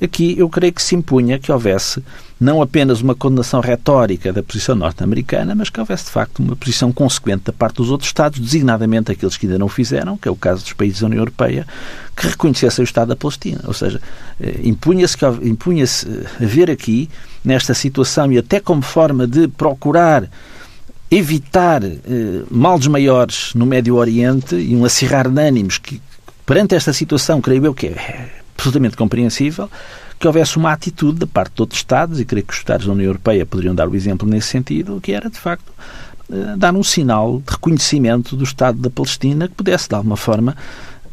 Aqui 0.00 0.34
eu 0.38 0.48
creio 0.48 0.72
que 0.72 0.82
se 0.82 0.94
impunha 0.94 1.38
que 1.38 1.50
houvesse 1.50 2.02
não 2.38 2.60
apenas 2.60 3.00
uma 3.00 3.14
condenação 3.14 3.60
retórica 3.60 4.30
da 4.30 4.42
posição 4.42 4.74
norte-americana, 4.74 5.54
mas 5.54 5.70
que 5.70 5.80
houvesse 5.80 6.04
de 6.04 6.10
facto 6.10 6.40
uma 6.40 6.54
posição 6.54 6.92
consequente 6.92 7.44
da 7.44 7.52
parte 7.52 7.76
dos 7.76 7.90
outros 7.90 8.10
Estados, 8.10 8.38
designadamente 8.38 9.10
aqueles 9.10 9.38
que 9.38 9.46
ainda 9.46 9.58
não 9.58 9.68
fizeram, 9.68 10.18
que 10.18 10.28
é 10.28 10.30
o 10.30 10.36
caso 10.36 10.62
dos 10.62 10.74
países 10.74 11.00
da 11.00 11.06
União 11.06 11.20
Europeia, 11.20 11.66
que 12.14 12.28
reconhecessem 12.28 12.82
o 12.82 12.84
Estado 12.84 13.08
da 13.08 13.16
Palestina. 13.16 13.62
Ou 13.64 13.72
seja, 13.72 14.00
eh, 14.38 14.60
impunha-se 14.64 15.16
impunha 15.42 15.84
haver 16.42 16.70
aqui, 16.70 17.08
nesta 17.42 17.72
situação, 17.72 18.30
e 18.30 18.36
até 18.36 18.60
como 18.60 18.82
forma 18.82 19.26
de 19.26 19.48
procurar 19.48 20.28
evitar 21.10 21.84
eh, 21.84 22.00
males 22.50 22.86
maiores 22.86 23.52
no 23.54 23.66
Médio 23.66 23.96
Oriente 23.96 24.56
e 24.56 24.74
um 24.74 24.84
acirrar 24.84 25.28
de 25.28 25.40
ânimos 25.40 25.78
que, 25.78 26.00
perante 26.44 26.74
esta 26.74 26.92
situação, 26.92 27.40
creio 27.40 27.66
eu 27.66 27.74
que 27.74 27.86
é 27.88 28.30
absolutamente 28.56 28.96
compreensível, 28.96 29.70
que 30.18 30.26
houvesse 30.26 30.56
uma 30.56 30.72
atitude 30.72 31.18
da 31.18 31.26
parte 31.26 31.54
de 31.54 31.62
outros 31.62 31.80
Estados, 31.80 32.18
e 32.18 32.24
creio 32.24 32.44
que 32.44 32.52
os 32.52 32.58
Estados 32.58 32.86
da 32.86 32.92
União 32.92 33.06
Europeia 33.06 33.44
poderiam 33.46 33.74
dar 33.74 33.88
o 33.88 33.94
exemplo 33.94 34.28
nesse 34.28 34.48
sentido, 34.48 35.00
que 35.00 35.12
era, 35.12 35.28
de 35.28 35.38
facto, 35.38 35.72
dar 36.56 36.74
um 36.74 36.82
sinal 36.82 37.38
de 37.38 37.52
reconhecimento 37.52 38.34
do 38.34 38.42
Estado 38.42 38.78
da 38.78 38.90
Palestina 38.90 39.46
que 39.46 39.54
pudesse, 39.54 39.88
de 39.88 39.94
alguma 39.94 40.16
forma, 40.16 40.56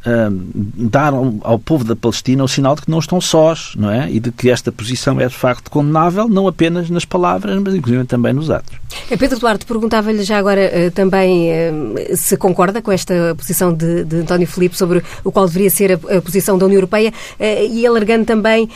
dar 0.05 1.13
ao, 1.13 1.33
ao, 1.41 1.57
povo 1.57 1.83
da 1.83 1.95
Palestina 1.95 2.43
o 2.43 2.47
sinal 2.47 2.75
de 2.75 2.81
que 2.81 2.91
não 2.91 2.99
estão 2.99 3.21
sós, 3.21 3.73
não 3.77 3.89
é? 3.89 4.11
E 4.11 4.19
de 4.19 4.31
que 4.31 4.49
esta 4.49 4.71
posição 4.71 5.19
é 5.19 5.27
de 5.27 5.35
facto 5.35 5.71
condenável, 5.71 6.27
não 6.27 6.45
apenas 6.45 6.89
nas 6.89 7.05
palavras, 7.05 7.57
mas 7.61 7.73
inclusive 7.73 8.03
também 8.05 8.33
nos 8.33 8.49
atos. 8.49 8.75
É, 9.09 9.15
Pedro 9.15 9.39
Duarte 9.39 9.65
perguntava-lhe 9.65 10.23
já 10.23 10.37
agora 10.37 10.61
uh, 10.61 10.91
também 10.91 11.49
uh, 11.49 12.17
se 12.17 12.35
concorda 12.35 12.81
com 12.81 12.91
esta 12.91 13.33
posição 13.35 13.73
de, 13.73 14.03
de, 14.03 14.17
António 14.17 14.45
Filipe 14.45 14.77
sobre 14.77 15.01
o 15.23 15.31
qual 15.31 15.47
deveria 15.47 15.69
ser 15.69 15.93
a, 15.93 16.17
a 16.17 16.21
posição 16.21 16.57
da 16.57 16.65
União 16.65 16.77
Europeia 16.77 17.11
uh, 17.11 17.43
e 17.71 17.85
alargando 17.87 18.25
também 18.25 18.69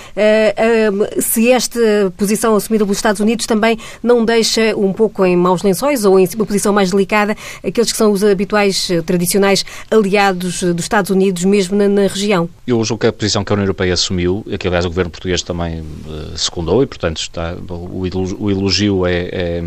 se 1.19 1.51
esta 1.51 1.79
posição 2.17 2.55
assumida 2.55 2.83
pelos 2.85 2.97
Estados 2.97 3.19
Unidos 3.19 3.45
também 3.45 3.77
não 4.01 4.23
deixa 4.25 4.75
um 4.75 4.91
pouco 4.93 5.25
em 5.25 5.35
maus 5.35 5.61
lençóis 5.61 6.05
ou 6.05 6.19
em 6.19 6.27
uma 6.35 6.45
posição 6.45 6.73
mais 6.73 6.91
delicada 6.91 7.35
aqueles 7.65 7.91
que 7.91 7.97
são 7.97 8.11
os 8.11 8.23
habituais, 8.23 8.89
tradicionais 9.05 9.65
aliados 9.91 10.63
dos 10.63 10.83
Estados 10.83 11.11
Unidos 11.11 11.16
Unidos, 11.17 11.43
mesmo 11.43 11.75
na, 11.75 11.87
na, 11.87 12.03
região. 12.03 12.49
Eu 12.65 12.83
julgo 12.83 13.01
que 13.01 13.07
a 13.07 13.13
posição 13.13 13.43
que 13.43 13.51
a 13.51 13.55
União 13.55 13.65
Europeia 13.65 13.93
assumiu, 13.93 14.45
que 14.59 14.67
aliás 14.67 14.85
o 14.85 14.89
governo 14.89 15.11
português 15.11 15.41
também 15.41 15.81
uh, 15.81 16.37
secundou, 16.37 16.83
e 16.83 16.85
portanto 16.85 17.17
está, 17.17 17.55
o, 17.69 18.03
o 18.39 18.51
elogio 18.51 19.05
é, 19.05 19.29
é, 19.31 19.63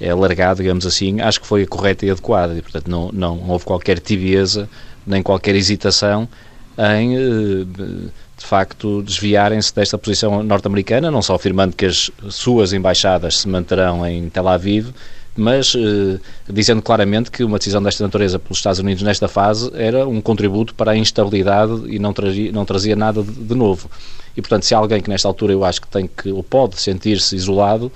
é 0.00 0.10
alargado, 0.10 0.60
digamos 0.60 0.84
assim, 0.84 1.20
acho 1.20 1.40
que 1.40 1.46
foi 1.46 1.64
correta 1.66 2.04
e 2.04 2.10
adequada, 2.10 2.56
e 2.56 2.62
portanto 2.62 2.88
não, 2.88 3.10
não 3.12 3.48
houve 3.48 3.64
qualquer 3.64 3.98
tibieza, 4.00 4.68
nem 5.06 5.22
qualquer 5.22 5.54
hesitação 5.54 6.28
em. 6.76 7.16
Uh, 7.16 8.10
de 8.38 8.46
facto, 8.46 9.02
desviarem-se 9.02 9.74
desta 9.74 9.98
posição 9.98 10.44
norte-americana, 10.44 11.10
não 11.10 11.20
só 11.20 11.34
afirmando 11.34 11.74
que 11.74 11.86
as 11.86 12.08
suas 12.30 12.72
embaixadas 12.72 13.38
se 13.38 13.48
manterão 13.48 14.06
em 14.06 14.28
Tel 14.28 14.46
Aviv, 14.46 14.90
mas 15.38 15.72
eh, 15.76 16.18
dizendo 16.50 16.82
claramente 16.82 17.30
que 17.30 17.44
uma 17.44 17.58
decisão 17.58 17.80
desta 17.80 18.02
natureza 18.02 18.40
pelos 18.40 18.58
Estados 18.58 18.80
Unidos 18.80 19.04
nesta 19.04 19.28
fase 19.28 19.70
era 19.72 20.06
um 20.06 20.20
contributo 20.20 20.74
para 20.74 20.90
a 20.90 20.96
instabilidade 20.96 21.84
e 21.86 21.98
não 22.00 22.12
trazia, 22.12 22.50
não 22.50 22.64
trazia 22.64 22.96
nada 22.96 23.22
de, 23.22 23.30
de 23.30 23.54
novo. 23.54 23.88
E, 24.36 24.42
portanto, 24.42 24.64
se 24.64 24.74
há 24.74 24.78
alguém 24.78 25.00
que 25.00 25.08
nesta 25.08 25.28
altura 25.28 25.52
eu 25.52 25.64
acho 25.64 25.80
que 25.80 25.86
tem 25.86 26.08
que, 26.08 26.32
ou 26.32 26.42
pode 26.42 26.80
sentir-se 26.80 27.36
isolado, 27.36 27.92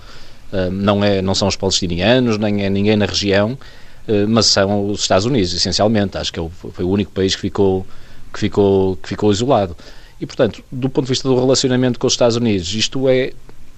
eh, 0.53 0.71
não, 0.71 1.03
é, 1.03 1.21
não 1.21 1.35
são 1.35 1.49
os 1.49 1.57
palestinianos, 1.57 2.39
nem 2.39 2.65
é 2.65 2.71
ninguém 2.71 2.97
na 2.97 3.07
região, 3.07 3.59
eh, 4.07 4.25
mas 4.27 4.47
são 4.47 4.91
os 4.91 5.01
Estados 5.01 5.27
Unidos, 5.27 5.53
essencialmente. 5.53 6.17
Acho 6.17 6.33
que 6.33 6.39
é 6.39 6.49
foi 6.73 6.85
o 6.85 6.89
único 6.89 7.11
país 7.11 7.35
que 7.35 7.41
ficou, 7.41 7.85
que 8.33 8.39
ficou, 8.39 8.97
que 8.97 9.09
ficou 9.09 9.33
isolado. 9.33 9.77
E, 10.21 10.27
portanto, 10.27 10.63
do 10.71 10.89
ponto 10.89 11.07
de 11.07 11.11
vista 11.11 11.29
do 11.29 11.35
relacionamento 11.35 11.99
com 11.99 12.07
os 12.07 12.13
Estados 12.13 12.37
Unidos, 12.37 12.73
isto 12.73 13.09
é 13.09 13.33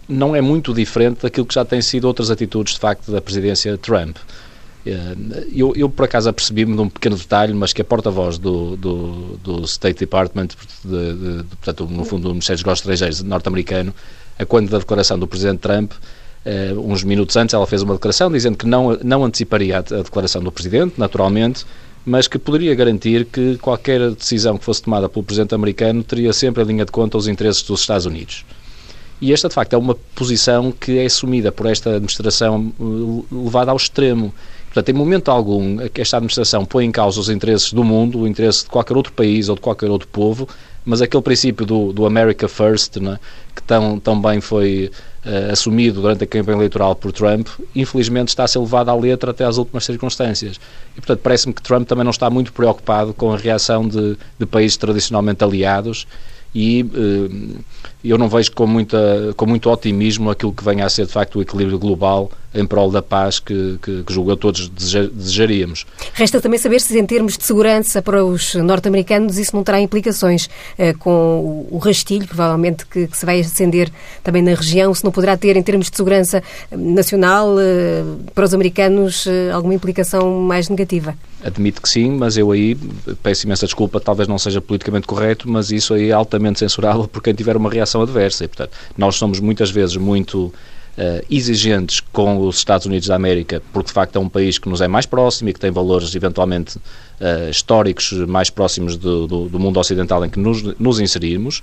não 0.09 0.35
é 0.35 0.41
muito 0.41 0.73
diferente 0.75 1.23
daquilo 1.23 1.47
que 1.47 1.55
já 1.55 1.65
têm 1.65 1.81
sido 1.81 2.05
outras 2.07 2.31
atitudes, 2.31 2.75
de 2.75 2.81
facto, 2.81 3.11
da 3.11 3.21
presidência 3.21 3.77
Trump. 3.79 4.17
Eh, 4.87 5.17
eu, 5.53 5.73
eu 5.75 5.89
por 5.89 6.05
acaso 6.05 6.29
apercebi-me 6.29 6.75
de 6.75 6.83
um 6.83 6.89
pequeno 6.89 7.17
detalhe, 7.17 7.55
mas 7.55 7.73
que 7.73 7.81
a 7.81 7.85
porta-voz 7.85 8.39
do, 8.39 8.77
do, 8.77 9.39
do, 9.43 9.65
State 9.65 10.01
Department, 10.01 10.49
de, 10.85 11.15
de, 11.15 11.43
de, 11.43 11.57
portanto, 11.57 11.87
no 11.91 12.05
fundo, 12.05 12.25
do 12.25 12.31
Ministério 12.31 12.57
dos 12.57 12.65
Negócios 12.65 12.81
Estrangeiros 12.81 13.23
norte-americano, 13.23 13.95
a 14.39 14.45
quando 14.45 14.69
da 14.69 14.79
declaração 14.79 15.19
do 15.19 15.27
presidente 15.27 15.61
Trump, 15.61 15.93
uh, 15.93 16.81
uns 16.81 17.03
minutos 17.03 17.37
antes, 17.37 17.55
ela 17.55 17.67
fez 17.67 17.83
uma 17.83 17.95
declaração 17.95 18.31
dizendo 18.31 18.59
que 18.59 18.67
não, 18.67 18.99
não 19.03 19.25
anteciparia 19.25 19.77
a, 19.77 19.79
a 19.79 20.03
declaração 20.03 20.43
do 20.43 20.53
presidente, 20.53 20.95
naturalmente, 20.99 21.65
mas 22.05 22.29
que 22.29 22.39
poderia 22.39 22.75
garantir 22.75 23.25
que 23.25 23.57
qualquer 23.59 24.11
decisão 24.11 24.59
que 24.59 24.65
fosse 24.65 24.83
tomada 24.83 25.09
pelo 25.09 25.25
presidente 25.25 25.55
americano 25.55 26.03
teria 26.03 26.33
sempre 26.33 26.63
em 26.63 26.67
linha 26.67 26.85
de 26.85 26.93
conta 26.93 27.17
os 27.17 27.27
interesses 27.27 27.63
dos 27.63 27.81
Estados 27.81 28.05
Unidos. 28.05 28.45
E 29.21 29.33
esta, 29.33 29.49
de 29.49 29.55
facto, 29.55 29.73
é 29.73 29.77
uma 29.77 29.95
posição 30.15 30.73
que 30.73 30.99
é 30.99 31.07
assumida 31.07 31.53
por 31.53 31.67
esta 31.67 31.91
administração 31.91 32.73
eh, 32.79 33.25
levada 33.33 33.71
ao 33.71 33.77
extremo. 33.77 34.35
Portanto, 34.67 34.89
em 34.89 34.93
momento 34.93 35.31
algum, 35.31 35.79
esta 35.95 36.17
administração 36.17 36.65
põe 36.65 36.85
em 36.85 36.91
causa 36.91 37.21
os 37.21 37.29
interesses 37.29 37.73
do 37.73 37.85
mundo, 37.85 38.21
o 38.21 38.27
interesse 38.27 38.65
de 38.65 38.71
qualquer 38.71 38.97
outro 38.97 39.13
país 39.13 39.49
ou 39.49 39.55
de 39.55 39.61
qualquer 39.61 39.89
outro 39.89 40.09
povo, 40.09 40.49
mas 40.85 41.01
aquele 41.01 41.23
princípio 41.23 41.65
do, 41.65 41.93
do 41.93 42.05
America 42.05 42.49
First, 42.49 42.97
né, 42.97 43.19
que 43.55 43.63
tão, 43.63 44.01
tão 44.01 44.21
bem 44.21 44.41
foi 44.41 44.91
uh, 45.25 45.53
assumido 45.53 46.03
durante 46.03 46.25
a 46.25 46.27
campanha 46.27 46.59
eleitoral 46.59 46.97
por 46.97 47.13
Trump, 47.13 47.49
infelizmente 47.75 48.29
está 48.29 48.45
a 48.45 48.49
ser 48.49 48.59
levado 48.59 48.89
à 48.89 48.95
letra 48.97 49.31
até 49.31 49.45
às 49.45 49.57
últimas 49.59 49.85
circunstâncias. 49.85 50.61
E, 50.97 51.01
portanto, 51.01 51.21
parece-me 51.21 51.55
que 51.55 51.63
Trump 51.63 51.87
também 51.87 52.05
não 52.05 52.11
está 52.11 52.29
muito 52.29 52.53
preocupado 52.53 53.15
com 53.15 53.33
a 53.33 53.37
reação 53.37 53.87
de, 53.87 54.17
de 54.39 54.45
países 54.45 54.77
tradicionalmente 54.77 55.43
aliados 55.45 56.07
e 56.55 56.83
uh, 56.83 57.65
eu 58.05 58.19
não 58.19 58.29
vejo 58.29 58.53
com, 58.53 58.67
muita, 58.67 59.33
com 59.37 59.47
muito 59.47 59.71
otimismo 59.71 60.31
aquilo 60.31 60.53
que 60.53 60.63
venha 60.63 60.85
a 60.85 60.89
ser 60.89 61.07
de 61.07 61.13
facto 61.13 61.37
o 61.37 61.43
equilíbrio 61.43 61.79
global 61.79 62.31
em 62.55 62.65
prol 62.65 62.91
da 62.91 63.03
paz 63.03 63.41
que, 63.41 63.79
que, 63.83 64.05
que 64.05 64.13
julgo 64.13 64.31
eu 64.31 64.37
todos 64.37 64.69
desejaríamos. 64.69 65.85
Resta 66.13 66.41
também 66.41 66.59
saber 66.59 66.81
se 66.81 66.97
em 66.97 67.05
termos 67.05 67.37
de 67.37 67.43
segurança 67.43 68.01
para 68.01 68.25
os 68.25 68.55
norte-americanos 68.55 69.39
isso 69.39 69.57
não 69.57 69.65
terá 69.65 69.81
implicações 69.81 70.49
eh, 70.79 70.93
com 70.93 71.67
o 71.69 71.79
rastilho, 71.79 72.27
provavelmente, 72.27 72.87
que, 72.87 73.09
que, 73.09 73.17
se 73.17 73.27
vai 73.27 73.41
acender 73.41 73.91
também 74.23 74.41
na 74.41 74.55
região, 74.55 74.95
se 74.95 75.03
não 75.03 75.11
poderá 75.11 75.37
ter 75.37 75.57
em 75.57 75.63
termos 75.63 75.91
de 75.91 75.97
segurança 75.97 76.43
eh, 76.71 76.77
nacional 76.77 77.57
eh, 77.59 78.05
para 78.33 78.45
os 78.45 78.55
americanos 78.55 79.27
eh, 79.27 79.51
alguma 79.51 79.75
implicação 79.75 80.41
mais 80.41 80.69
negativa. 80.69 81.15
Admito 81.45 81.83
que 81.83 81.89
sim, 81.89 82.11
mas 82.11 82.39
eu 82.39 82.53
aí 82.53 82.75
peço 83.23 83.47
imensa 83.47 83.67
desculpa, 83.67 84.01
talvez 84.01 84.27
não 84.27 84.39
seja 84.39 84.63
politicamente 84.63 85.07
correto, 85.07 85.47
mas 85.51 85.71
isso 85.71 85.93
aí 85.93 86.09
é 86.09 86.13
altamente 86.13 86.59
censurável 86.61 87.07
por 87.07 87.23
quem 87.23 87.35
tiver 87.35 87.55
uma 87.55 87.69
reação 87.69 87.94
adversa. 88.03 88.45
E, 88.45 88.49
portanto, 88.49 88.73
nós 88.97 89.17
somos 89.17 89.41
muitas 89.41 89.71
vezes 89.71 89.97
muito 89.97 90.53
Uh, 90.97 91.27
exigentes 91.29 91.99
com 92.13 92.47
os 92.47 92.59
Estados 92.59 92.87
Unidos 92.87 93.09
da 93.09 93.17
América, 93.17 93.61
porque 93.73 93.89
de 93.89 93.93
facto 93.93 94.15
é 94.15 94.21
um 94.21 94.29
país 94.29 94.59
que 94.59 94.69
nos 94.69 94.81
é 94.81 94.87
mais 94.87 95.05
próximo 95.05 95.49
e 95.49 95.53
que 95.53 95.59
tem 95.59 95.73
valores 95.73 96.15
eventualmente 96.15 96.77
uh, 96.77 97.51
históricos 97.51 98.13
mais 98.29 98.49
próximos 98.49 98.97
do, 98.97 99.27
do, 99.27 99.49
do, 99.49 99.59
mundo 99.59 99.81
ocidental 99.81 100.25
em 100.25 100.31
que 100.31 100.39
nos, 100.39 100.63
nos 100.79 101.01
inserimos, 101.01 101.63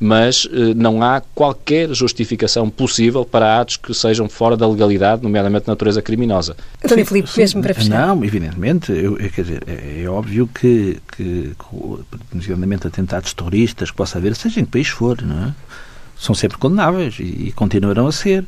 mas 0.00 0.44
uh, 0.44 0.74
não 0.76 1.02
há 1.02 1.20
qualquer 1.34 1.92
justificação 1.92 2.70
possível 2.70 3.24
para 3.24 3.60
atos 3.60 3.76
que 3.76 3.92
sejam 3.92 4.28
fora 4.28 4.56
da 4.56 4.66
legalidade, 4.66 5.22
nomeadamente 5.22 5.64
de 5.64 5.68
natureza 5.68 6.00
criminosa. 6.00 6.56
António 6.84 7.06
Filipe, 7.06 7.30
mesmo 7.36 7.62
para 7.62 7.74
fechar. 7.74 8.06
Não, 8.06 8.24
evidentemente, 8.24 8.92
eu, 8.92 9.16
quer 9.16 9.42
dizer, 9.42 9.64
é, 9.66 10.02
é 10.02 10.08
óbvio 10.08 10.48
que, 10.48 10.98
que, 11.16 11.52
que 11.58 12.34
atentados 12.86 13.32
terroristas 13.32 13.90
que 13.90 13.96
possa 13.96 14.18
haver, 14.18 14.36
seja 14.36 14.60
em 14.60 14.64
que 14.64 14.70
país 14.70 14.88
for, 14.88 15.20
não 15.22 15.48
é? 15.48 15.54
são 16.18 16.34
sempre 16.34 16.58
condenáveis 16.58 17.16
e, 17.20 17.48
e 17.48 17.52
continuarão 17.52 18.06
a 18.06 18.12
ser. 18.12 18.44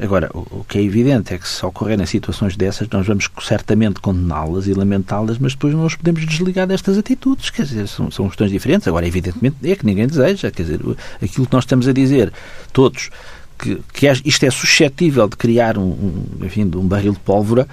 Agora, 0.00 0.30
o, 0.32 0.64
que 0.68 0.78
é 0.78 0.82
evidente 0.82 1.34
é 1.34 1.38
que 1.38 1.48
se 1.48 1.64
ocorrerem 1.66 2.06
situações 2.06 2.56
dessas, 2.56 2.88
nós 2.88 3.04
vamos 3.04 3.28
certamente 3.42 4.00
condená-las 4.00 4.68
e 4.68 4.74
lamentá-las, 4.74 5.38
mas 5.38 5.54
depois 5.54 5.74
não 5.74 5.88
podemos 5.88 6.24
desligar 6.24 6.68
destas 6.68 6.96
atitudes. 6.96 7.50
Quer 7.50 7.64
dizer, 7.64 7.88
são, 7.88 8.08
são 8.10 8.28
questões 8.28 8.50
diferentes. 8.50 8.86
Agora, 8.86 9.06
evidentemente, 9.06 9.56
é 9.64 9.74
que 9.74 9.84
ninguém 9.84 10.06
deseja. 10.06 10.52
Quer 10.52 10.62
dizer, 10.62 10.80
aquilo 11.20 11.46
que 11.46 11.52
nós 11.52 11.64
estamos 11.64 11.88
a 11.88 11.92
dizer, 11.92 12.32
todos, 12.72 13.10
que, 13.58 13.80
que 13.92 14.06
é, 14.06 14.12
isto 14.24 14.44
é 14.44 14.50
suscetível 14.50 15.28
de 15.28 15.36
criar 15.36 15.76
um, 15.76 15.82
um, 15.90 16.44
enfim, 16.44 16.70
um 16.76 16.86
barril 16.86 17.12
de 17.12 17.18
pólvora 17.18 17.66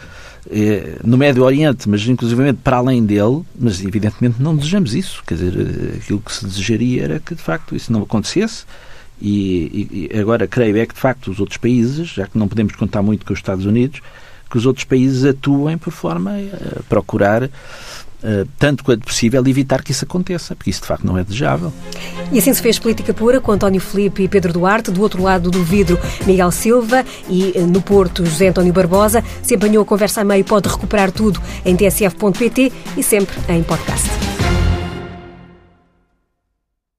eh, 0.49 0.97
no 1.03 1.17
Médio 1.17 1.43
Oriente, 1.43 1.87
mas 1.87 2.07
inclusivamente 2.07 2.59
para 2.63 2.77
além 2.77 3.05
dele, 3.05 3.43
mas 3.57 3.83
evidentemente 3.83 4.41
não 4.41 4.55
desejamos 4.55 4.95
isso. 4.95 5.23
Quer 5.27 5.35
dizer, 5.35 5.53
eh, 5.59 5.97
aquilo 5.97 6.19
que 6.19 6.33
se 6.33 6.43
desejaria 6.43 7.03
era 7.03 7.19
que, 7.19 7.35
de 7.35 7.41
facto, 7.41 7.75
isso 7.75 7.93
não 7.93 8.01
acontecesse 8.01 8.65
e, 9.21 10.09
e, 10.11 10.19
agora 10.19 10.47
creio 10.47 10.77
é 10.77 10.85
que, 10.85 10.93
de 10.93 10.99
facto, 10.99 11.31
os 11.31 11.39
outros 11.39 11.57
países, 11.57 12.09
já 12.09 12.27
que 12.27 12.37
não 12.37 12.47
podemos 12.47 12.75
contar 12.75 13.01
muito 13.01 13.25
com 13.25 13.33
os 13.33 13.39
Estados 13.39 13.65
Unidos, 13.65 14.01
que 14.49 14.57
os 14.57 14.65
outros 14.65 14.85
países 14.85 15.25
atuem 15.25 15.77
por 15.77 15.91
forma 15.91 16.31
a 16.31 16.83
procurar 16.83 17.49
Uh, 18.25 18.47
tanto 18.57 18.83
quanto 18.83 19.05
possível, 19.05 19.45
evitar 19.45 19.83
que 19.83 19.91
isso 19.91 20.03
aconteça, 20.03 20.55
porque 20.55 20.71
isso 20.71 20.81
de 20.81 20.87
facto 20.87 21.05
não 21.05 21.15
é 21.15 21.23
desejável. 21.23 21.71
E 22.31 22.39
assim 22.39 22.51
se 22.55 22.61
fez 22.61 22.79
política 22.79 23.13
pura 23.13 23.39
com 23.39 23.51
António 23.51 23.79
Filipe 23.79 24.23
e 24.23 24.27
Pedro 24.27 24.51
Duarte, 24.51 24.89
do 24.89 24.99
outro 24.99 25.21
lado 25.21 25.51
do 25.51 25.63
vidro, 25.63 25.99
Miguel 26.25 26.49
Silva 26.49 27.05
e 27.29 27.53
eh, 27.55 27.61
no 27.61 27.83
Porto, 27.83 28.25
José 28.25 28.47
António 28.47 28.73
Barbosa. 28.73 29.23
Se 29.43 29.53
apanhou 29.53 29.83
a 29.83 29.85
conversa 29.85 30.21
a 30.21 30.23
meio, 30.23 30.43
pode 30.43 30.67
recuperar 30.67 31.11
tudo 31.11 31.39
em 31.63 31.75
tsf.pt 31.75 32.71
e 32.97 33.03
sempre 33.03 33.35
em 33.47 33.61
podcast. 33.61 34.09